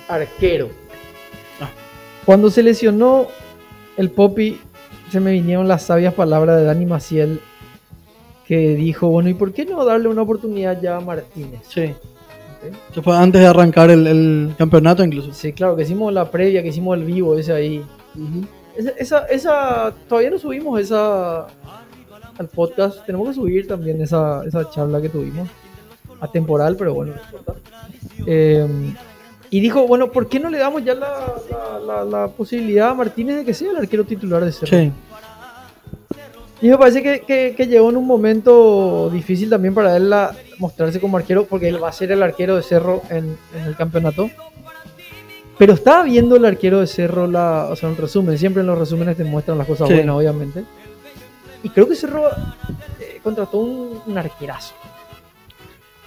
Arquero. 0.09 0.69
Ah. 1.61 1.71
Cuando 2.27 2.51
se 2.51 2.64
lesionó 2.64 3.29
el 3.97 4.11
Poppy, 4.11 4.61
se 5.12 5.21
me 5.21 5.31
vinieron 5.31 5.69
las 5.69 5.85
sabias 5.85 6.12
palabras 6.12 6.57
de 6.57 6.64
Dani 6.64 6.87
Maciel 6.87 7.40
que 8.49 8.75
dijo, 8.75 9.07
bueno, 9.07 9.29
¿y 9.29 9.35
por 9.35 9.53
qué 9.53 9.64
no 9.64 9.85
darle 9.85 10.09
una 10.09 10.23
oportunidad 10.23 10.83
ya 10.83 10.97
a 10.97 11.01
Martínez? 11.01 11.61
Sí. 11.69 11.95
Eso 12.90 13.03
fue 13.05 13.17
antes 13.17 13.40
de 13.40 13.47
arrancar 13.47 13.90
el, 13.90 14.57
campeonato 14.59 15.05
incluso. 15.05 15.33
Sí, 15.33 15.53
claro, 15.53 15.77
que 15.77 15.85
hicimos 15.85 16.12
la 16.12 16.33
previa, 16.33 16.64
que 16.64 16.71
hicimos 16.71 16.99
el 16.99 17.05
vivo 17.05 17.38
ese 17.38 17.53
ahí. 17.53 17.85
esa, 18.99 19.27
esa, 19.27 19.95
todavía 20.09 20.31
no 20.31 20.38
subimos 20.38 20.81
esa 20.81 21.47
al 22.38 22.49
podcast. 22.49 23.05
Tenemos 23.07 23.29
que 23.29 23.35
subir 23.35 23.66
también 23.66 24.01
esa, 24.03 24.44
esa 24.44 24.68
charla 24.70 25.01
que 25.01 25.09
tuvimos. 25.09 25.49
Atemporal, 26.20 26.77
pero 26.77 26.94
bueno, 26.94 27.12
no 27.14 27.20
importa. 27.38 27.55
Eh, 28.27 28.66
y 29.51 29.61
dijo, 29.61 29.87
bueno, 29.87 30.11
¿por 30.11 30.29
qué 30.29 30.40
no 30.40 30.49
le 30.51 30.59
damos 30.59 30.85
ya 30.85 30.94
la, 30.94 32.05
la, 32.05 32.29
posibilidad 32.29 32.90
a 32.90 32.94
Martínez 32.94 33.37
de 33.37 33.44
que 33.44 33.55
sea 33.55 33.70
el 33.70 33.77
arquero 33.77 34.05
titular 34.05 34.44
de 34.44 34.51
Cerro? 34.53 34.79
Sí. 34.79 34.92
Y 36.62 36.68
me 36.68 36.79
parece 36.79 37.03
que, 37.03 37.20
que- 37.20 37.55
que 37.57 37.66
llegó 37.66 37.90
en 37.90 37.97
un 37.97 38.07
momento 38.07 39.11
difícil 39.12 39.51
también 39.51 39.75
para 39.75 39.97
él 39.97 40.09
la- 40.09 40.35
mostrarse 40.59 40.99
como 41.01 41.18
arquero, 41.18 41.44
porque 41.44 41.68
él 41.68 41.83
va 41.83 41.88
a 41.88 41.92
ser 41.92 42.11
el 42.12 42.23
arquero 42.23 42.57
de 42.57 42.62
Cerro 42.62 43.03
en, 43.11 43.37
en 43.55 43.62
el 43.66 43.77
campeonato. 43.77 44.31
Pero 45.59 45.75
estaba 45.75 46.03
viendo 46.05 46.37
el 46.37 46.44
arquero 46.47 46.81
de 46.81 46.87
Cerro, 46.87 47.27
la, 47.27 47.68
o 47.70 47.77
sea, 47.77 47.88
un 47.88 47.97
resumen, 47.97 48.38
siempre 48.38 48.62
en 48.62 48.66
los 48.66 48.79
resúmenes 48.79 49.16
te 49.16 49.25
muestran 49.25 49.59
las 49.59 49.66
cosas 49.66 49.88
Sí. 49.88 49.94
buenas, 49.94 50.16
obviamente. 50.16 50.64
Y 51.64 51.70
creo 51.70 51.88
que 51.88 51.96
Cerro 51.96 52.29
eh, 53.00 53.18
contrató 53.22 53.59
un, 53.59 54.00
un 54.07 54.18
arquerazo. 54.18 54.74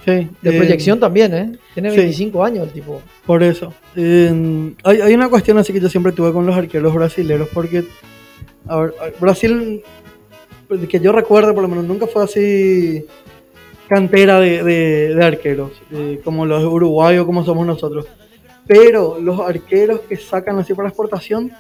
Sí, 0.06 0.30
De 0.42 0.56
eh, 0.56 0.58
proyección 0.58 1.00
también, 1.02 1.34
¿eh? 1.34 1.52
Tiene 1.74 1.92
sí. 1.92 1.98
25 1.98 2.44
años 2.46 2.68
el 2.68 2.72
tipo. 2.74 3.02
Por 3.26 3.44
eso. 3.44 3.74
Eh, 3.96 4.74
hay, 4.86 5.02
hay 5.02 5.14
una 5.14 5.28
cuestión 5.28 5.58
así 5.58 5.74
que 5.74 5.82
yo 5.82 5.90
siempre 5.90 6.14
tuve 6.14 6.32
con 6.32 6.46
los 6.46 6.56
arqueros 6.56 6.94
brasileros, 6.94 7.50
porque, 7.54 7.84
a 8.70 8.78
ver, 8.78 8.94
Brasil, 9.20 9.84
que 10.90 11.00
yo 11.02 11.12
recuerdo 11.12 11.54
por 11.54 11.64
lo 11.64 11.68
menos, 11.68 11.84
nunca 11.84 12.08
fue 12.08 12.24
así 12.24 13.06
cantera 13.90 14.40
de, 14.40 14.64
de- 14.64 15.16
de 15.16 15.26
arqueros, 15.26 15.72
eh, 15.92 16.22
como 16.24 16.46
los 16.46 16.64
uruguayos, 16.64 17.26
como 17.26 17.44
somos 17.44 17.66
nosotros. 17.68 18.06
Pero 18.66 19.18
los 19.20 19.40
arqueros 19.40 20.02
que 20.02 20.16
sacan 20.18 20.60
así 20.60 20.74
para 20.74 20.90
exportación, 20.90 21.52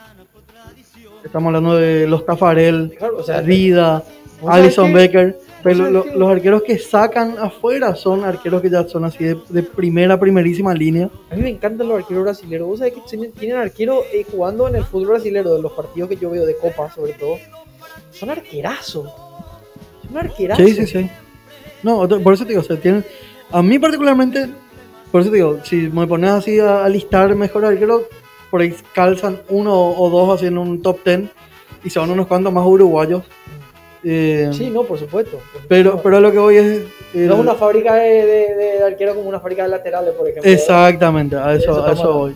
estamos 1.27 1.47
hablando 1.47 1.75
de 1.75 2.07
los 2.07 2.25
Tafarel, 2.25 2.93
Claro, 2.97 3.17
o 3.17 3.23
sea, 3.23 3.41
Rida, 3.41 4.03
¿vos 4.41 4.49
sabés 4.51 4.63
Alison 4.65 4.93
Becker. 4.93 5.39
Pero 5.63 5.89
lo- 5.89 6.05
los 6.15 6.29
arqueros 6.29 6.61
que 6.63 6.77
sacan 6.77 7.35
afuera 7.39 7.93
son 7.95 8.23
arqueros 8.23 8.61
que 8.61 8.69
ya 8.69 8.87
son 8.87 9.03
así 9.05 9.23
de, 9.23 9.37
de 9.49 9.63
primera, 9.63 10.17
primerísima 10.19 10.73
línea. 10.73 11.09
A 11.29 11.35
mí 11.35 11.41
me 11.41 11.49
encantan 11.49 11.87
los 11.89 11.97
arqueros 11.99 12.23
brasileños. 12.23 12.67
Vos 12.67 12.79
sabés 12.79 12.93
que 12.93 13.01
tienen, 13.37 13.57
arqueros 13.57 14.05
eh, 14.13 14.25
jugando 14.31 14.67
en 14.69 14.75
el 14.75 14.83
fútbol 14.85 15.07
brasileño, 15.09 15.53
de 15.55 15.61
los 15.61 15.73
partidos 15.73 16.09
que 16.09 16.15
yo 16.15 16.29
veo 16.29 16.45
de 16.45 16.55
Copa, 16.55 16.89
sobre 16.93 17.13
todo. 17.13 17.37
Son 18.11 18.29
arquerazos. 18.29 19.09
Son 20.07 20.17
arquerazos. 20.17 20.65
Sí, 20.65 20.73
sí, 20.75 20.87
sí. 20.87 21.09
No, 21.83 22.07
por 22.07 22.33
eso 22.33 22.43
te 22.43 22.49
digo, 22.49 22.61
o 22.61 22.63
sea, 22.63 22.79
tienen, 22.79 23.03
a 23.51 23.61
mí 23.61 23.77
particularmente, 23.79 24.47
por 25.11 25.21
eso 25.21 25.31
te 25.31 25.37
digo, 25.37 25.59
si 25.63 25.75
me 25.89 26.07
pones 26.07 26.29
así 26.31 26.59
a, 26.59 26.85
a 26.85 26.89
listar 26.89 27.33
mejor 27.35 27.65
arqueros, 27.65 28.03
por 28.49 28.61
ahí 28.61 28.73
calzan 28.93 29.39
uno 29.49 29.73
o 29.73 30.09
dos 30.09 30.43
en 30.43 30.57
un 30.57 30.81
top 30.81 30.99
ten 31.03 31.29
y 31.83 31.89
se 31.89 31.99
van 31.99 32.09
unos 32.11 32.27
cuantos 32.27 32.51
más 32.53 32.65
uruguayos. 32.65 33.23
Eh, 34.03 34.49
Sí, 34.53 34.69
no, 34.69 34.83
por 34.83 34.97
supuesto. 34.99 35.39
pero, 35.67 36.01
pero 36.01 36.19
lo 36.19 36.31
que 36.31 36.37
voy 36.39 36.55
es... 36.57 36.65
el- 37.13 37.27
no 37.27 37.33
es 37.35 37.39
una 37.39 37.55
fábrica 37.55 37.95
de, 37.95 38.25
de, 38.25 38.55
de 38.77 38.83
arqueros 38.83 39.15
como 39.15 39.27
una 39.29 39.39
fábrica 39.39 39.63
de 39.63 39.69
laterales, 39.69 40.13
por 40.13 40.27
ejemplo. 40.29 40.49
Exactamente, 40.51 41.35
a 41.35 41.53
Eso 41.55 41.71
eso, 41.71 41.85
a 41.85 41.91
eso 41.93 42.13
voy. 42.13 42.35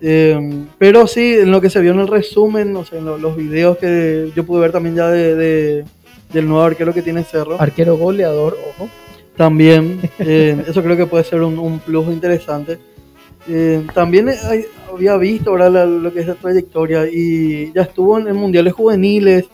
Eh, 0.00 0.64
pero 0.78 1.06
sí, 1.06 1.34
en 1.40 1.50
lo 1.50 1.60
que 1.60 1.70
se 1.70 1.80
vio 1.80 1.92
en 1.92 2.00
el 2.00 2.08
resumen, 2.08 2.74
o 2.76 2.84
sea, 2.84 2.98
en 2.98 3.04
lo- 3.06 3.18
los 3.18 3.36
videos 3.36 3.78
que 3.78 4.30
yo 4.34 4.44
pude 4.44 4.60
ver 4.62 4.72
también 4.72 4.96
ya 4.96 5.08
de, 5.08 5.34
de- 5.34 5.84
del 6.32 6.48
nuevo 6.48 6.64
arquero 6.64 6.92
que 6.92 7.02
tiene 7.02 7.22
Cerro, 7.24 7.60
Arquero 7.60 7.96
goleador, 7.96 8.56
ojo. 8.70 8.88
también, 9.36 10.00
eh, 10.18 10.64
eso 10.68 10.82
creo 10.82 10.96
que 10.96 11.06
puede 11.06 11.24
ser 11.24 11.40
un, 11.42 11.58
un 11.58 11.78
plus 11.78 12.06
interesante. 12.08 12.78
Eh, 13.48 13.86
también 13.94 14.28
hay- 14.28 14.64
había 14.92 15.16
visto 15.16 15.50
ahora 15.50 15.70
la- 15.70 15.86
lo 15.86 16.12
que 16.12 16.20
es 16.20 16.26
la 16.26 16.34
trayectoria 16.34 17.06
y 17.10 17.72
ya 17.72 17.82
estuvo 17.82 18.18
en, 18.18 18.28
en 18.28 18.36
mundiales 18.36 18.72
juveniles, 18.72 19.44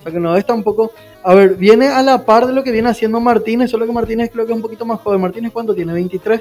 o 0.00 0.02
sea 0.02 0.12
que 0.12 0.20
no 0.20 0.36
es 0.36 0.44
tampoco... 0.46 0.92
A 1.22 1.34
ver, 1.34 1.54
viene 1.56 1.88
a 1.88 2.02
la 2.02 2.24
par 2.24 2.46
de 2.46 2.52
lo 2.52 2.62
que 2.62 2.70
viene 2.70 2.88
haciendo 2.88 3.18
Martínez, 3.20 3.68
solo 3.70 3.84
que 3.84 3.90
Martínez 3.92 4.30
creo 4.32 4.46
que 4.46 4.52
es 4.52 4.56
un 4.56 4.62
poquito 4.62 4.84
más 4.84 5.00
joven. 5.00 5.20
Martínez, 5.20 5.50
¿cuánto 5.52 5.74
tiene? 5.74 5.92
¿23? 5.92 6.40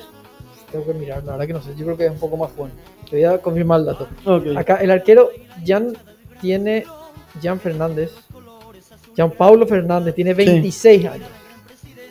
Tengo 0.71 0.85
que 0.85 0.93
mirar, 0.93 1.23
la 1.23 1.31
verdad 1.33 1.47
que 1.47 1.53
no 1.53 1.61
sé. 1.63 1.71
Yo 1.75 1.85
creo 1.85 1.97
que 1.97 2.05
es 2.05 2.11
un 2.11 2.19
poco 2.19 2.37
más 2.37 2.51
joven. 2.55 2.71
Te 3.09 3.15
voy 3.15 3.25
a 3.25 3.39
confirmar 3.39 3.79
el 3.79 3.85
dato. 3.87 4.07
Ok. 4.25 4.45
Acá 4.55 4.75
el 4.75 4.91
arquero 4.91 5.29
Jan 5.65 5.97
tiene 6.39 6.85
Jan 7.41 7.59
Fernández. 7.59 8.11
Jan 9.17 9.31
Paulo 9.31 9.65
Fernández 9.65 10.13
tiene 10.13 10.33
26 10.35 11.05
años. 11.07 11.27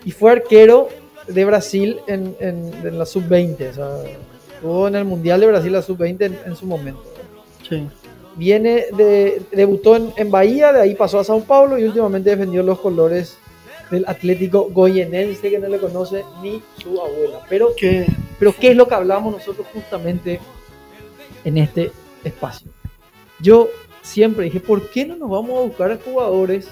Y 0.05 0.11
fue 0.11 0.33
arquero 0.33 0.89
de 1.29 1.45
Brasil 1.45 1.99
en, 2.09 2.35
en- 2.41 2.73
en 2.85 2.99
la 2.99 3.07
sub-20. 3.07 3.71
O 3.71 3.75
sea, 3.75 3.89
en 4.65 4.97
el 4.97 5.05
Mundial 5.05 5.41
de 5.41 5.47
Brasil 5.47 5.73
la 5.73 5.83
sub-20 5.83 6.25
en, 6.25 6.39
en 6.47 6.57
su 6.57 6.67
momento. 6.67 7.03
Sí. 7.69 7.87
Viene 8.37 8.87
de. 8.97 9.43
debutó 9.53 9.97
en, 9.97 10.13
en 10.17 10.31
Bahía, 10.31 10.73
de 10.73 10.81
ahí 10.81 10.95
pasó 10.95 11.19
a 11.21 11.25
Sao 11.25 11.41
Paulo 11.45 11.79
y 11.79 11.85
últimamente 11.85 12.31
defendió 12.31 12.63
los 12.63 12.81
colores 12.81 13.39
del 13.91 14.05
Atlético 14.09 14.71
Goyenense, 14.71 15.51
que 15.51 15.59
no 15.59 15.69
le 15.69 15.79
conoce 15.79 16.25
ni 16.43 16.63
su 16.83 17.01
abuela. 17.01 17.41
Pero 17.49 17.75
Que 17.77 18.07
pero 18.39 18.55
¿qué 18.59 18.71
es 18.71 18.77
lo 18.77 18.89
que 18.89 18.95
hablamos 18.95 19.33
nosotros 19.33 19.67
justamente 19.73 20.41
en 21.45 21.59
este 21.59 21.93
espacio? 22.25 22.71
Yo 23.41 23.69
siempre 24.03 24.45
dije, 24.45 24.61
¿por 24.61 24.91
qué 24.91 25.07
no 25.07 25.17
nos 25.17 25.31
vamos 25.31 25.59
a 25.59 25.67
buscar 25.67 25.93
a 25.93 25.99
jugadores 25.99 26.69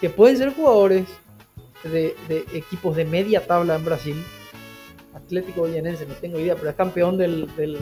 que 0.00 0.10
pueden 0.10 0.36
ser 0.36 0.54
jugadores 0.54 1.04
de, 1.84 2.14
de 2.28 2.44
equipos 2.52 2.96
de 2.96 3.04
media 3.04 3.46
tabla 3.46 3.76
en 3.76 3.84
Brasil? 3.84 4.16
Atlético 5.14 5.62
Goianense, 5.62 6.06
no 6.06 6.14
tengo 6.14 6.38
idea, 6.38 6.54
pero 6.54 6.70
es 6.70 6.76
campeón 6.76 7.18
del, 7.18 7.48
del 7.56 7.78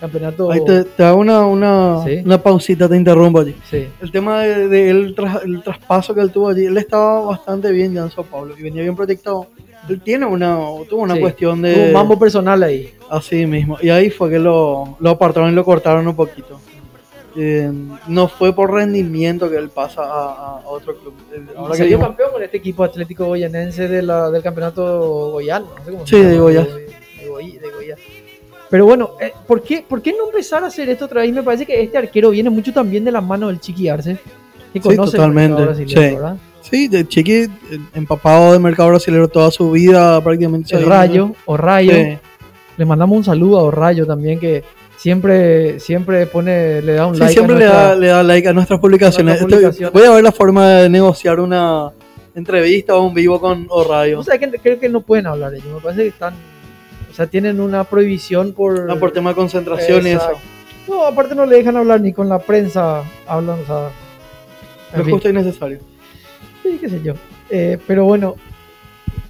campeonato. 0.00 0.50
Ahí 0.50 0.64
te, 0.64 0.84
te 0.84 1.04
hago 1.04 1.20
una, 1.20 1.46
una, 1.46 2.02
Sí. 2.04 2.22
una 2.24 2.42
pausita, 2.42 2.88
te 2.88 2.96
interrumpo 2.96 3.40
allí. 3.40 3.54
Sí. 3.70 3.86
El 4.00 4.10
tema 4.10 4.42
de, 4.42 4.68
de 4.68 4.90
él 4.90 5.14
tras- 5.16 5.44
el 5.44 5.62
traspaso 5.62 6.14
que 6.14 6.20
él 6.20 6.30
tuvo 6.32 6.48
allí, 6.48 6.64
él 6.66 6.76
estaba 6.78 7.20
bastante 7.26 7.70
bien 7.72 7.92
ya 7.94 8.02
en 8.02 8.10
Sao 8.10 8.24
Paulo 8.24 8.54
y 8.58 8.62
venía 8.62 8.82
bien 8.82 8.96
proyectado. 8.96 9.46
Él 9.88 10.00
tiene 10.00 10.26
una, 10.26 10.56
tuvo 10.88 11.02
una 11.02 11.14
Sí. 11.14 11.20
cuestión 11.20 11.58
Tuvo 11.60 11.68
de 11.70 11.86
un 11.88 11.92
mambo 11.92 12.18
personal 12.18 12.62
ahí. 12.62 12.90
así 13.10 13.46
mismo. 13.46 13.78
Y 13.82 13.88
ahí 13.90 14.10
fue 14.10 14.30
que 14.30 14.38
lo, 14.38 14.96
lo 15.00 15.10
apartaron 15.10 15.50
y 15.50 15.54
lo 15.54 15.64
cortaron 15.64 16.06
un 16.06 16.14
poquito. 16.16 16.60
Eh, 17.34 17.70
no 18.08 18.28
fue 18.28 18.54
por 18.54 18.72
rendimiento 18.72 19.48
que 19.48 19.56
él 19.56 19.70
pasa 19.70 20.02
a, 20.02 20.60
a 20.60 20.68
otro 20.68 20.94
club. 20.96 21.14
Eh, 21.32 21.40
Ahora 21.56 21.72
que 21.72 21.78
salió 21.78 21.96
digo- 21.96 22.06
campeón 22.08 22.30
con 22.32 22.42
este 22.42 22.56
equipo 22.58 22.84
Atlético 22.84 23.24
Goyanense 23.26 23.88
de 23.88 24.02
la- 24.02 24.30
del 24.30 24.42
campeonato 24.42 25.30
goyano. 25.32 25.66
No 25.78 25.84
sé 25.84 25.90
cómo 25.90 26.06
Sí, 26.06 26.16
se 26.16 26.24
de 26.24 26.38
Goya. 26.38 26.64
De, 26.64 26.72
de 27.22 27.28
Goya- 27.28 27.60
de 27.60 27.70
Goya. 27.70 27.96
Pero 28.68 28.86
bueno, 28.86 29.10
eh, 29.20 29.32
¿por, 29.46 29.62
qué, 29.62 29.84
¿por 29.86 30.00
qué 30.02 30.12
no 30.12 30.26
empezar 30.26 30.62
a 30.64 30.66
hacer 30.68 30.88
esto 30.88 31.04
otra 31.06 31.22
vez? 31.22 31.32
Me 31.32 31.42
parece 31.42 31.66
que 31.66 31.82
este 31.82 31.98
arquero 31.98 32.30
viene 32.30 32.50
mucho 32.50 32.72
también 32.72 33.04
de 33.04 33.12
la 33.12 33.20
mano 33.20 33.48
del 33.48 33.60
Chiqui 33.60 33.88
Arce. 33.88 34.16
Que 34.72 34.80
Sí, 34.80 34.88
el 34.88 34.96
totalmente, 34.96 35.48
mercado 35.50 35.66
brasileño, 35.66 36.08
sí. 36.08 36.14
¿verdad? 36.14 36.36
Sí, 36.62 36.88
de 36.88 37.06
Chiqui, 37.06 37.48
empapado 37.94 38.52
de 38.54 38.58
mercado 38.58 38.88
brasileño 38.90 39.28
toda 39.28 39.50
su 39.50 39.70
vida 39.72 40.22
prácticamente. 40.22 40.74
El 40.74 40.86
Rayo, 40.86 41.32
o 41.44 41.56
Rayo. 41.56 41.92
Sí. 41.92 42.18
Le 42.78 42.84
mandamos 42.86 43.18
un 43.18 43.24
saludo 43.24 43.68
a 43.68 43.70
Rayo 43.70 44.06
también, 44.06 44.40
que 44.40 44.64
siempre, 45.02 45.80
siempre 45.80 46.26
pone, 46.26 46.80
le 46.80 46.92
da 46.94 47.06
un 47.06 47.14
Sí, 47.14 47.20
like. 47.20 47.30
a 47.30 47.34
siempre 47.34 47.56
le, 47.58 47.64
nuestra- 47.64 47.88
da, 47.88 47.94
le 47.96 48.06
da 48.06 48.22
like 48.22 48.48
a 48.48 48.52
nuestras 48.52 48.78
publicaciones. 48.80 49.40
Nuestras 49.40 49.48
Estoy- 49.50 49.58
publicaciones. 49.58 49.92
voy 49.92 50.04
a 50.04 50.14
ver 50.14 50.22
la 50.24 50.32
forma 50.32 50.68
de 50.70 50.88
negociar 50.88 51.40
una 51.40 51.90
entrevista 52.36 52.94
o 52.96 53.04
un 53.06 53.12
vivo 53.14 53.40
con 53.40 53.66
Orayo. 53.68 54.20
O 54.20 54.22
sea, 54.22 54.38
que 54.38 54.48
creo 54.50 54.78
que 54.78 54.88
no 54.88 55.00
pueden 55.00 55.26
hablar 55.26 55.52
ellos. 55.54 55.66
Me 55.74 55.80
parece 55.80 56.02
que 56.02 56.08
están. 56.08 56.34
O 57.10 57.14
sea, 57.14 57.26
tienen 57.26 57.60
una 57.60 57.82
prohibición 57.84 58.52
por. 58.52 58.86
No, 58.86 58.98
por 58.98 59.10
tema 59.12 59.30
de 59.30 59.36
concentración 59.36 60.06
y 60.06 60.10
eso. 60.10 60.30
No, 60.88 61.04
aparte 61.04 61.34
no 61.34 61.46
le 61.46 61.56
dejan 61.56 61.76
hablar 61.76 62.00
ni 62.00 62.12
con 62.12 62.28
la 62.28 62.38
prensa. 62.38 63.02
Hablan, 63.26 63.58
o 63.60 63.66
sea. 63.66 63.90
fin. 65.02 65.10
justo 65.14 65.28
y 65.28 65.32
necesario. 65.32 65.80
Sí, 66.62 66.78
qué 66.80 66.88
sé 66.88 67.00
yo. 67.02 67.14
Eh, 67.50 67.76
pero 67.88 68.04
bueno, 68.04 68.36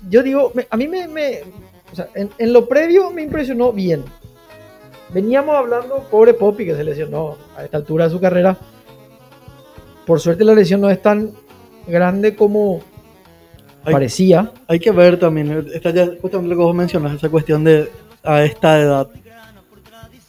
yo 0.09 0.23
digo, 0.23 0.53
me- 0.55 0.67
a 0.71 0.77
mí 0.77 0.87
me, 0.87 1.09
me- 1.09 1.41
o 1.91 1.97
sea, 1.97 2.09
en, 2.15 2.31
en 2.39 2.53
lo 2.53 2.69
previo 2.69 3.11
me 3.11 3.23
impresionó 3.23 3.73
bien. 3.73 4.05
Veníamos 5.13 5.55
hablando, 5.55 6.07
pobre 6.11 6.35
Poppy 6.35 6.65
que 6.65 6.75
se 6.75 6.85
lesionó 6.85 7.37
a 7.57 7.65
esta 7.65 7.77
altura 7.77 8.05
de 8.07 8.11
su 8.11 8.21
carrera. 8.21 8.57
Por 10.07 10.21
suerte 10.21 10.45
la 10.45 10.55
lesión 10.55 10.81
no 10.81 10.91
es 10.91 11.01
tan 11.03 11.33
grande 11.87 12.35
como 12.35 12.81
Hay, 13.85 13.93
parecía. 13.93 14.51
hay 14.67 14.79
que 14.81 14.91
ver 14.91 15.19
también, 15.19 15.67
está 15.73 15.91
ya 15.91 16.07
justamente 16.21 16.55
lo 16.55 16.61
que 16.61 16.65
vos 16.65 16.75
mencionas, 16.75 17.15
esa 17.15 17.29
cuestión 17.29 17.63
de 17.65 17.91
a 18.23 18.43
esta 18.45 18.81
edad. 18.81 19.09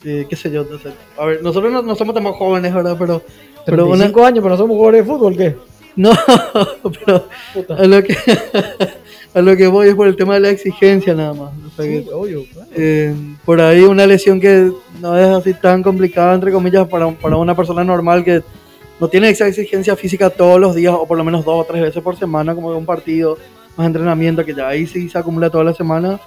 Eh, 0.06 0.26
qué 0.30 0.36
sé 0.36 0.52
yo, 0.52 0.66
no 0.66 0.78
sé. 0.78 0.90
a 1.18 1.26
ver, 1.26 1.42
nosotros 1.42 1.72
no, 1.72 1.82
no 1.82 1.96
somos 1.96 2.14
tan 2.14 2.24
jóvenes, 2.26 2.74
¿verdad? 2.74 2.98
Pero, 3.00 3.22
pero 3.66 3.86
una, 3.86 3.96
35 4.10 4.26
años, 4.26 4.40
pero 4.44 4.50
no 4.50 4.58
somos 4.58 4.76
jugadores 4.76 5.06
de 5.06 5.12
fútbol, 5.14 5.38
¿qué? 5.38 5.56
no, 5.96 6.12
pero 7.06 7.28
Puta. 7.54 7.88
lo 7.88 8.04
que 8.04 8.18
a 9.34 9.42
lo 9.42 9.56
que 9.58 9.68
voy 9.68 9.88
es 9.90 9.96
por 9.96 10.08
el 10.08 10.16
tema 10.16 10.36
de 10.36 10.40
la 10.42 10.50
exigencia 10.50 11.14
nada 11.14 11.34
más. 11.34 11.52
O 11.68 11.76
sea, 11.76 11.86
Sí, 11.86 12.04
que, 12.04 12.14
obvio, 12.14 12.44
claro. 12.52 12.70
eh, 12.76 13.16
por 13.46 13.60
ahí 13.62 13.82
una 13.82 14.06
lesión 14.06 14.40
que 14.40 14.72
no 15.02 15.18
es 15.18 15.28
así 15.28 15.54
tan 15.54 15.82
complicada, 15.82 16.36
entre 16.36 16.52
comillas, 16.52 16.88
para, 16.88 17.10
para 17.12 17.38
una 17.38 17.56
persona 17.56 17.84
normal 17.84 18.24
que 18.24 18.44
no 19.00 19.08
tiene 19.08 19.30
esa 19.30 19.48
exigencia 19.48 19.96
física 19.96 20.30
todos 20.30 20.60
los 20.60 20.76
días, 20.76 20.94
o 20.98 21.06
por 21.08 21.18
lo 21.18 21.24
menos 21.24 21.44
dos 21.44 21.62
o 21.62 21.68
tres 21.68 21.82
veces 21.82 22.02
por 22.04 22.16
semana, 22.16 22.54
como 22.54 22.72
de 22.72 22.78
un 22.78 22.86
partido, 22.86 23.38
más 23.76 23.88
entrenamiento, 23.88 24.46
que 24.46 24.54
ya 24.54 24.68
ahí 24.68 24.86
sí 24.86 25.10
se 25.10 25.18
acumula 25.18 25.50
toda 25.50 25.64
la 25.64 25.74
semana. 25.74 26.20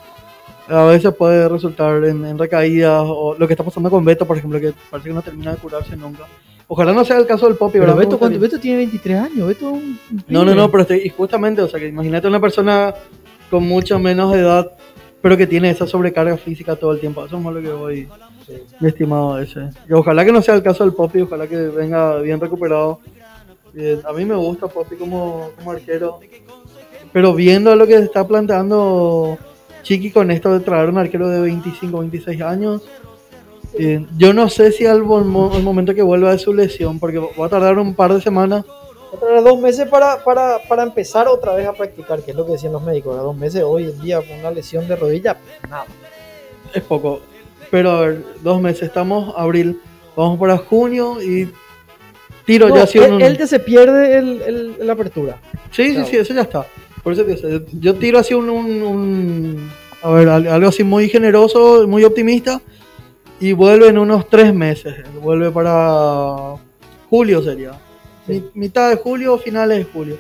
A 0.69 0.83
veces 0.85 1.14
puede 1.14 1.49
resultar 1.49 2.05
en, 2.05 2.25
en 2.25 2.37
recaídas, 2.37 3.03
o 3.07 3.37
lo 3.38 3.47
que 3.47 3.53
está 3.55 3.62
pasando 3.62 3.88
con 3.88 4.05
Beto, 4.05 4.27
por 4.27 4.37
ejemplo, 4.37 4.59
que 4.61 4.75
parece 4.90 5.09
que 5.11 5.14
no 5.14 5.23
termina 5.23 5.53
de 5.53 5.59
curarse 5.59 5.97
nunca. 5.97 6.25
Ojalá 6.68 6.92
no 6.92 7.05
sea 7.05 7.18
el 7.18 7.26
caso 7.26 7.46
del 7.46 7.57
Poppy, 7.57 7.79
¿verdad? 7.79 7.96
Beto, 7.96 8.11
gustaría- 8.18 8.38
Beto 8.38 8.59
tiene 8.59 8.79
23 8.79 9.18
años, 9.20 9.46
Beto 9.46 9.70
un- 9.70 9.98
no, 10.29 10.44
no, 10.44 10.55
no, 10.55 10.70
pero 10.70 10.83
estoy, 10.83 10.98
y 11.05 11.09
justamente, 11.11 11.62
o 11.62 11.68
sea, 11.68 11.79
que 11.79 11.87
imagínate 11.88 12.26
una 12.26 12.40
persona 12.40 12.92
con 13.50 13.62
mucha 13.66 13.98
menos 13.98 14.35
edad, 14.35 14.72
pero 15.22 15.37
que 15.37 15.46
tiene 15.46 15.70
esa 15.70 15.87
sobrecarga 15.87 16.37
física 16.37 16.74
todo 16.74 16.92
el 16.92 17.00
tiempo. 17.00 17.24
Eso 17.24 17.37
es 17.37 17.42
más 17.42 17.55
lo 17.55 17.62
que 17.62 17.72
voy, 17.72 18.09
Sí. 18.46 18.55
mi 18.81 18.88
estimado 18.88 19.38
ese. 19.40 19.70
Y 19.88 19.92
ojalá 19.92 20.24
que 20.24 20.33
no 20.33 20.42
sea 20.42 20.55
el 20.57 20.62
caso 20.62 20.83
del 20.85 20.92
Poppy, 20.92 21.20
ojalá 21.20 21.46
que 21.46 21.57
venga 21.57 22.18
bien 22.18 22.40
recuperado. 22.40 22.98
Eh, 23.76 24.00
a 24.09 24.12
mí 24.12 24.24
me 24.24 24.35
gusta 24.35 24.66
Poppy 24.66 24.96
como, 24.96 25.50
como 25.57 25.70
arquero. 25.70 26.18
Pero 27.12 27.33
viendo 27.35 27.74
lo 27.76 27.87
que 27.87 27.94
está 27.96 28.26
planteando 28.26 29.38
Chiqui 29.83 30.11
con 30.11 30.31
esto 30.33 30.52
de 30.52 30.61
traer 30.61 30.88
un 30.88 30.98
arquero 30.98 31.29
de 31.29 31.40
25, 31.40 32.00
26 32.00 32.40
años, 32.42 32.83
eh, 33.74 34.05
yo 34.16 34.33
no 34.33 34.48
sé 34.48 34.72
si 34.72 34.87
al, 34.87 35.02
mo- 35.02 35.50
momento 35.61 35.94
que 35.94 36.02
vuelva 36.02 36.33
de 36.33 36.38
su 36.38 36.52
lesión, 36.55 36.98
porque 36.98 37.18
va 37.18 37.46
a 37.46 37.48
tardar 37.48 37.79
un 37.79 37.94
par 37.94 38.12
de 38.14 38.20
semanas. 38.20 38.64
Va 38.66 39.16
a 39.16 39.20
tardar 39.20 39.44
dos 39.44 39.59
meses 39.61 39.88
para, 39.88 40.22
para, 40.24 40.59
para 40.68 40.83
empezar 40.83 41.29
otra 41.29 41.55
vez 41.55 41.66
a 41.66 41.72
practicar, 41.72 42.20
que 42.22 42.31
es 42.33 42.37
lo 42.37 42.44
que 42.46 42.52
decían 42.52 42.72
los 42.72 42.83
médicos. 42.83 43.12
¿verdad? 43.12 43.24
Dos 43.24 43.37
meses 43.37 43.62
hoy 43.64 43.85
en 43.85 44.00
día 44.00 44.18
con 44.18 44.38
una 44.38 44.50
lesión 44.50 44.87
de 44.88 44.96
rodilla, 44.96 45.37
nada. 45.68 45.85
Es 46.74 46.83
poco. 46.83 47.20
Pero 47.70 47.90
a 47.90 48.00
ver, 48.02 48.24
dos 48.42 48.61
meses, 48.61 48.83
estamos 48.85 49.35
abril, 49.37 49.81
vamos 50.16 50.38
para 50.38 50.57
junio 50.57 51.20
y 51.22 51.48
tiro 52.44 52.68
No, 52.68 52.76
ya 52.76 52.83
así 52.85 52.98
él, 52.98 53.20
él 53.20 53.37
ya 53.38 53.46
se 53.46 53.59
pierde 53.59 54.18
el, 54.18 54.42
el- 54.42 54.87
la 54.87 54.92
apertura. 54.92 55.38
Sí, 55.70 55.88
sí, 55.88 55.92
Claro. 55.94 56.09
sí, 56.09 56.16
eso 56.16 56.35
ya 56.35 56.42
está. 56.42 56.66
Por 57.02 57.12
eso 57.12 57.24
te 57.24 57.64
yo 57.81 57.94
tiro 57.96 58.18
así 58.18 58.35
un, 58.35 58.48
un- 58.50 58.83
un- 58.83 59.70
a 60.02 60.11
ver, 60.11 60.29
al- 60.29 60.46
algo 60.46 60.68
así 60.68 60.85
muy 60.85 61.09
generoso, 61.09 61.87
muy 61.88 62.05
optimista, 62.05 62.61
y 63.40 63.53
vuelve 63.53 63.88
en 63.88 63.99
unos 63.99 64.29
tres 64.29 64.53
meses. 64.55 64.94
Vuelve 65.20 65.51
para 65.51 66.55
julio 67.11 67.42
sería. 67.42 67.72
Sí. 68.27 68.33
Mi- 68.55 68.62
mitad 68.62 68.90
de 68.90 68.96
julio, 68.96 69.38
finales 69.38 69.79
de 69.79 69.85
julio. 69.85 70.16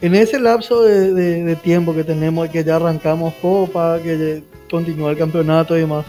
En 0.00 0.14
ese 0.14 0.40
lapso 0.40 0.82
de, 0.82 1.12
de- 1.12 1.44
de 1.44 1.56
tiempo 1.56 1.94
que 1.94 2.04
tenemos, 2.04 2.48
que 2.48 2.64
ya 2.64 2.76
arrancamos 2.76 3.34
Copa, 3.40 3.98
que 4.02 4.42
continúa 4.70 5.10
el 5.10 5.18
campeonato 5.18 5.76
y 5.76 5.80
demás. 5.80 6.04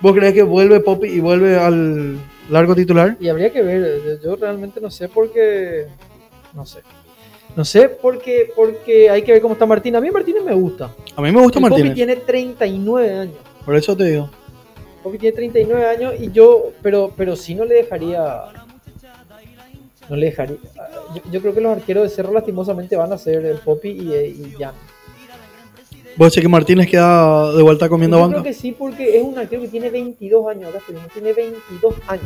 ¿Vos 0.00 0.12
crees 0.14 0.34
que 0.34 0.42
vuelve 0.42 0.80
Poppy 0.80 1.08
y 1.08 1.20
vuelve 1.20 1.56
al 1.56 2.16
largo 2.50 2.74
titular? 2.74 3.16
Y 3.20 3.28
habría 3.28 3.52
que 3.52 3.62
ver, 3.62 4.00
yo, 4.04 4.20
yo 4.30 4.36
realmente 4.36 4.80
no 4.80 4.90
sé 4.90 5.08
porque. 5.08 5.86
No 6.52 6.66
sé. 6.66 6.80
No 7.54 7.64
sé 7.64 7.88
porque, 7.88 8.50
porque 8.56 9.08
hay 9.10 9.22
que 9.22 9.32
ver 9.32 9.40
cómo 9.42 9.52
está 9.54 9.64
Martín. 9.66 9.94
A 9.94 10.00
mí 10.00 10.10
Martínez 10.10 10.42
me 10.42 10.54
gusta. 10.54 10.90
A 11.14 11.22
mí 11.22 11.30
me 11.30 11.40
gusta 11.40 11.58
El 11.58 11.62
Popi 11.68 11.82
Martínez. 11.82 11.94
tiene 11.94 12.16
39 12.16 13.14
años. 13.14 13.34
Por 13.64 13.76
eso 13.76 13.96
te 13.96 14.04
digo. 14.04 14.28
Popi 15.02 15.18
tiene 15.18 15.34
39 15.36 15.86
años 15.86 16.14
y 16.18 16.30
yo, 16.30 16.72
pero, 16.82 17.12
pero 17.16 17.36
sí 17.36 17.54
no 17.54 17.64
le 17.64 17.74
dejaría. 17.76 18.44
No 20.08 20.16
le 20.16 20.26
dejaría. 20.26 20.56
Yo, 21.14 21.22
yo 21.30 21.40
creo 21.40 21.54
que 21.54 21.60
los 21.60 21.76
arqueros 21.76 22.04
de 22.04 22.10
Cerro 22.10 22.32
lastimosamente 22.32 22.96
van 22.96 23.12
a 23.12 23.18
ser 23.18 23.44
el 23.44 23.58
Popi 23.58 23.88
y, 23.90 24.14
y 24.14 24.54
Jan. 24.58 24.74
¿Vos 26.16 26.28
decís 26.30 26.42
que 26.42 26.48
Martínez 26.48 26.90
queda 26.90 27.52
de 27.52 27.62
vuelta 27.62 27.88
comiendo 27.88 28.18
Yo 28.18 28.22
banca? 28.22 28.34
creo 28.34 28.44
que 28.44 28.52
sí, 28.52 28.72
porque 28.72 29.16
es 29.16 29.22
un 29.24 29.38
arquero 29.38 29.62
que 29.62 29.68
tiene 29.68 29.88
22 29.88 30.46
años. 30.48 30.74
Acá 30.74 30.80
tiene 31.12 31.32
22 31.32 31.94
años. 32.06 32.24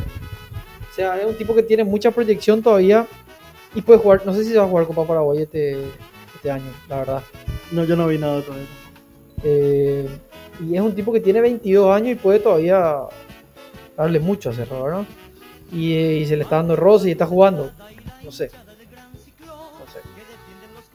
O 0.91 0.95
sea, 0.95 1.17
es 1.17 1.25
un 1.25 1.35
tipo 1.37 1.55
que 1.55 1.63
tiene 1.63 1.83
mucha 1.83 2.11
proyección 2.11 2.61
todavía 2.61 3.07
y 3.73 3.81
puede 3.81 3.99
jugar. 3.99 4.23
No 4.25 4.33
sé 4.33 4.43
si 4.43 4.51
se 4.51 4.57
va 4.57 4.65
a 4.65 4.67
jugar 4.67 4.87
Copa 4.87 5.05
Paraguay 5.05 5.43
este, 5.43 5.77
este 6.35 6.51
año, 6.51 6.71
la 6.89 6.97
verdad. 6.97 7.23
No, 7.71 7.85
yo 7.85 7.95
no 7.95 8.07
vi 8.07 8.17
nada 8.17 8.41
todavía. 8.41 8.65
Eh, 9.43 10.07
y 10.59 10.75
es 10.75 10.81
un 10.81 10.93
tipo 10.93 11.11
que 11.11 11.19
tiene 11.19 11.41
22 11.41 11.95
años 11.95 12.11
y 12.11 12.15
puede 12.15 12.39
todavía 12.39 12.95
darle 13.95 14.19
mucho 14.19 14.49
a 14.49 14.53
Cerro, 14.53 14.83
¿verdad? 14.83 15.05
Y, 15.71 15.93
y 15.93 16.25
se 16.25 16.37
le 16.37 16.43
está 16.43 16.57
dando 16.57 16.75
roce 16.75 17.09
y 17.09 17.11
está 17.11 17.25
jugando. 17.25 17.71
No 18.23 18.31
sé. 18.31 18.49
No 19.39 19.85
sé. 19.87 19.99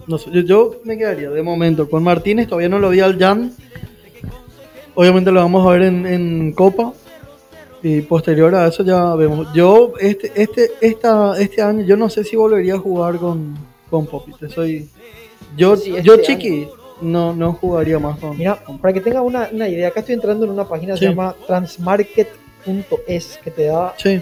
No 0.07 0.18
sé, 0.18 0.31
yo, 0.33 0.40
yo 0.40 0.81
me 0.85 0.98
quedaría 0.98 1.31
de 1.31 1.42
momento 1.42 1.88
con 1.88 2.03
Martínez, 2.03 2.48
todavía 2.48 2.68
no 2.68 2.79
lo 2.79 2.90
vi 2.90 3.01
al 3.01 3.18
Jan. 3.18 3.53
Obviamente 4.94 5.31
lo 5.31 5.40
vamos 5.40 5.66
a 5.66 5.70
ver 5.70 5.83
en, 5.83 6.07
en 6.07 6.53
Copa. 6.53 6.92
Y 7.85 8.03
posterior 8.03 8.55
a 8.55 8.68
eso 8.68 8.85
ya 8.85 9.14
vemos. 9.16 9.53
Yo 9.53 9.94
este, 9.98 10.31
este, 10.37 10.70
esta, 10.81 11.40
este 11.40 11.62
año 11.62 11.85
yo 11.85 11.96
no 11.96 12.09
sé 12.09 12.22
si 12.22 12.37
volvería 12.37 12.75
a 12.75 12.79
jugar 12.79 13.16
con, 13.16 13.57
con 13.90 14.09
te 14.38 14.48
soy. 14.48 14.88
Yo, 15.57 15.77
Sí, 15.77 15.90
este 15.96 16.03
yo 16.03 16.14
año. 16.14 16.82
No, 17.03 17.35
no 17.35 17.53
jugaría 17.55 17.99
más 17.99 18.19
con. 18.19 18.37
Mira, 18.38 18.62
para 18.81 18.95
que 18.95 19.01
tengas 19.01 19.23
una, 19.23 19.49
una 19.53 19.69
idea, 19.69 19.88
acá 19.88 20.01
estoy 20.01 20.15
entrando 20.15 20.45
en 20.47 20.53
una 20.53 20.67
página 20.69 20.95
que 20.95 21.01
Sí. 21.01 21.05
se 21.07 21.11
llama 21.11 21.35
transmarket.es 21.47 23.38
que 23.43 23.51
te 23.51 23.65
da 23.65 23.95
Sí, 23.99 24.21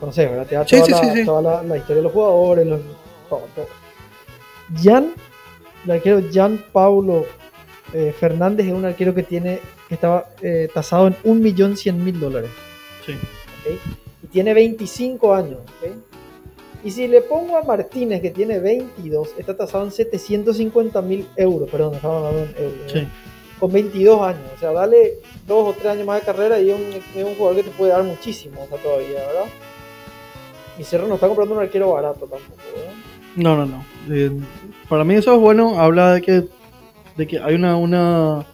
conoces, 0.00 0.30
¿verdad? 0.30 0.46
Te 0.46 0.54
da 0.54 0.66
Sí, 0.66 0.76
toda, 0.80 1.14
la, 1.14 1.24
toda 1.24 1.42
la, 1.42 1.62
la 1.62 1.76
historia 1.76 1.96
de 1.96 2.02
los 2.02 2.12
jugadores, 2.12 2.66
los, 2.66 2.80
todo, 3.28 3.42
todo. 3.54 3.66
Jan, 4.82 5.12
el 5.84 5.90
arquero 5.90 6.20
Jan 6.32 6.64
Paulo 6.72 7.24
eh, 7.92 8.14
Fernández 8.18 8.66
es 8.66 8.72
un 8.72 8.84
arquero 8.84 9.14
que 9.14 9.22
tiene 9.22 9.60
que 9.88 9.94
estaba 9.94 10.26
eh, 10.42 10.68
tasado 10.74 11.06
en 11.06 11.14
1.100.000 11.24 12.12
dólares. 12.14 12.50
sí. 13.04 13.14
Y 14.22 14.26
tiene 14.28 14.54
25 14.54 15.34
años. 15.34 15.58
¿ok? 15.60 15.90
Y 16.84 16.90
si 16.90 17.08
le 17.08 17.20
pongo 17.20 17.56
a 17.56 17.62
Martínez, 17.62 18.22
que 18.22 18.30
tiene 18.30 18.58
22, 18.58 19.34
está 19.38 19.56
tasado 19.56 19.84
en 19.84 19.90
750.000 19.90 21.26
euros, 21.36 21.68
perdón, 21.70 21.94
estaba 21.94 22.28
hablando 22.28 22.42
en 22.42 22.64
euros. 22.64 22.94
¿eh? 22.94 23.00
sí. 23.00 23.08
Con 23.58 23.72
22 23.72 24.20
años. 24.20 24.42
O 24.54 24.58
sea, 24.58 24.72
dale 24.72 25.14
dos 25.46 25.70
o 25.70 25.72
tres 25.72 25.86
años 25.86 26.06
más 26.06 26.20
de 26.20 26.26
carrera 26.26 26.60
y 26.60 26.70
es 26.70 26.76
un, 26.76 26.92
es 26.92 27.24
un 27.24 27.34
jugador 27.36 27.56
que 27.56 27.70
te 27.70 27.76
puede 27.76 27.92
dar 27.92 28.02
muchísimo 28.02 28.62
o 28.62 28.66
sea, 28.68 28.76
todavía, 28.78 29.26
¿verdad? 29.26 29.46
Y 30.78 30.84
Cerro 30.84 31.08
no 31.08 31.14
está 31.14 31.26
comprando 31.26 31.54
un 31.54 31.62
arquero 31.62 31.92
barato 31.92 32.26
tampoco, 32.26 32.62
¿verdad? 32.76 32.92
No, 33.34 33.56
no, 33.56 33.66
no. 33.66 33.84
Eh, 34.14 34.30
para 34.88 35.04
mí 35.04 35.14
eso 35.14 35.34
es 35.34 35.40
bueno. 35.40 35.80
Habla 35.80 36.14
de 36.14 36.22
que, 36.22 36.44
de 37.16 37.26
que 37.26 37.38
hay 37.38 37.54
una, 37.54 37.76
una 37.76 38.46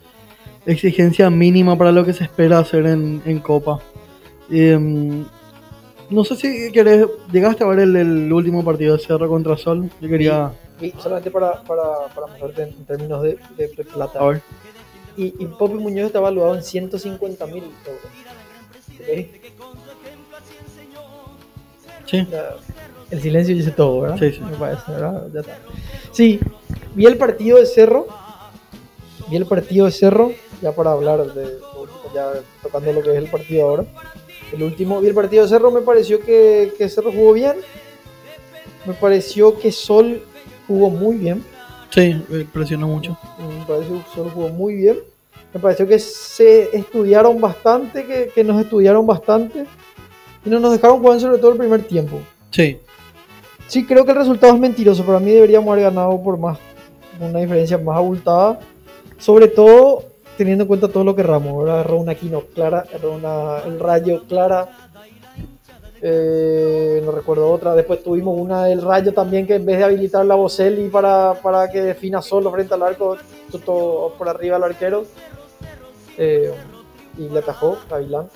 exigencia 0.67 1.31
mínima 1.31 1.77
para 1.77 1.91
lo 1.91 2.05
que 2.05 2.13
se 2.13 2.25
espera 2.25 2.61
hacer 2.61 2.87
en, 2.87 3.23
en 3.27 3.41
Copa. 3.41 3.81
Eh, 4.51 4.79
no 6.13 6.25
sé 6.25 6.37
si 6.37 6.71
querés, 6.73 7.07
llegaste 7.33 7.65
a 7.65 7.67
ver 7.69 7.81
el, 7.81 7.97
el 7.97 8.33
último 8.33 8.65
partido 8.65 8.97
de 8.97 9.03
Cerro 9.03 9.29
contra 9.29 9.57
Sol. 9.57 9.91
Yo 10.01 10.09
quería... 10.09 10.53
Y 10.81 10.91
solamente 10.93 11.31
para, 11.31 11.63
para, 11.63 11.83
para 12.15 12.27
mostrarte 12.27 12.63
en, 12.63 12.69
en 12.71 12.85
términos 12.85 13.23
de, 13.23 13.39
de- 13.57 13.69
de 13.69 13.85
plata. 13.85 14.19
A 14.19 14.27
ver. 14.27 14.43
Y, 15.17 15.27
y 15.39 15.47
Muñoz 15.47 16.07
está 16.07 16.21
valuado 16.21 16.55
en 16.57 16.63
150 16.63 17.47
mil 17.47 17.65
euros. 17.65 19.23
Sí. 22.07 22.27
El 23.11 23.21
silencio 23.21 23.55
dice 23.55 23.71
todo, 23.71 24.01
¿verdad? 24.03 24.17
Sí, 24.19 24.33
sí. 24.33 24.41
Me 24.41 24.57
parece, 24.57 24.91
¿verdad? 24.91 25.27
Ya 25.33 25.41
está. 25.41 25.59
Sí, 26.13 26.41
vi 26.95 27.07
el 27.07 27.17
partido 27.17 27.59
de 27.59 27.67
Cerro. 27.67 28.07
Vi 29.29 29.37
el 29.37 29.47
partido 29.47 29.87
de 29.87 29.93
Cerro, 29.93 30.33
ya 30.61 30.73
para 30.73 30.93
hablar 30.93 31.33
de. 31.33 31.59
Ya 32.15 32.31
tocando 32.63 32.93
lo 32.93 33.03
que 33.03 33.11
es 33.13 33.17
el 33.17 33.31
partido 33.31 33.69
ahora. 33.69 33.85
El 34.53 34.63
último, 34.63 35.01
vi 35.01 35.09
el 35.09 35.15
partido 35.15 35.45
de 35.45 35.49
Cerro, 35.49 35.71
me 35.71 35.81
pareció 35.81 36.21
que, 36.21 36.73
que 36.77 36.89
Cerro 36.89 37.11
jugó 37.11 37.33
bien. 37.33 37.57
Me 38.85 38.93
pareció 38.93 39.59
que 39.59 39.73
Sol 39.73 40.23
jugó 40.67 40.91
muy 40.91 41.17
bien. 41.17 41.43
Sí, 41.91 42.23
eh, 42.31 42.47
presionó 42.53 42.87
mucho. 42.87 43.19
Me 43.39 43.65
pareció 43.65 43.95
que 44.05 44.15
Sol 44.15 44.31
jugó 44.33 44.49
muy 44.49 44.75
bien. 44.75 44.99
Me 45.55 45.61
pareció 45.61 45.87
que 45.87 45.99
se 45.99 46.77
estudiaron 46.77 47.41
bastante, 47.41 48.05
que, 48.05 48.31
que 48.35 48.45
nos 48.45 48.61
estudiaron 48.61 49.07
bastante. 49.07 49.67
Y 50.45 50.51
no 50.51 50.59
nos 50.59 50.73
dejaron 50.73 51.01
jugar 51.01 51.21
sobre 51.21 51.39
todo 51.39 51.53
el 51.53 51.59
primer 51.59 51.83
tiempo. 51.85 52.19
Sí. 52.51 52.79
Sí, 53.69 53.87
creo 53.87 54.05
que 54.05 54.11
el 54.13 54.19
resultado 54.19 54.55
es 54.55 54.61
mentiroso. 54.61 55.05
Para 55.05 55.19
mí 55.19 55.31
deberíamos 55.31 55.71
haber 55.73 55.85
ganado 55.85 56.23
por 56.23 56.39
más, 56.39 56.59
una 57.19 57.39
diferencia 57.39 57.79
más 57.79 57.97
abultada. 57.97 58.61
Sobre 59.19 59.49
todo 59.49 60.12
teniendo 60.43 60.65
en 60.65 60.69
cuenta 60.69 60.89
todo 60.89 61.05
lo 61.05 61.15
que 61.15 61.23
Ramos, 61.23 61.65
¿verdad? 61.65 61.81
Erró 61.83 61.99
una 61.99 62.17
Quino 62.17 62.41
clara, 62.41 62.85
erró 62.93 63.13
una, 63.13 63.59
el 63.65 63.79
rayo 63.79 64.25
clara. 64.29 64.69
Eh, 66.01 67.01
no 67.05 67.13
recuerdo 67.13 67.49
otra. 67.49 67.77
Después 67.77 68.03
tuvimos 68.03 68.37
una 68.37 68.65
del 68.65 68.83
rayo 68.83 69.15
también 69.15 69.47
que 69.47 69.55
en 69.55 69.65
vez 69.65 69.79
de 69.79 69.85
habilitar 69.85 70.27
la 70.27 70.35
Boselli 70.35 70.89
para, 70.89 71.35
para 71.35 71.71
que 71.71 71.81
defina 71.81 72.21
solo 72.21 72.51
frente 72.51 72.75
al 72.75 72.83
arco, 72.83 73.17
todo 73.65 74.15
por 74.19 74.29
arriba 74.29 74.57
al 74.57 74.65
arquero. 74.65 75.05
Eh, 76.19 76.53
y 77.17 77.29
le 77.29 77.39
atajó 77.39 77.79
Gavilán. 77.89 78.27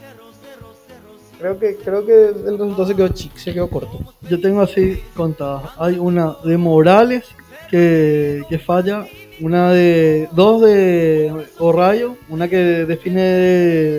Creo 1.40 1.58
que, 1.58 1.76
creo 1.76 2.06
que 2.06 2.26
el 2.28 2.56
resultado 2.56 2.86
se 2.86 2.94
quedó 2.94 3.08
chic, 3.08 3.36
se 3.36 3.52
quedó 3.52 3.68
corto. 3.68 3.98
Yo 4.30 4.40
tengo 4.40 4.60
así 4.60 5.02
contadas. 5.16 5.72
Hay 5.76 5.98
una 5.98 6.36
de 6.44 6.56
Morales 6.56 7.24
que, 7.68 8.44
que 8.48 8.58
falla, 8.60 9.06
una 9.40 9.72
de. 9.72 10.28
dos 10.32 10.62
de 10.62 11.32
Orrayo, 11.58 12.16
una 12.28 12.48
que 12.48 12.56
define 12.56 13.20
de, 13.22 13.90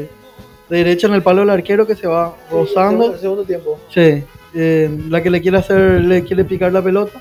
de 0.70 0.78
derecha 0.78 1.08
en 1.08 1.14
el 1.14 1.22
palo 1.24 1.42
del 1.42 1.50
arquero 1.52 1.86
que 1.88 1.96
se 1.96 2.08
va 2.08 2.36
rozando. 2.52 3.14
El 3.14 3.20
segundo 3.20 3.44
tiempo. 3.44 3.80
Sí, 3.94 4.24
eh, 4.56 4.90
la 5.10 5.22
que 5.22 5.30
le 5.30 5.42
quiere 5.42 5.58
hacer, 5.58 6.02
le 6.02 6.24
quiere 6.24 6.44
picar 6.46 6.72
la 6.74 6.82
pelota. 6.82 7.20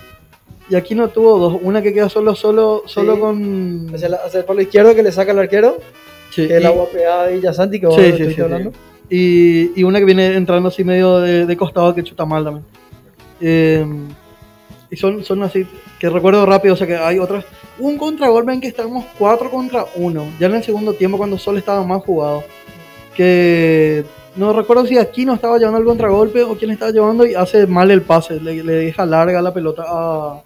Y 0.68 0.74
aquí 0.74 0.94
no 0.96 1.08
tuvo 1.08 1.38
dos, 1.38 1.60
una 1.62 1.80
que 1.80 1.92
queda 1.94 2.08
solo, 2.08 2.34
solo, 2.34 2.82
solo 2.86 3.14
Sí. 3.14 3.20
con. 3.20 3.90
Hacia, 3.94 4.08
la- 4.08 4.16
hacia 4.26 4.40
el 4.40 4.44
palo 4.46 4.60
izquierdo 4.62 4.94
que 4.94 5.02
le 5.02 5.12
saca 5.12 5.32
el 5.32 5.38
arquero, 5.38 5.76
Sí, 6.30 6.48
que 6.48 6.56
es 6.56 6.62
la 6.62 6.70
y- 6.70 6.74
guapeada 6.74 7.26
de 7.26 7.34
Villasanti 7.34 7.78
que 7.80 7.86
vos 7.86 7.94
Sí, 7.96 8.02
sí, 8.02 8.08
estuviste 8.08 8.34
sí, 8.34 8.40
hablando. 8.40 8.72
y, 9.08 9.78
y 9.80 9.84
una 9.84 9.98
que 10.00 10.04
viene 10.06 10.34
entrando 10.34 10.68
así 10.68 10.82
medio 10.82 11.18
de, 11.20 11.46
de 11.46 11.56
costado 11.56 11.94
que 11.94 12.02
chuta 12.02 12.24
mal 12.24 12.42
también. 12.44 12.64
Eh, 13.40 13.86
y 14.90 14.96
son, 14.96 15.24
son 15.24 15.42
así, 15.42 15.66
que 15.98 16.08
recuerdo 16.10 16.44
rápido, 16.46 16.74
o 16.74 16.76
sea 16.76 16.86
que 16.86 16.96
hay 16.96 17.18
otras. 17.18 17.44
Un 17.78 17.98
contragolpe 17.98 18.52
en 18.52 18.60
que 18.60 18.68
estábamos 18.68 19.04
4 19.18 19.50
contra 19.50 19.84
1, 19.96 20.26
ya 20.40 20.46
en 20.46 20.54
el 20.54 20.64
segundo 20.64 20.92
tiempo 20.94 21.16
cuando 21.18 21.38
Sol 21.38 21.58
estaba 21.58 21.84
más 21.84 22.02
jugado. 22.02 22.44
Que 23.14 24.04
no 24.36 24.52
recuerdo 24.52 24.86
si 24.86 24.98
aquí 24.98 25.24
no 25.24 25.34
estaba 25.34 25.58
llevando 25.58 25.78
el 25.80 25.84
contragolpe 25.86 26.42
o 26.42 26.56
quién 26.56 26.70
estaba 26.70 26.90
llevando 26.90 27.26
y 27.26 27.34
hace 27.34 27.66
mal 27.66 27.90
el 27.90 28.02
pase, 28.02 28.40
le, 28.40 28.62
le 28.62 28.72
deja 28.72 29.06
larga 29.06 29.40
la 29.42 29.52
pelota 29.54 29.84
a, 29.86 30.42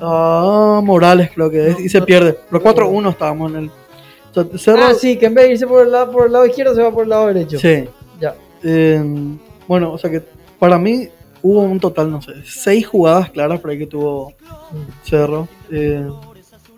a 0.00 0.80
Morales, 0.82 1.30
creo 1.34 1.50
que 1.50 1.68
es, 1.68 1.80
y 1.80 1.88
se 1.88 2.02
pierde. 2.02 2.38
Pero 2.50 2.62
4-1 2.62 3.10
estábamos 3.10 3.52
en 3.52 3.56
el. 3.58 3.66
o 3.70 4.34
sea, 4.34 4.44
Cerro- 4.58 4.86
Ah, 4.90 4.94
sí, 4.94 5.16
que 5.18 5.26
en 5.26 5.34
vez 5.34 5.46
de 5.46 5.52
irse 5.52 5.66
por 5.66 5.84
el 5.84 5.92
lado, 5.92 6.12
por 6.12 6.26
el 6.26 6.32
lado 6.32 6.46
izquierdo 6.46 6.74
se 6.74 6.82
va 6.82 6.90
por 6.90 7.04
el 7.04 7.10
lado 7.10 7.26
derecho. 7.28 7.58
Sí. 7.58 7.84
Ya. 8.20 8.34
Eh, 8.62 9.02
bueno, 9.66 9.92
o 9.92 9.98
sea 9.98 10.10
que 10.10 10.22
para 10.58 10.78
mí 10.78 11.08
hubo 11.42 11.60
un 11.60 11.80
total, 11.80 12.10
no 12.10 12.20
sé, 12.22 12.32
seis 12.44 12.86
jugadas 12.86 13.30
claras 13.30 13.60
por 13.60 13.70
ahí 13.70 13.78
que 13.78 13.86
tuvo 13.86 14.32
Cerro. 15.04 15.48
Eh, 15.70 16.06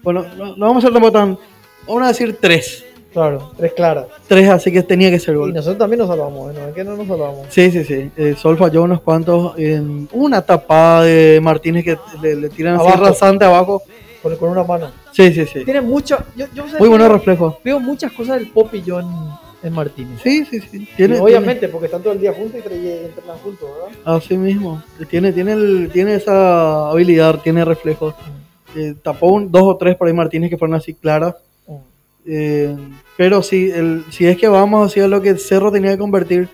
bueno, 0.03 0.25
no, 0.37 0.57
no 0.57 0.67
vamos 0.67 0.85
a 0.85 0.87
ser 0.87 0.93
tampoco 0.93 1.13
tan. 1.13 1.39
Vamos 1.87 2.03
a 2.05 2.09
decir 2.09 2.37
tres. 2.41 2.85
Claro, 3.13 3.51
tres 3.57 3.73
claras. 3.73 4.07
Tres, 4.29 4.49
así 4.49 4.71
que 4.71 4.83
tenía 4.85 5.11
que 5.11 5.19
ser 5.19 5.35
Y 5.35 5.39
gol. 5.39 5.53
nosotros 5.53 5.79
también 5.79 5.99
nos 5.99 6.09
salvamos. 6.09 6.55
¿no? 6.55 6.69
Es 6.69 6.75
que 6.75 6.85
no 6.85 6.97
nos 6.97 7.09
salvamos. 7.09 7.47
Sí, 7.49 7.71
sí, 7.73 7.85
sí. 7.85 8.09
Eh, 8.17 8.37
Sol 8.39 8.57
falló 8.57 8.85
unos 8.85 9.01
cuantos. 9.01 9.59
en 9.59 10.09
una 10.13 10.43
tapada 10.43 11.03
de 11.03 11.41
Martínez 11.43 11.85
que 11.85 11.99
le, 12.23 12.37
le 12.37 12.49
tiran 12.51 12.77
así 12.77 12.87
Abajo. 12.87 13.05
rasante 13.05 13.45
abajo. 13.45 13.83
Con, 14.23 14.37
con 14.37 14.51
una 14.51 14.63
mano. 14.63 14.91
Sí, 15.13 15.33
sí, 15.33 15.45
sí. 15.47 15.65
Tiene 15.65 15.81
mucho. 15.81 16.19
Yo, 16.37 16.47
yo 16.55 16.65
¿sabes 16.67 16.79
Muy 16.79 16.89
buenos 16.89 17.09
reflejos. 17.11 17.57
Veo 17.65 17.81
muchas 17.81 18.13
cosas 18.13 18.37
del 18.39 18.49
Pop 18.49 18.73
y 18.75 18.83
yo 18.83 19.01
en, 19.01 19.09
en 19.63 19.73
Martínez. 19.73 20.21
Sí, 20.23 20.45
sí, 20.45 20.61
sí. 20.61 20.89
Y 20.93 20.97
Tiene, 20.97 21.19
obviamente, 21.19 21.69
porque 21.69 21.87
están 21.87 22.03
todo 22.03 22.13
el 22.13 22.21
día 22.21 22.33
juntos 22.33 22.61
y 22.71 22.89
entrenan 22.89 23.39
juntos, 23.43 23.69
¿verdad? 23.75 24.17
así 24.17 24.37
mismo. 24.37 24.83
Tiene, 25.09 25.33
tiene, 25.33 25.53
el- 25.53 25.91
tiene 25.93 26.15
esa 26.15 26.91
habilidad, 26.91 27.41
tiene 27.43 27.65
reflejos. 27.65 28.15
Eh, 28.77 28.95
tapó 29.03 29.29
un, 29.33 29.51
dos 29.51 29.63
o 29.65 29.77
tres 29.77 29.97
por 29.97 30.07
ahí 30.09 30.15
Martínez 30.15 30.51
que 30.51 30.57
fueron 30.59 30.77
así 30.77 30.95
claras. 30.95 31.35
Mm. 31.67 31.75
Eh, 32.27 32.77
pero 33.17 33.43
el, 33.51 34.05
si 34.11 34.27
es 34.27 34.37
que 34.37 34.49
vamos 34.49 34.87
hacia 34.87 35.09
lo 35.09 35.21
que 35.21 35.37
Cerro 35.37 35.71
tenía 35.73 35.93
que 35.93 35.99
convertir, 35.99 36.49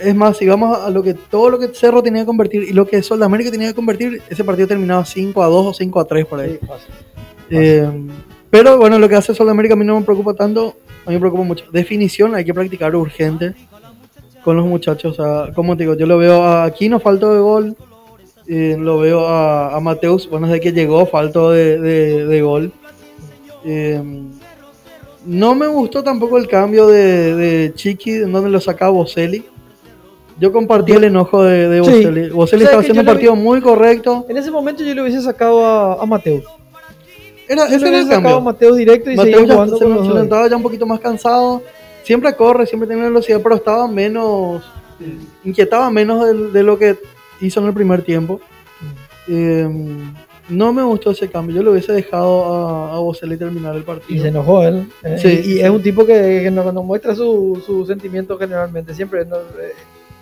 es 0.00 0.14
más, 0.14 0.36
si 0.36 0.46
vamos 0.46 0.76
a 0.78 0.90
lo 0.90 1.02
que 1.02 1.14
todo 1.14 1.50
lo 1.50 1.58
que 1.58 1.68
Cerro 1.68 2.02
tenía 2.02 2.22
que 2.22 2.26
convertir 2.26 2.64
y 2.64 2.72
lo 2.72 2.86
que 2.86 3.02
Sol 3.02 3.18
de 3.18 3.24
América 3.24 3.50
tenía 3.50 3.68
que 3.68 3.74
convertir, 3.74 4.22
ese 4.28 4.44
partido 4.44 4.68
terminaba 4.68 5.04
5 5.04 5.42
a 5.42 5.46
2 5.46 5.66
o 5.66 5.74
5 5.74 6.00
a 6.00 6.04
3 6.04 6.26
por 6.26 6.40
ahí. 6.40 6.58
Sí, 6.60 6.66
fácil. 6.66 6.94
Eh, 7.50 7.90
pero 8.50 8.78
bueno, 8.78 8.98
lo 8.98 9.08
que 9.08 9.14
hace 9.16 9.34
Sol 9.34 9.46
de 9.46 9.52
América 9.52 9.74
a 9.74 9.76
mí 9.76 9.84
no 9.84 9.98
me 9.98 10.04
preocupa 10.04 10.34
tanto, 10.34 10.76
a 11.04 11.10
mí 11.10 11.16
me 11.16 11.20
preocupa 11.20 11.42
mucho. 11.44 11.64
Definición 11.72 12.34
hay 12.34 12.44
que 12.44 12.54
practicar 12.54 12.94
urgente 12.96 13.54
con 14.44 14.56
los 14.56 14.66
muchachos. 14.66 15.18
O 15.18 15.22
sea, 15.44 15.52
como 15.54 15.76
te 15.76 15.82
digo, 15.84 15.94
yo 15.94 16.06
lo 16.06 16.18
veo 16.18 16.42
a 16.42 16.64
aquí 16.64 16.88
no 16.88 17.00
falto 17.00 17.32
de 17.34 17.40
gol, 17.40 17.76
eh, 18.46 18.76
lo 18.78 18.98
veo 18.98 19.26
a, 19.28 19.76
a 19.76 19.80
Mateus, 19.80 20.28
bueno, 20.30 20.46
desde 20.46 20.60
que 20.60 20.72
llegó 20.72 21.04
falto 21.06 21.50
de, 21.50 21.78
de- 21.78 22.26
de 22.26 22.42
gol. 22.42 22.72
Eh, 23.64 24.02
no 25.26 25.54
me 25.54 25.66
gustó 25.66 26.02
tampoco 26.02 26.38
el 26.38 26.46
cambio 26.48 26.86
de, 26.86 27.34
de 27.34 27.74
Chiqui, 27.74 28.12
en 28.12 28.32
donde 28.32 28.48
lo 28.48 28.60
sacaba 28.60 28.92
Boselli. 28.92 29.44
Yo 30.40 30.52
compartí 30.52 30.92
el 30.92 31.04
enojo 31.04 31.42
de, 31.42 31.68
de 31.68 31.84
Sí. 31.84 31.90
Boselli. 31.90 32.28
Boselli 32.30 32.62
¿Sabes 32.62 32.62
estaba 32.62 32.80
haciendo 32.80 33.00
un 33.02 33.06
partido 33.06 33.34
muy 33.36 33.60
correcto. 33.60 34.24
En 34.28 34.36
ese 34.38 34.50
momento 34.52 34.82
yo 34.84 34.94
le 34.94 35.02
hubiese 35.02 35.20
sacado 35.20 35.66
a, 35.66 36.00
a 36.02 36.06
Mateus. 36.06 36.44
Era, 37.48 37.64
ese 37.66 37.88
era 37.88 38.00
el 38.00 38.08
cambio. 38.08 38.40
Mateus 38.40 38.76
directo 38.76 39.10
y 39.10 39.16
Mateo 39.16 39.32
seguía 39.38 39.46
ya 39.48 39.54
jugando 39.54 39.78
se, 39.78 39.84
con 39.84 40.02
se 40.06 40.14
notaba 40.14 40.48
ya 40.48 40.56
un 40.56 40.62
poquito 40.62 40.86
más 40.86 41.00
cansado. 41.00 41.62
Siempre 42.04 42.34
corre, 42.34 42.66
siempre 42.66 42.86
tiene 42.86 43.02
velocidad, 43.02 43.40
pero 43.42 43.54
estaba 43.56 43.86
menos. 43.88 44.62
eh, 45.00 45.16
inquietaba 45.44 45.90
menos 45.90 46.26
del- 46.26 46.52
de, 46.52 46.62
lo 46.62 46.78
que 46.78 46.96
hizo 47.40 47.60
en 47.60 47.66
el 47.66 47.72
primer 47.74 48.02
tiempo. 48.02 48.40
Eh, 49.28 49.68
no 50.48 50.72
me 50.72 50.82
gustó 50.82 51.10
ese 51.10 51.28
cambio. 51.28 51.56
Yo 51.56 51.62
le 51.62 51.70
hubiese 51.70 51.92
dejado 51.92 52.44
a, 52.90 52.96
a 52.96 52.98
Boselli 53.00 53.36
terminar 53.36 53.74
el 53.74 53.82
Y 53.82 53.84
partido. 53.84 54.22
se 54.22 54.28
enojó 54.28 54.62
él. 54.62 54.88
eh, 55.04 55.18
Sí, 55.20 55.28
y, 55.28 55.32
y 55.32 55.42
sí. 55.54 55.60
es 55.60 55.70
un 55.70 55.82
tipo 55.82 56.06
que, 56.06 56.40
que 56.44 56.50
nos, 56.50 56.72
nos 56.72 56.84
muestra 56.84 57.14
su, 57.14 57.62
su 57.64 57.84
sentimiento 57.86 58.38
generalmente. 58.38 58.94
Siempre 58.94 59.24
nos, 59.26 59.40
eh, 59.60 59.74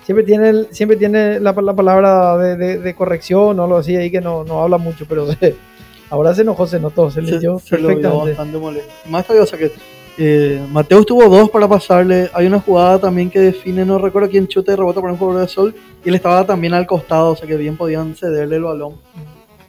siempre 0.04 0.24
tiene, 0.24 0.48
el- 0.48 0.68
siempre 0.72 0.96
tiene 0.96 1.38
la, 1.40 1.52
la 1.52 1.74
palabra 1.74 2.36
de, 2.38 2.56
de- 2.56 2.78
de 2.78 2.94
corrección 2.94 3.58
o 3.60 3.62
algo 3.64 3.76
así 3.76 3.94
ahí 3.96 4.10
que 4.10 4.20
no, 4.20 4.42
no 4.44 4.60
habla 4.62 4.78
mucho, 4.78 5.06
pero 5.08 5.26
se- 5.32 5.54
ahora 6.10 6.34
se 6.34 6.42
enojó, 6.42 6.66
se 6.66 6.80
notó, 6.80 7.10
se 7.10 7.24
se, 7.24 7.32
leyó 7.32 7.58
se 7.58 7.76
lo 7.78 7.88
vio 7.88 7.96
perfectamente. 7.96 8.28
bastante 8.30 8.58
molesto. 8.58 8.92
Más 9.08 9.24
todavía, 9.26 9.44
o 9.44 9.46
sea 9.46 9.58
que 9.58 9.72
eh, 10.18 10.64
Mateus 10.72 11.04
tuvo 11.06 11.28
dos 11.28 11.50
para 11.50 11.68
pasarle. 11.68 12.30
Hay 12.32 12.46
una 12.46 12.60
jugada 12.60 12.98
también 12.98 13.28
que 13.30 13.38
define, 13.40 13.84
no 13.84 13.98
recuerdo 13.98 14.30
quién 14.30 14.48
chuta 14.48 14.72
y 14.72 14.76
rebota 14.76 15.00
por 15.00 15.10
un 15.10 15.16
jugador 15.18 15.42
de 15.42 15.48
sol. 15.48 15.74
Y 16.04 16.08
él 16.08 16.14
estaba 16.14 16.46
también 16.46 16.72
al 16.74 16.86
costado, 16.86 17.32
o 17.32 17.36
sea 17.36 17.46
que 17.46 17.56
bien 17.56 17.76
podían 17.76 18.14
cederle 18.14 18.56
el 18.56 18.62
balón. 18.62 18.94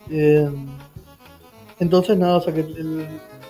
Eh, 0.09 0.49
entonces, 1.79 2.17
nada, 2.17 2.37
o 2.37 2.41
sea 2.41 2.53
que 2.53 2.61
el- 2.61 3.05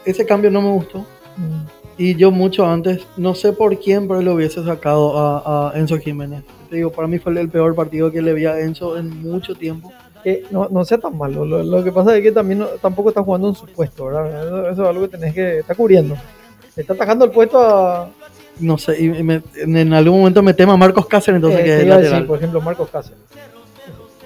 ese 0.06 0.26
cambio 0.26 0.50
no 0.52 0.62
me 0.62 0.72
gustó. 0.72 1.00
Mm. 1.38 1.68
Y 2.00 2.16
yo 2.16 2.32
mucho 2.32 2.66
antes, 2.66 3.02
no 3.18 3.34
sé 3.34 3.54
por 3.54 3.78
quién, 3.80 4.08
pero 4.08 4.22
le 4.22 4.32
hubiese 4.32 4.64
sacado 4.64 5.18
a, 5.18 5.72
a 5.72 5.78
Enzo 5.80 5.98
Jiménez. 5.98 6.44
Te 6.70 6.76
digo, 6.78 6.92
para 6.92 7.08
mí 7.08 7.18
fue 7.18 7.40
el 7.40 7.50
peor 7.50 7.74
partido 7.76 8.12
que 8.12 8.22
le 8.22 8.34
vi 8.34 8.46
a 8.46 8.60
Enzo 8.60 8.98
en 8.98 9.22
mucho 9.22 9.56
tiempo. 9.56 9.92
Que 10.28 10.44
no, 10.52 10.68
no 10.70 10.84
sea 10.84 10.98
tan 10.98 11.18
malo. 11.18 11.46
Lo, 11.46 11.64
lo 11.64 11.82
que 11.86 11.92
pasa 11.94 12.18
es 12.18 12.22
que 12.22 12.34
también 12.34 12.60
no- 12.60 12.68
tampoco 12.82 13.08
está 13.08 13.24
jugando 13.24 13.48
en 13.48 13.56
su 13.56 13.66
puesto, 13.66 14.08
¿verdad? 14.08 14.46
Eso, 14.46 14.70
eso 14.72 14.84
es 14.84 14.90
algo 14.90 15.02
que 15.04 15.18
tenés 15.18 15.34
que. 15.34 15.60
Está 15.60 15.74
cubriendo. 15.74 16.18
Está 16.76 16.92
atacando 16.96 17.24
el 17.24 17.32
puesto 17.32 17.62
a. 17.62 18.10
No 18.60 18.78
sé, 18.78 19.02
y 19.02 19.08
me- 19.24 19.42
en, 19.56 19.94
algún 19.94 20.20
momento 20.20 20.44
me 20.44 20.54
tema 20.54 20.76
Marcos 20.76 21.06
Cáceres, 21.06 21.38
entonces 21.38 21.62
eh, 21.62 21.64
que 21.64 21.90
es 21.90 22.02
decir, 22.02 22.28
por 22.28 22.38
ejemplo, 22.40 22.60
Marcos 22.60 22.90
Cáceres. 22.90 23.18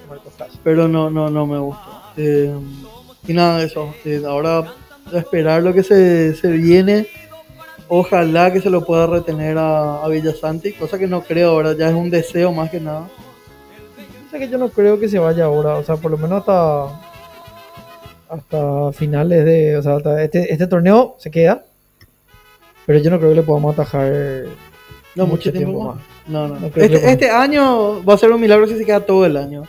Marcos 0.09 0.33
Cáceres. 0.35 0.59
pero 0.63 0.87
no, 0.87 1.11
no, 1.11 1.29
no 1.29 1.45
me 1.45 1.59
gustó. 1.59 2.01
Eh, 2.17 2.51
y 3.27 3.33
nada 3.33 3.59
de 3.59 3.65
eso. 3.65 3.93
Eh, 4.03 4.23
ahora 4.27 4.73
a 5.13 5.17
esperar 5.19 5.61
lo 5.61 5.71
que 5.71 5.83
se, 5.83 6.33
se 6.35 6.47
viene. 6.49 7.05
Ojalá 7.89 8.51
que 8.51 8.59
se 8.59 8.71
lo 8.71 8.83
pueda 8.85 9.05
retener 9.05 9.59
a, 9.59 10.03
a 10.03 10.07
Villasanti, 10.07 10.71
cosa 10.73 10.97
que 10.97 11.05
no 11.05 11.21
creo 11.21 11.51
ahora, 11.51 11.73
ya 11.77 11.89
es 11.89 11.93
un 11.93 12.09
deseo 12.09 12.51
más 12.51 12.71
que 12.71 12.79
nada. 12.79 13.07
Sea 14.31 14.39
que 14.39 14.49
yo 14.49 14.57
no 14.57 14.69
creo 14.69 14.99
que 14.99 15.07
se 15.09 15.19
vaya 15.19 15.45
ahora, 15.45 15.75
o 15.75 15.83
sea, 15.83 15.97
por 15.97 16.09
lo 16.11 16.17
menos 16.17 16.39
hasta 16.39 16.99
hasta 18.29 18.91
finales 18.93 19.43
de, 19.43 19.75
o 19.77 19.81
sea, 19.83 19.95
hasta 19.97 20.23
este, 20.23 20.51
este 20.53 20.65
torneo 20.67 21.15
se 21.19 21.29
queda, 21.29 21.65
pero 22.85 22.99
yo 22.99 23.11
no 23.11 23.17
creo 23.17 23.31
que 23.31 23.35
le 23.35 23.43
podamos 23.43 23.73
atajar 23.73 24.09
No, 25.15 25.25
mucho, 25.25 25.31
mucho 25.49 25.51
tiempo, 25.51 25.71
tiempo 25.71 25.83
más. 25.83 25.95
más. 25.97 26.05
No, 26.27 26.47
no. 26.47 26.53
No 26.55 26.69
creo 26.69 26.87
que 26.87 26.95
este, 26.95 27.05
lo- 27.05 27.11
este 27.11 27.29
año 27.29 28.03
va 28.05 28.13
a 28.13 28.17
ser 28.17 28.31
un 28.31 28.39
milagro 28.39 28.67
si 28.67 28.77
se 28.77 28.85
queda 28.85 29.01
todo 29.01 29.25
el 29.25 29.35
año. 29.35 29.63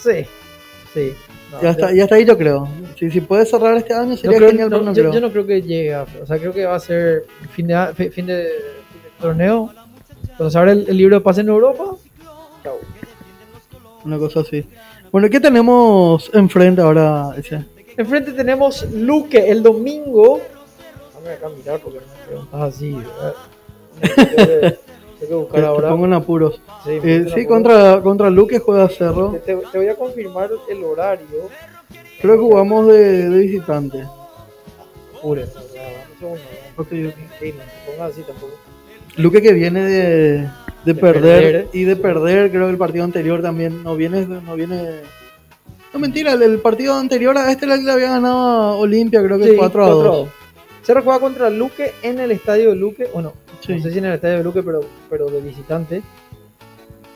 Sí, 0.00 0.24
sí. 0.94 1.12
No, 1.50 1.60
Ya 1.62 1.70
está, 1.70 1.92
ya 1.92 2.04
está 2.04 2.14
ahí 2.14 2.24
yo 2.24 2.38
creo. 2.38 2.68
Si, 2.96 3.10
si 3.10 3.20
puede 3.20 3.44
cerrar 3.46 3.76
este 3.76 3.94
año 3.94 4.16
sería 4.16 4.36
creo- 4.36 4.50
genial, 4.50 4.70
no, 4.70 4.80
no 4.80 4.92
yo, 4.92 5.02
creo. 5.02 5.12
yo 5.14 5.20
no 5.20 5.32
creo 5.32 5.46
que 5.46 5.60
llegue, 5.62 5.94
a- 5.94 6.06
o 6.22 6.26
sea, 6.26 6.38
creo 6.38 6.52
que 6.52 6.66
va 6.66 6.76
a 6.76 6.80
ser 6.80 7.24
fin 7.52 7.66
de, 7.66 7.86
fin 7.94 8.04
de, 8.06 8.10
fin 8.12 8.26
de 8.26 8.48
torneo, 9.20 9.72
cuando 10.36 10.50
se 10.50 10.58
abre 10.58 10.72
el, 10.72 10.86
el 10.88 10.96
libro 10.96 11.16
de 11.16 11.20
pase 11.22 11.40
en 11.40 11.48
Europa, 11.48 11.96
chao. 12.62 12.76
Una 14.08 14.16
cosa 14.18 14.40
así. 14.40 14.64
Bueno, 15.12 15.28
¿qué 15.28 15.38
tenemos 15.38 16.30
enfrente 16.32 16.80
ahora? 16.80 17.32
Ese? 17.36 17.62
Enfrente 17.94 18.32
tenemos 18.32 18.90
Luque 18.90 19.50
el 19.50 19.62
domingo. 19.62 20.40
Dame 21.14 21.34
acá 21.34 21.46
a 21.46 21.50
mirar 21.50 21.78
porque 21.80 21.98
me 21.98 22.26
preguntas 22.26 22.74
así. 22.74 22.92
¿verdad? 22.94 23.34
Tengo 25.20 25.28
que- 25.28 25.34
buscar 25.34 25.56
Te, 25.56 25.60
te 25.60 25.66
ahora. 25.66 25.88
pongo 25.90 26.06
en 26.06 26.12
apuros. 26.14 26.58
Sí, 26.84 27.00
Eh, 27.04 27.26
sí, 27.34 27.44
contra, 27.46 28.00
contra 28.00 28.30
Luque 28.30 28.58
juega 28.60 28.88
Cerro. 28.88 29.38
Te, 29.44 29.54
voy 29.54 29.88
a 29.88 29.94
confirmar 29.94 30.48
el 30.70 30.84
horario. 30.84 31.26
Creo 32.22 32.34
que 32.36 32.40
jugamos 32.40 32.86
de, 32.86 33.28
de 33.28 33.38
visitante. 33.40 34.06
Apure, 35.18 35.42
¿verdad? 35.42 35.54
Dame 35.74 35.96
un 36.12 36.18
segundo, 36.18 36.40
¿verdad? 36.50 36.70
Ok, 36.78 36.86
ok. 36.86 37.32
Sí, 37.40 37.52
no 37.52 37.62
te 37.62 37.90
pongas 37.92 38.12
así 38.12 38.22
tampoco. 38.22 38.52
Luque 39.16 39.42
que 39.42 39.52
viene 39.52 39.82
de, 39.84 40.48
de, 40.84 40.94
De 40.94 41.00
perder, 41.00 41.42
perder. 41.42 41.68
y 41.72 41.82
de 41.84 41.96
perder, 41.96 42.50
creo 42.50 42.66
que 42.66 42.70
el 42.72 42.78
partido 42.78 43.04
anterior 43.04 43.42
también 43.42 43.82
no 43.82 43.96
viene, 43.96 44.26
no 44.26 44.54
viene. 44.56 45.00
No 45.92 45.98
mentira, 45.98 46.32
el, 46.32 46.42
el 46.42 46.58
partido 46.60 46.94
anterior 46.94 47.36
a 47.36 47.50
este 47.50 47.66
le 47.66 47.74
había 47.74 48.10
ganado 48.10 48.78
Olimpia, 48.78 49.22
creo 49.22 49.38
que 49.38 49.50
Sí, 49.50 49.56
4 49.56 49.84
a 49.84 49.88
2. 49.88 50.28
Cerro 50.82 51.02
juega 51.02 51.20
contra 51.20 51.50
Luque 51.50 51.92
en 52.02 52.18
el 52.20 52.30
estadio 52.30 52.70
de 52.70 52.76
Luque. 52.76 53.08
Bueno, 53.12 53.32
Sí. 53.60 53.74
no 53.74 53.82
sé 53.82 53.90
si 53.92 53.98
en 53.98 54.04
el 54.06 54.14
estadio 54.14 54.38
de 54.38 54.44
Luque, 54.44 54.62
pero, 54.62 54.80
pero 55.10 55.26
de 55.26 55.40
visitante. 55.40 56.02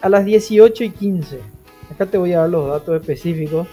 A 0.01 0.09
las 0.09 0.25
18 0.25 0.85
y 0.85 0.91
15. 0.91 1.39
Acá 1.95 2.07
te 2.07 2.19
voy 2.19 2.33
a 2.33 2.41
dar 2.41 2.51
los 2.51 2.69
datos 2.69 3.01
específicos. 3.01 3.67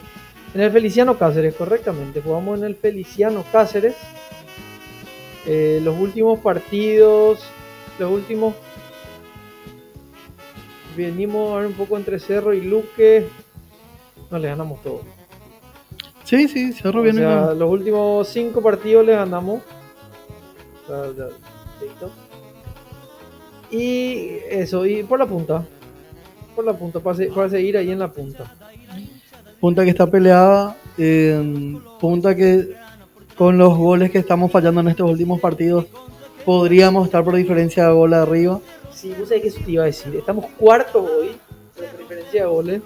En 0.53 0.61
el 0.61 0.71
Feliciano 0.71 1.17
Cáceres, 1.17 1.55
correctamente. 1.55 2.21
Jugamos 2.21 2.59
en 2.59 2.65
el 2.65 2.75
Feliciano 2.75 3.43
Cáceres. 3.51 3.95
Eh, 5.45 5.79
los 5.83 5.97
últimos 5.99 6.39
partidos, 6.39 7.39
los 7.97 8.11
últimos. 8.11 8.53
Venimos 11.05 11.53
a 11.53 11.57
ver 11.59 11.67
un 11.67 11.73
poco 11.73 11.97
entre 11.97 12.19
Cerro 12.19 12.53
y 12.53 12.61
Luque. 12.61 13.27
No, 14.29 14.37
le 14.37 14.47
ganamos 14.49 14.81
todo. 14.81 15.01
Sí, 16.23 16.47
sí, 16.47 16.73
Cerro 16.73 16.99
O 16.99 17.03
viene 17.03 17.19
sea, 17.19 17.53
los 17.53 17.69
últimos 17.71 18.27
cinco 18.27 18.61
partidos 18.61 19.05
les 19.05 19.15
ganamos. 19.15 19.61
O 20.83 20.87
sea, 20.87 21.03
ya, 21.17 21.25
listo. 21.85 22.11
Y 23.71 24.29
eso, 24.49 24.85
y 24.85 25.03
por 25.03 25.19
la 25.19 25.25
punta. 25.25 25.65
Por 26.55 26.65
la 26.65 26.73
punta, 26.73 26.99
para, 26.99 27.15
se- 27.17 27.27
para 27.27 27.49
seguir 27.49 27.77
ahí 27.77 27.91
en 27.91 27.99
la 27.99 28.11
punta. 28.11 28.53
punta 29.59 29.83
que 29.83 29.89
está 29.91 30.07
peleada, 30.07 30.75
eh, 30.97 31.77
punta 31.99 32.35
que 32.35 32.73
con 33.37 33.57
los 33.57 33.77
goles 33.77 34.11
que 34.11 34.17
estamos 34.17 34.51
fallando 34.51 34.81
en 34.81 34.89
estos 34.89 35.09
últimos 35.09 35.39
partidos 35.39 35.85
podríamos 36.45 37.05
estar 37.05 37.23
por 37.23 37.35
diferencia 37.35 37.87
de 37.87 37.93
gol 37.93 38.13
arriba. 38.13 38.59
Sí, 38.99 39.15
vos 39.17 39.29
sabés 39.29 39.43
que 39.43 39.47
eso 39.47 39.59
te 39.63 39.71
iba 39.71 39.83
a 39.83 39.85
decir. 39.85 40.13
Estamos 40.13 40.45
cuartos 40.57 41.09
hoy, 41.09 41.37
por 41.73 41.97
diferencia 41.97 42.41
de 42.41 42.47
goles. 42.47 42.81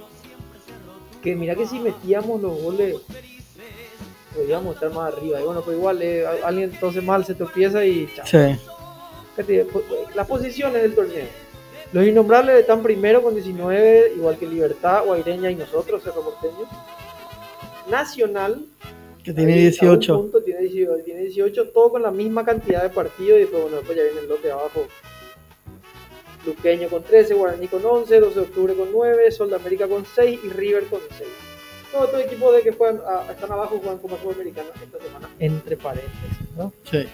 Que 1.24 1.36
mira 1.36 1.56
que 1.56 1.66
si 1.66 1.80
metíamos 1.80 2.40
los 2.40 2.62
goles, 2.62 2.98
podríamos 4.36 4.76
estar 4.76 4.94
más 4.94 5.12
arriba. 5.12 5.42
Y 5.42 5.44
bueno, 5.44 5.62
pues 5.64 5.76
igual, 5.76 6.04
eh, 6.04 6.24
alguien 6.44 6.70
entonces 6.72 7.04
mal 7.04 7.26
se 7.26 7.34
tropieza 7.34 7.84
y 7.84 8.08
chao. 8.14 8.28
Sí. 8.28 8.60
Pues, 9.36 9.48
Las 10.14 10.28
posiciones 10.28 10.84
del 10.84 10.94
torneo. 10.94 11.26
Los 11.94 12.06
innombrables 12.06 12.60
están 12.60 12.84
primero 12.84 13.24
con 13.24 13.34
19, 13.34 14.14
igual 14.16 14.38
que 14.38 14.46
Libertad, 14.46 15.06
Guaireña 15.06 15.50
y 15.50 15.56
nosotros, 15.56 16.04
Cerro 16.04 16.22
Porteño. 16.22 16.68
Nacional, 17.90 18.64
Que 19.24 19.34
tiene 19.34 19.54
ahí, 19.54 19.60
a 19.60 19.64
un 19.64 19.70
18. 19.72 20.16
punto, 20.16 20.44
tiene 20.44 20.62
18, 20.62 21.04
tiene 21.06 21.22
18, 21.22 21.70
todo 21.70 21.90
con 21.90 22.04
la 22.04 22.12
misma 22.12 22.46
cantidad 22.46 22.84
de 22.84 22.90
partidos. 22.90 23.38
Y 23.38 23.42
después, 23.42 23.64
bueno, 23.64 23.78
después 23.78 23.98
ya 23.98 24.04
viene 24.04 24.20
el 24.20 24.30
lote 24.30 24.48
de 24.48 24.54
abajo. 24.54 24.86
Luqueño 26.46 26.90
con 26.90 27.04
13, 27.04 27.34
Guaraní 27.34 27.68
con 27.68 27.86
11, 27.86 28.20
12 28.20 28.36
de 28.36 28.42
octubre 28.42 28.74
con 28.74 28.90
9, 28.92 29.32
Sol 29.32 29.50
de 29.50 29.56
América 29.56 29.88
con 29.88 30.06
6 30.06 30.40
y 30.44 30.50
River 30.50 30.86
con 30.86 31.00
6. 31.18 31.30
Todos 31.92 32.06
estos 32.06 32.22
equipos 32.22 32.56
de 32.56 32.62
que 32.64 32.72
juegan, 32.72 33.00
ah, 33.08 33.24
están 33.30 33.52
abajo 33.52 33.78
juegan 33.78 34.00
Copa 34.00 34.16
Sudamericana 34.22 34.70
esta 34.84 34.98
semana, 35.06 35.30
entre 35.40 35.78
paréntesis. 35.78 36.38
¿no? 36.58 36.74
Sí. 36.90 37.06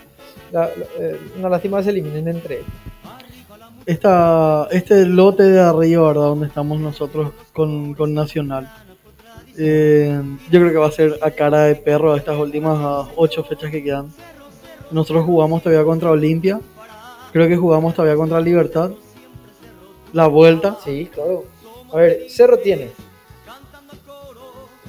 La- 0.52 0.68
la- 0.76 0.86
eh, 1.00 1.20
una 1.38 1.50
lástima 1.50 1.78
que 1.80 1.84
se 1.86 1.90
eliminen 1.92 2.28
entre 2.28 2.56
ellos. 2.56 2.68
Esta, 3.86 4.68
este 4.72 5.06
lote 5.06 5.44
de 5.44 5.60
arriba, 5.60 6.08
¿verdad? 6.08 6.22
Donde 6.28 6.48
estamos 6.48 6.80
nosotros 6.80 7.32
con, 7.54 7.94
con 7.96 8.14
Nacional. 8.14 8.72
Eh, 9.58 10.22
yo 10.52 10.60
creo 10.60 10.72
que 10.72 10.78
va 10.78 10.88
a 10.88 10.92
ser 10.92 11.18
a 11.22 11.32
cara 11.32 11.64
de 11.64 11.76
perro 11.76 12.16
estas 12.16 12.38
últimas 12.38 12.78
ah, 12.80 13.08
ocho 13.16 13.44
fechas 13.44 13.72
que 13.72 13.84
quedan. 13.84 14.14
Nosotros 14.92 15.26
jugamos 15.26 15.62
todavía 15.64 15.84
contra 15.86 16.12
Olimpia. 16.12 16.60
Creo 17.34 17.48
que 17.48 17.58
jugamos 17.58 17.94
todavía 17.96 18.16
contra 18.16 18.40
Libertad. 18.40 18.92
La 20.14 20.28
vuelta. 20.28 20.78
Sí, 20.84 21.10
claro. 21.14 21.46
A 21.92 21.98
ver, 21.98 22.26
Cerro 22.30 22.58
tiene. 22.60 22.90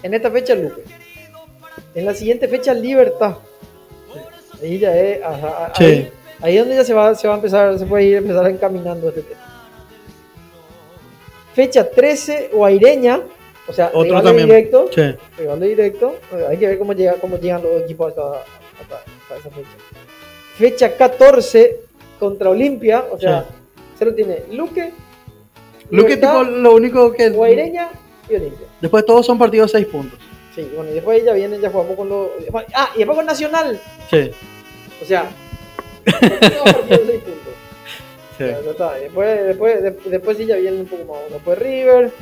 En 0.03 0.15
esta 0.15 0.31
fecha 0.31 0.55
Luque. 0.55 0.83
En 1.95 2.05
la 2.07 2.15
siguiente 2.15 2.49
fecha 2.49 2.73
Libertad. 2.75 3.37
Ahí 4.63 4.79
ya 4.79 4.95
es. 4.97 5.23
ajá, 5.23 5.67
a- 5.67 5.75
Sí. 5.75 5.85
ahí, 5.85 6.11
ahí 6.43 6.57
es 6.57 6.61
donde 6.63 6.77
ya 6.77 6.85
se 6.85 6.95
va, 6.95 7.15
se 7.15 7.27
va 7.29 7.35
a 7.35 7.37
empezar, 7.37 7.79
se 7.79 7.87
puede 7.87 8.05
ir 8.05 8.17
empezar 8.19 8.47
encaminando 8.49 9.09
este 9.09 9.23
tema. 9.23 9.41
Fecha 11.55 11.89
13, 11.91 12.51
Guaireña. 12.53 13.21
O 13.67 13.73
sea, 13.73 13.87
Otro 13.89 14.03
rival 14.03 14.23
también. 14.25 14.49
directo. 14.49 14.89
Sí. 14.95 15.03
Rival 15.39 15.61
directo. 15.61 16.17
Eh, 16.33 16.47
Hay 16.49 16.57
que 16.57 16.67
ver 16.67 16.79
cómo, 16.79 16.93
llega, 16.93 17.15
cómo 17.15 17.37
llegan 17.39 17.63
los 17.63 17.83
equipos 17.83 18.09
hasta, 18.09 18.23
hasta- 18.81 18.97
hasta 19.23 19.37
esa 19.37 19.51
fecha. 19.51 19.69
Fecha 20.57 20.97
14 20.97 21.81
contra 22.19 22.51
Olimpia. 22.51 23.05
O 23.11 23.19
sea, 23.19 23.45
Cerro 23.99 24.15
tiene 24.15 24.45
Luque. 24.53 24.93
Lo 25.91 26.05
que 26.05 26.15
Libertad, 26.17 26.41
tipo, 26.41 26.51
lo 26.59 26.75
único 26.75 27.13
que. 27.13 27.31
Guaireña 27.31 27.91
y 28.29 28.35
Olimpia. 28.37 28.67
Después 28.81 29.05
todos 29.05 29.27
son 29.27 29.39
partidos 29.39 29.73
de 29.73 29.79
6 29.81 29.93
puntos. 29.93 30.19
Sí, 30.55 30.71
bueno, 30.75 30.91
y 30.91 30.95
después 30.95 31.25
ya 31.25 31.33
vienen, 31.33 31.61
ya 31.61 31.71
jugamos 31.71 31.97
con 31.97 32.09
los. 32.09 32.29
Ah, 32.75 32.91
y 32.95 32.99
después 32.99 33.17
con 33.17 33.27
Nacional. 33.27 33.81
Sí. 34.11 34.31
O 35.01 35.05
sea, 35.05 35.31
partidos 36.05 36.63
partidos 36.73 36.89
de 36.89 37.07
6 37.07 37.21
puntos. 37.23 37.55
sí. 38.39 38.45
Ya, 38.45 38.61
ya 38.61 38.71
está. 38.71 38.95
Después, 38.95 39.45
después, 39.47 39.83
de- 39.83 40.11
después 40.11 40.37
sí 40.37 40.47
ya 40.47 40.57
vienen 40.57 40.81
un 40.81 40.87
poco 40.87 41.13
más. 41.15 41.23
Después 41.33 41.59
River, 41.59 42.13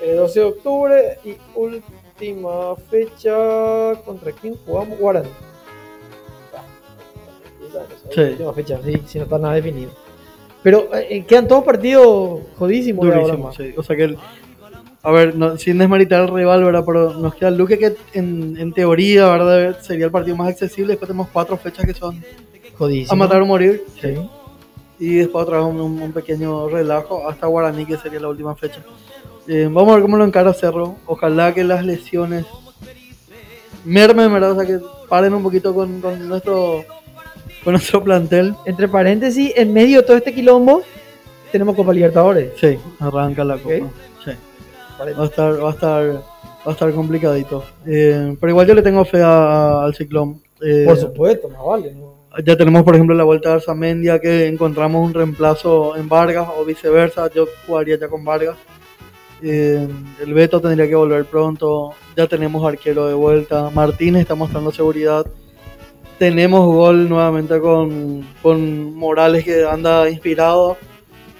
eh, 0.00 0.14
12 0.14 0.40
de 0.40 0.46
octubre 0.46 1.18
y 1.24 1.36
última 1.54 2.76
fecha. 2.90 3.94
¿Contra 4.04 4.32
quién 4.32 4.56
jugamos? 4.66 4.98
Guarani. 4.98 5.28
Ah, 6.54 6.62
Sí. 8.14 8.20
Última 8.20 8.52
fecha, 8.52 8.78
sí, 8.84 9.02
si 9.06 9.18
no 9.18 9.24
está 9.24 9.38
nada 9.38 9.54
definido. 9.54 9.90
Pero 10.62 10.88
eh, 10.94 11.24
quedan 11.26 11.48
todos 11.48 11.64
partidos 11.64 12.40
jodísimos 12.56 13.04
de 13.06 13.12
ahora 13.12 13.22
Durísimo, 13.36 13.46
más. 13.48 13.56
sí. 13.56 13.74
O 13.76 13.82
sea 13.82 13.96
que, 13.96 14.04
el- 14.04 14.18
a 15.02 15.10
ver, 15.10 15.34
no- 15.34 15.56
sin 15.58 15.78
desmeritar 15.78 16.20
al 16.20 16.28
rival, 16.28 16.62
¿verdad? 16.64 16.84
Pero 16.86 17.14
nos 17.14 17.34
queda 17.34 17.48
el 17.48 17.56
Luque 17.58 17.78
que 17.78 17.96
en, 18.12 18.56
en 18.58 18.72
teoría, 18.72 19.28
¿verdad? 19.30 19.80
Sería 19.80 20.04
el 20.06 20.12
partido 20.12 20.36
más 20.36 20.48
accesible. 20.48 20.92
Después 20.92 21.08
tenemos 21.08 21.28
cuatro 21.32 21.56
fechas 21.56 21.84
que 21.84 21.94
son 21.94 22.22
Jodísimo. 22.78 23.12
a 23.12 23.16
matar 23.16 23.42
o 23.42 23.46
morir. 23.46 23.82
Sí. 24.00 24.14
Y 25.00 25.14
después 25.16 25.42
otra 25.44 25.56
vez 25.58 25.66
un, 25.66 25.80
un- 25.80 26.00
un 26.02 26.12
pequeño 26.12 26.68
relajo 26.68 27.28
hasta 27.28 27.48
Guaraní, 27.48 27.84
que 27.84 27.96
sería 27.96 28.20
la 28.20 28.28
última 28.28 28.54
fecha. 28.54 28.80
Eh, 29.48 29.68
vamos 29.68 29.90
a 29.90 29.94
ver 29.94 30.02
cómo 30.02 30.16
lo 30.16 30.24
encara 30.24 30.52
Cerro. 30.54 30.94
Ojalá 31.06 31.52
que 31.52 31.64
las 31.64 31.84
lesiones 31.84 32.46
mermen, 33.84 34.32
¿verdad? 34.32 34.52
O 34.52 34.54
sea, 34.56 34.66
que 34.66 34.78
paren 35.08 35.34
un 35.34 35.42
poquito 35.42 35.74
con, 35.74 36.00
con 36.00 36.28
nuestro 36.28 36.84
con 37.64 37.72
nuestro 37.72 38.02
plantel. 38.02 38.54
Entre 38.66 38.88
paréntesis, 38.88 39.52
en 39.56 39.72
medio 39.72 40.00
de 40.00 40.06
todo 40.06 40.16
este 40.16 40.34
quilombo, 40.34 40.82
tenemos 41.50 41.74
Copa 41.76 41.92
Libertadores. 41.92 42.52
Sí, 42.60 42.78
arranca 42.98 43.44
la 43.44 43.56
copa. 43.58 43.74
Ok. 43.76 43.92
Sí. 44.24 44.30
Va 45.18 45.22
a 45.22 45.26
estar, 45.26 45.62
va 45.62 45.68
a 45.68 45.72
estar, 45.72 46.12
va 46.14 46.22
a 46.66 46.70
estar 46.70 46.92
complicadito. 46.92 47.64
Eh, 47.86 48.36
pero 48.40 48.50
igual 48.50 48.66
yo 48.66 48.74
le 48.74 48.82
tengo 48.82 49.04
fe 49.04 49.20
a- 49.22 49.82
al 49.84 49.94
ciclón. 49.94 50.40
Eh, 50.60 50.84
Por 50.86 50.96
supuesto, 50.96 51.48
más 51.48 51.62
vale. 51.64 51.92
¿no? 51.94 52.12
Ya 52.44 52.56
tenemos, 52.56 52.82
por 52.82 52.94
ejemplo, 52.94 53.14
la 53.14 53.24
vuelta 53.24 53.50
de 53.50 53.54
Arzamendia, 53.56 54.18
que 54.18 54.46
encontramos 54.46 55.04
un 55.04 55.12
reemplazo 55.12 55.96
en 55.96 56.08
Vargas 56.08 56.48
o 56.56 56.64
viceversa. 56.64 57.28
Yo 57.34 57.46
jugaría 57.66 57.98
ya 57.98 58.08
con 58.08 58.24
Vargas. 58.24 58.56
Eh, 59.42 59.86
el 60.24 60.32
Beto 60.34 60.60
tendría 60.60 60.86
que 60.88 60.94
volver 60.94 61.24
pronto. 61.26 61.90
Ya 62.16 62.26
tenemos 62.28 62.64
arquero 62.66 63.06
de 63.08 63.14
vuelta. 63.14 63.68
Martínez 63.74 64.22
está 64.22 64.34
mostrando 64.34 64.70
seguridad. 64.70 65.26
Tenemos 66.22 66.64
gol 66.66 67.08
nuevamente 67.08 67.58
con, 67.58 68.24
con 68.40 68.94
Morales 68.94 69.44
que 69.44 69.64
anda 69.64 70.08
inspirado. 70.08 70.76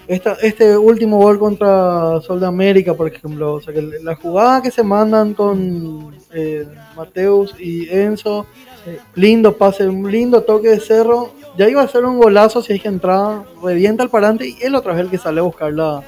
Esta, 0.09 0.33
este 0.43 0.77
último 0.77 1.19
gol 1.19 1.39
contra 1.39 2.21
Sol 2.21 2.41
de 2.41 2.49
América, 2.49 2.93
por 2.93 3.07
ejemplo, 3.07 3.53
o 3.53 3.61
sea 3.61 3.73
que 3.73 3.81
la 4.03 4.17
jugada 4.17 4.61
que 4.61 4.73
se 4.73 4.83
mandan 4.83 5.35
con 5.35 6.13
eh, 6.35 6.67
Mateus 6.97 7.55
y 7.61 7.89
Enzo, 7.91 8.45
Sí. 8.85 8.91
lindo 9.15 9.57
pase, 9.57 9.87
un 9.87 10.11
lindo 10.11 10.43
toque 10.43 10.71
de 10.71 10.81
cerro, 10.81 11.31
ya 11.57 11.69
iba 11.69 11.83
a 11.83 11.87
ser 11.87 12.05
un 12.05 12.19
golazo 12.19 12.61
si 12.61 12.73
es 12.73 12.83
que 12.83 12.89
entraba, 12.89 13.45
revienta 13.63 14.03
el 14.03 14.11
parante 14.11 14.49
y 14.49 14.57
él 14.63 14.75
otra 14.75 14.95
vez 14.95 15.03
el 15.03 15.11
que 15.11 15.19
sale 15.19 15.39
a 15.39 15.45
buscar 15.45 15.73
la, 15.73 16.03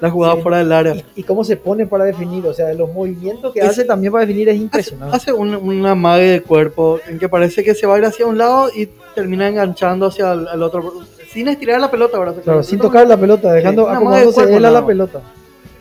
la 0.00 0.10
jugada 0.10 0.34
Sí. 0.36 0.42
fuera 0.42 0.58
del 0.58 0.72
área. 0.72 0.94
Y, 0.94 1.04
y 1.16 1.22
cómo 1.22 1.42
se 1.44 1.56
pone 1.56 1.86
para 1.86 2.04
definir, 2.04 2.46
o 2.46 2.52
sea, 2.54 2.72
los 2.74 2.92
movimientos 2.92 3.52
que 3.52 3.60
Es- 3.60 3.66
hace 3.70 3.84
también 3.84 4.12
para 4.12 4.26
definir 4.26 4.48
es 4.48 4.56
impresionante. 4.56 5.16
hace 5.16 5.32
un, 5.32 5.54
una 5.54 5.94
mague 5.94 6.24
de 6.30 6.40
cuerpo 6.42 7.00
en 7.08 7.18
que 7.18 7.28
parece 7.28 7.62
que 7.64 7.74
se 7.74 7.86
va 7.86 7.94
a 7.96 7.98
ir 7.98 8.04
hacia 8.04 8.26
un 8.26 8.36
lado 8.38 8.68
y 8.74 8.88
termina 9.14 9.48
enganchando 9.48 10.06
hacia 10.06 10.32
el, 10.32 10.62
otro, 10.62 10.92
sin 11.32 11.48
estirar 11.48 11.80
la 11.80 11.90
pelota, 11.90 12.18
¿verdad? 12.18 12.36
Claro, 12.44 12.62
sin 12.62 12.78
tocar 12.78 13.06
la 13.08 13.16
pelota, 13.16 13.52
dejando 13.52 13.88
acomodándose 13.88 14.44
de 14.46 14.56
él 14.56 14.64
a 14.64 14.70
la 14.70 14.84
pelota. 14.86 15.20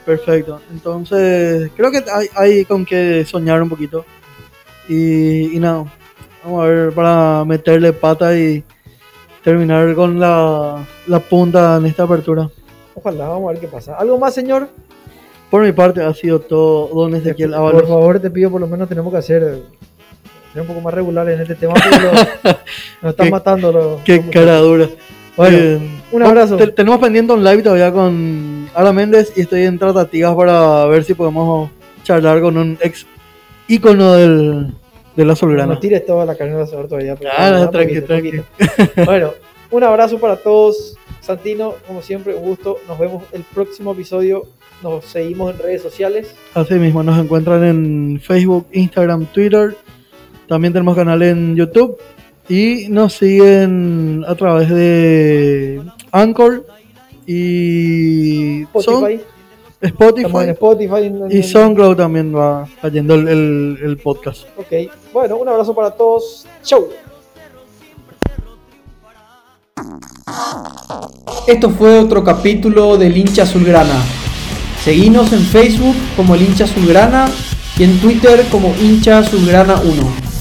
Perfecto. 0.06 0.62
Entonces, 0.72 1.72
creo 1.76 1.90
que 1.92 2.04
hay, 2.14 2.28
hay 2.36 2.66
con 2.66 2.86
que 2.86 3.26
soñar 3.26 3.62
un 3.62 3.70
poquito. 3.70 4.06
Y, 4.88 5.56
y 5.56 5.60
nada, 5.60 5.86
vamos 6.44 6.64
a 6.64 6.68
ver 6.68 6.92
para 6.94 7.44
meterle 7.44 7.92
pata 7.92 8.38
y 8.38 8.64
terminar 9.44 9.94
con 9.96 10.20
la, 10.20 10.86
la 11.08 11.20
punta 11.20 11.78
en 11.78 11.88
esta 11.88 12.04
apertura. 12.04 12.50
Ojalá, 12.96 13.28
vamos 13.30 13.50
a 13.50 13.52
ver 13.54 13.62
qué 13.62 13.68
pasa. 13.68 13.96
¿Algo 13.96 14.18
más, 14.18 14.34
señor? 14.34 14.70
Por 15.50 15.64
mi 15.64 15.72
parte 15.72 16.02
ha 16.02 16.14
sido 16.14 16.40
todo, 16.40 16.88
don 16.94 17.14
Ezequiel 17.16 17.52
por 17.52 17.60
Ábalos. 17.60 17.84
favor, 17.88 18.20
te 18.20 18.30
pido, 18.32 18.50
por 18.50 18.62
lo 18.62 18.68
menos 18.68 18.90
tenemos 18.90 19.12
que 19.12 19.20
hacer 19.20 19.62
ser 20.54 20.62
un 20.62 20.68
poco 20.68 20.82
más 20.82 20.94
regulares 20.94 21.36
en 21.36 21.42
este 21.42 21.56
tema 21.56 21.74
porque 21.74 21.90
lo- 21.90 22.12
nos 23.02 23.12
están 23.12 23.26
Qué- 23.28 23.32
matando 23.32 23.72
los. 23.72 24.02
Qué 24.02 24.18
los 24.18 24.26
cara 24.28 24.58
dura. 24.58 24.88
Bueno, 25.38 25.58
Eh, 25.58 25.80
un 26.14 26.24
abrazo. 26.24 26.56
te- 26.56 26.68
tenemos 26.68 27.00
pendiente 27.00 27.34
un 27.34 27.44
live 27.44 27.62
todavía 27.62 27.92
con 27.92 28.70
Ara 28.74 28.94
Méndez 28.94 29.34
y 29.36 29.42
estoy 29.42 29.64
en 29.64 29.78
tratativas 29.78 30.34
para 30.34 30.86
ver 30.86 31.04
si 31.04 31.14
podemos 31.14 31.70
charlar 32.04 32.40
con 32.42 32.58
un 32.58 32.78
ex 32.82 33.06
ícono 33.68 34.14
del, 34.14 34.68
de 35.16 35.24
la 35.26 35.32
No 35.34 35.36
Solgrana. 35.36 35.80
tires 35.80 36.06
toda 36.06 36.26
la 36.26 36.36
carne 36.36 36.56
de 36.56 36.64
asador 36.64 36.88
todavía. 36.88 37.16
pero- 37.18 37.32
Ah, 37.38 37.70
tranqui, 37.70 38.00
tranqui. 38.02 38.32
poquito. 38.40 39.04
Bueno, 39.06 39.32
un 39.72 39.84
abrazo 39.84 40.20
para 40.20 40.38
todos. 40.38 40.96
Santino, 41.22 41.74
como 41.88 42.02
siempre, 42.02 42.36
un 42.36 42.44
gusto. 42.44 42.78
Nos 42.88 43.00
vemos 43.00 43.24
el 43.32 43.42
próximo 43.44 43.94
episodio. 43.94 44.44
Nos 44.84 45.06
seguimos 45.06 45.52
en 45.54 45.60
redes 45.60 45.82
sociales. 45.82 46.36
Así 46.54 46.76
mismo, 46.76 47.02
nos 47.02 47.18
encuentran 47.18 47.64
en 47.64 48.20
Facebook, 48.22 48.68
Instagram, 48.74 49.26
Twitter. 49.28 49.76
También 50.48 50.72
tenemos 50.74 50.96
canal 50.96 51.22
en 51.24 51.56
YouTube. 51.56 51.98
Y 52.48 52.88
nos 52.90 53.14
siguen 53.14 54.24
a 54.28 54.36
través 54.36 54.70
de 54.70 55.82
Anchor 56.12 56.64
y 57.26 58.62
Spotify. 58.64 58.84
Son- 58.84 59.36
Spotify, 59.82 60.22
Estamos 60.26 60.44
en 60.44 60.50
Spotify. 60.52 61.04
en- 61.06 61.24
en- 61.26 61.32
y 61.38 61.44
SoundCloud 61.44 61.96
también 61.98 62.36
va 62.36 62.68
cayendo 62.82 63.16
el, 63.16 63.28
el- 63.28 63.78
el 63.84 63.98
podcast. 63.98 64.48
Ok. 64.58 64.90
Bueno, 65.14 65.38
un 65.38 65.48
abrazo 65.50 65.74
para 65.76 65.92
todos. 65.92 66.48
Chau. 66.64 66.88
Esto 71.48 71.70
fue 71.70 72.00
otro 72.00 72.24
capítulo 72.24 72.98
del 72.98 73.18
hincha 73.18 73.44
azulgrana. 73.44 74.02
Seguinos 74.84 75.34
en 75.34 75.42
Facebook 75.42 75.96
como 76.16 76.36
el 76.36 76.44
hincha 76.44 76.64
azulgrana 76.64 77.30
y 77.78 77.84
en 77.84 78.00
Twitter 78.00 78.46
como 78.50 78.74
hincha 78.82 79.20
azulgrana 79.20 79.76
1. 79.76 80.35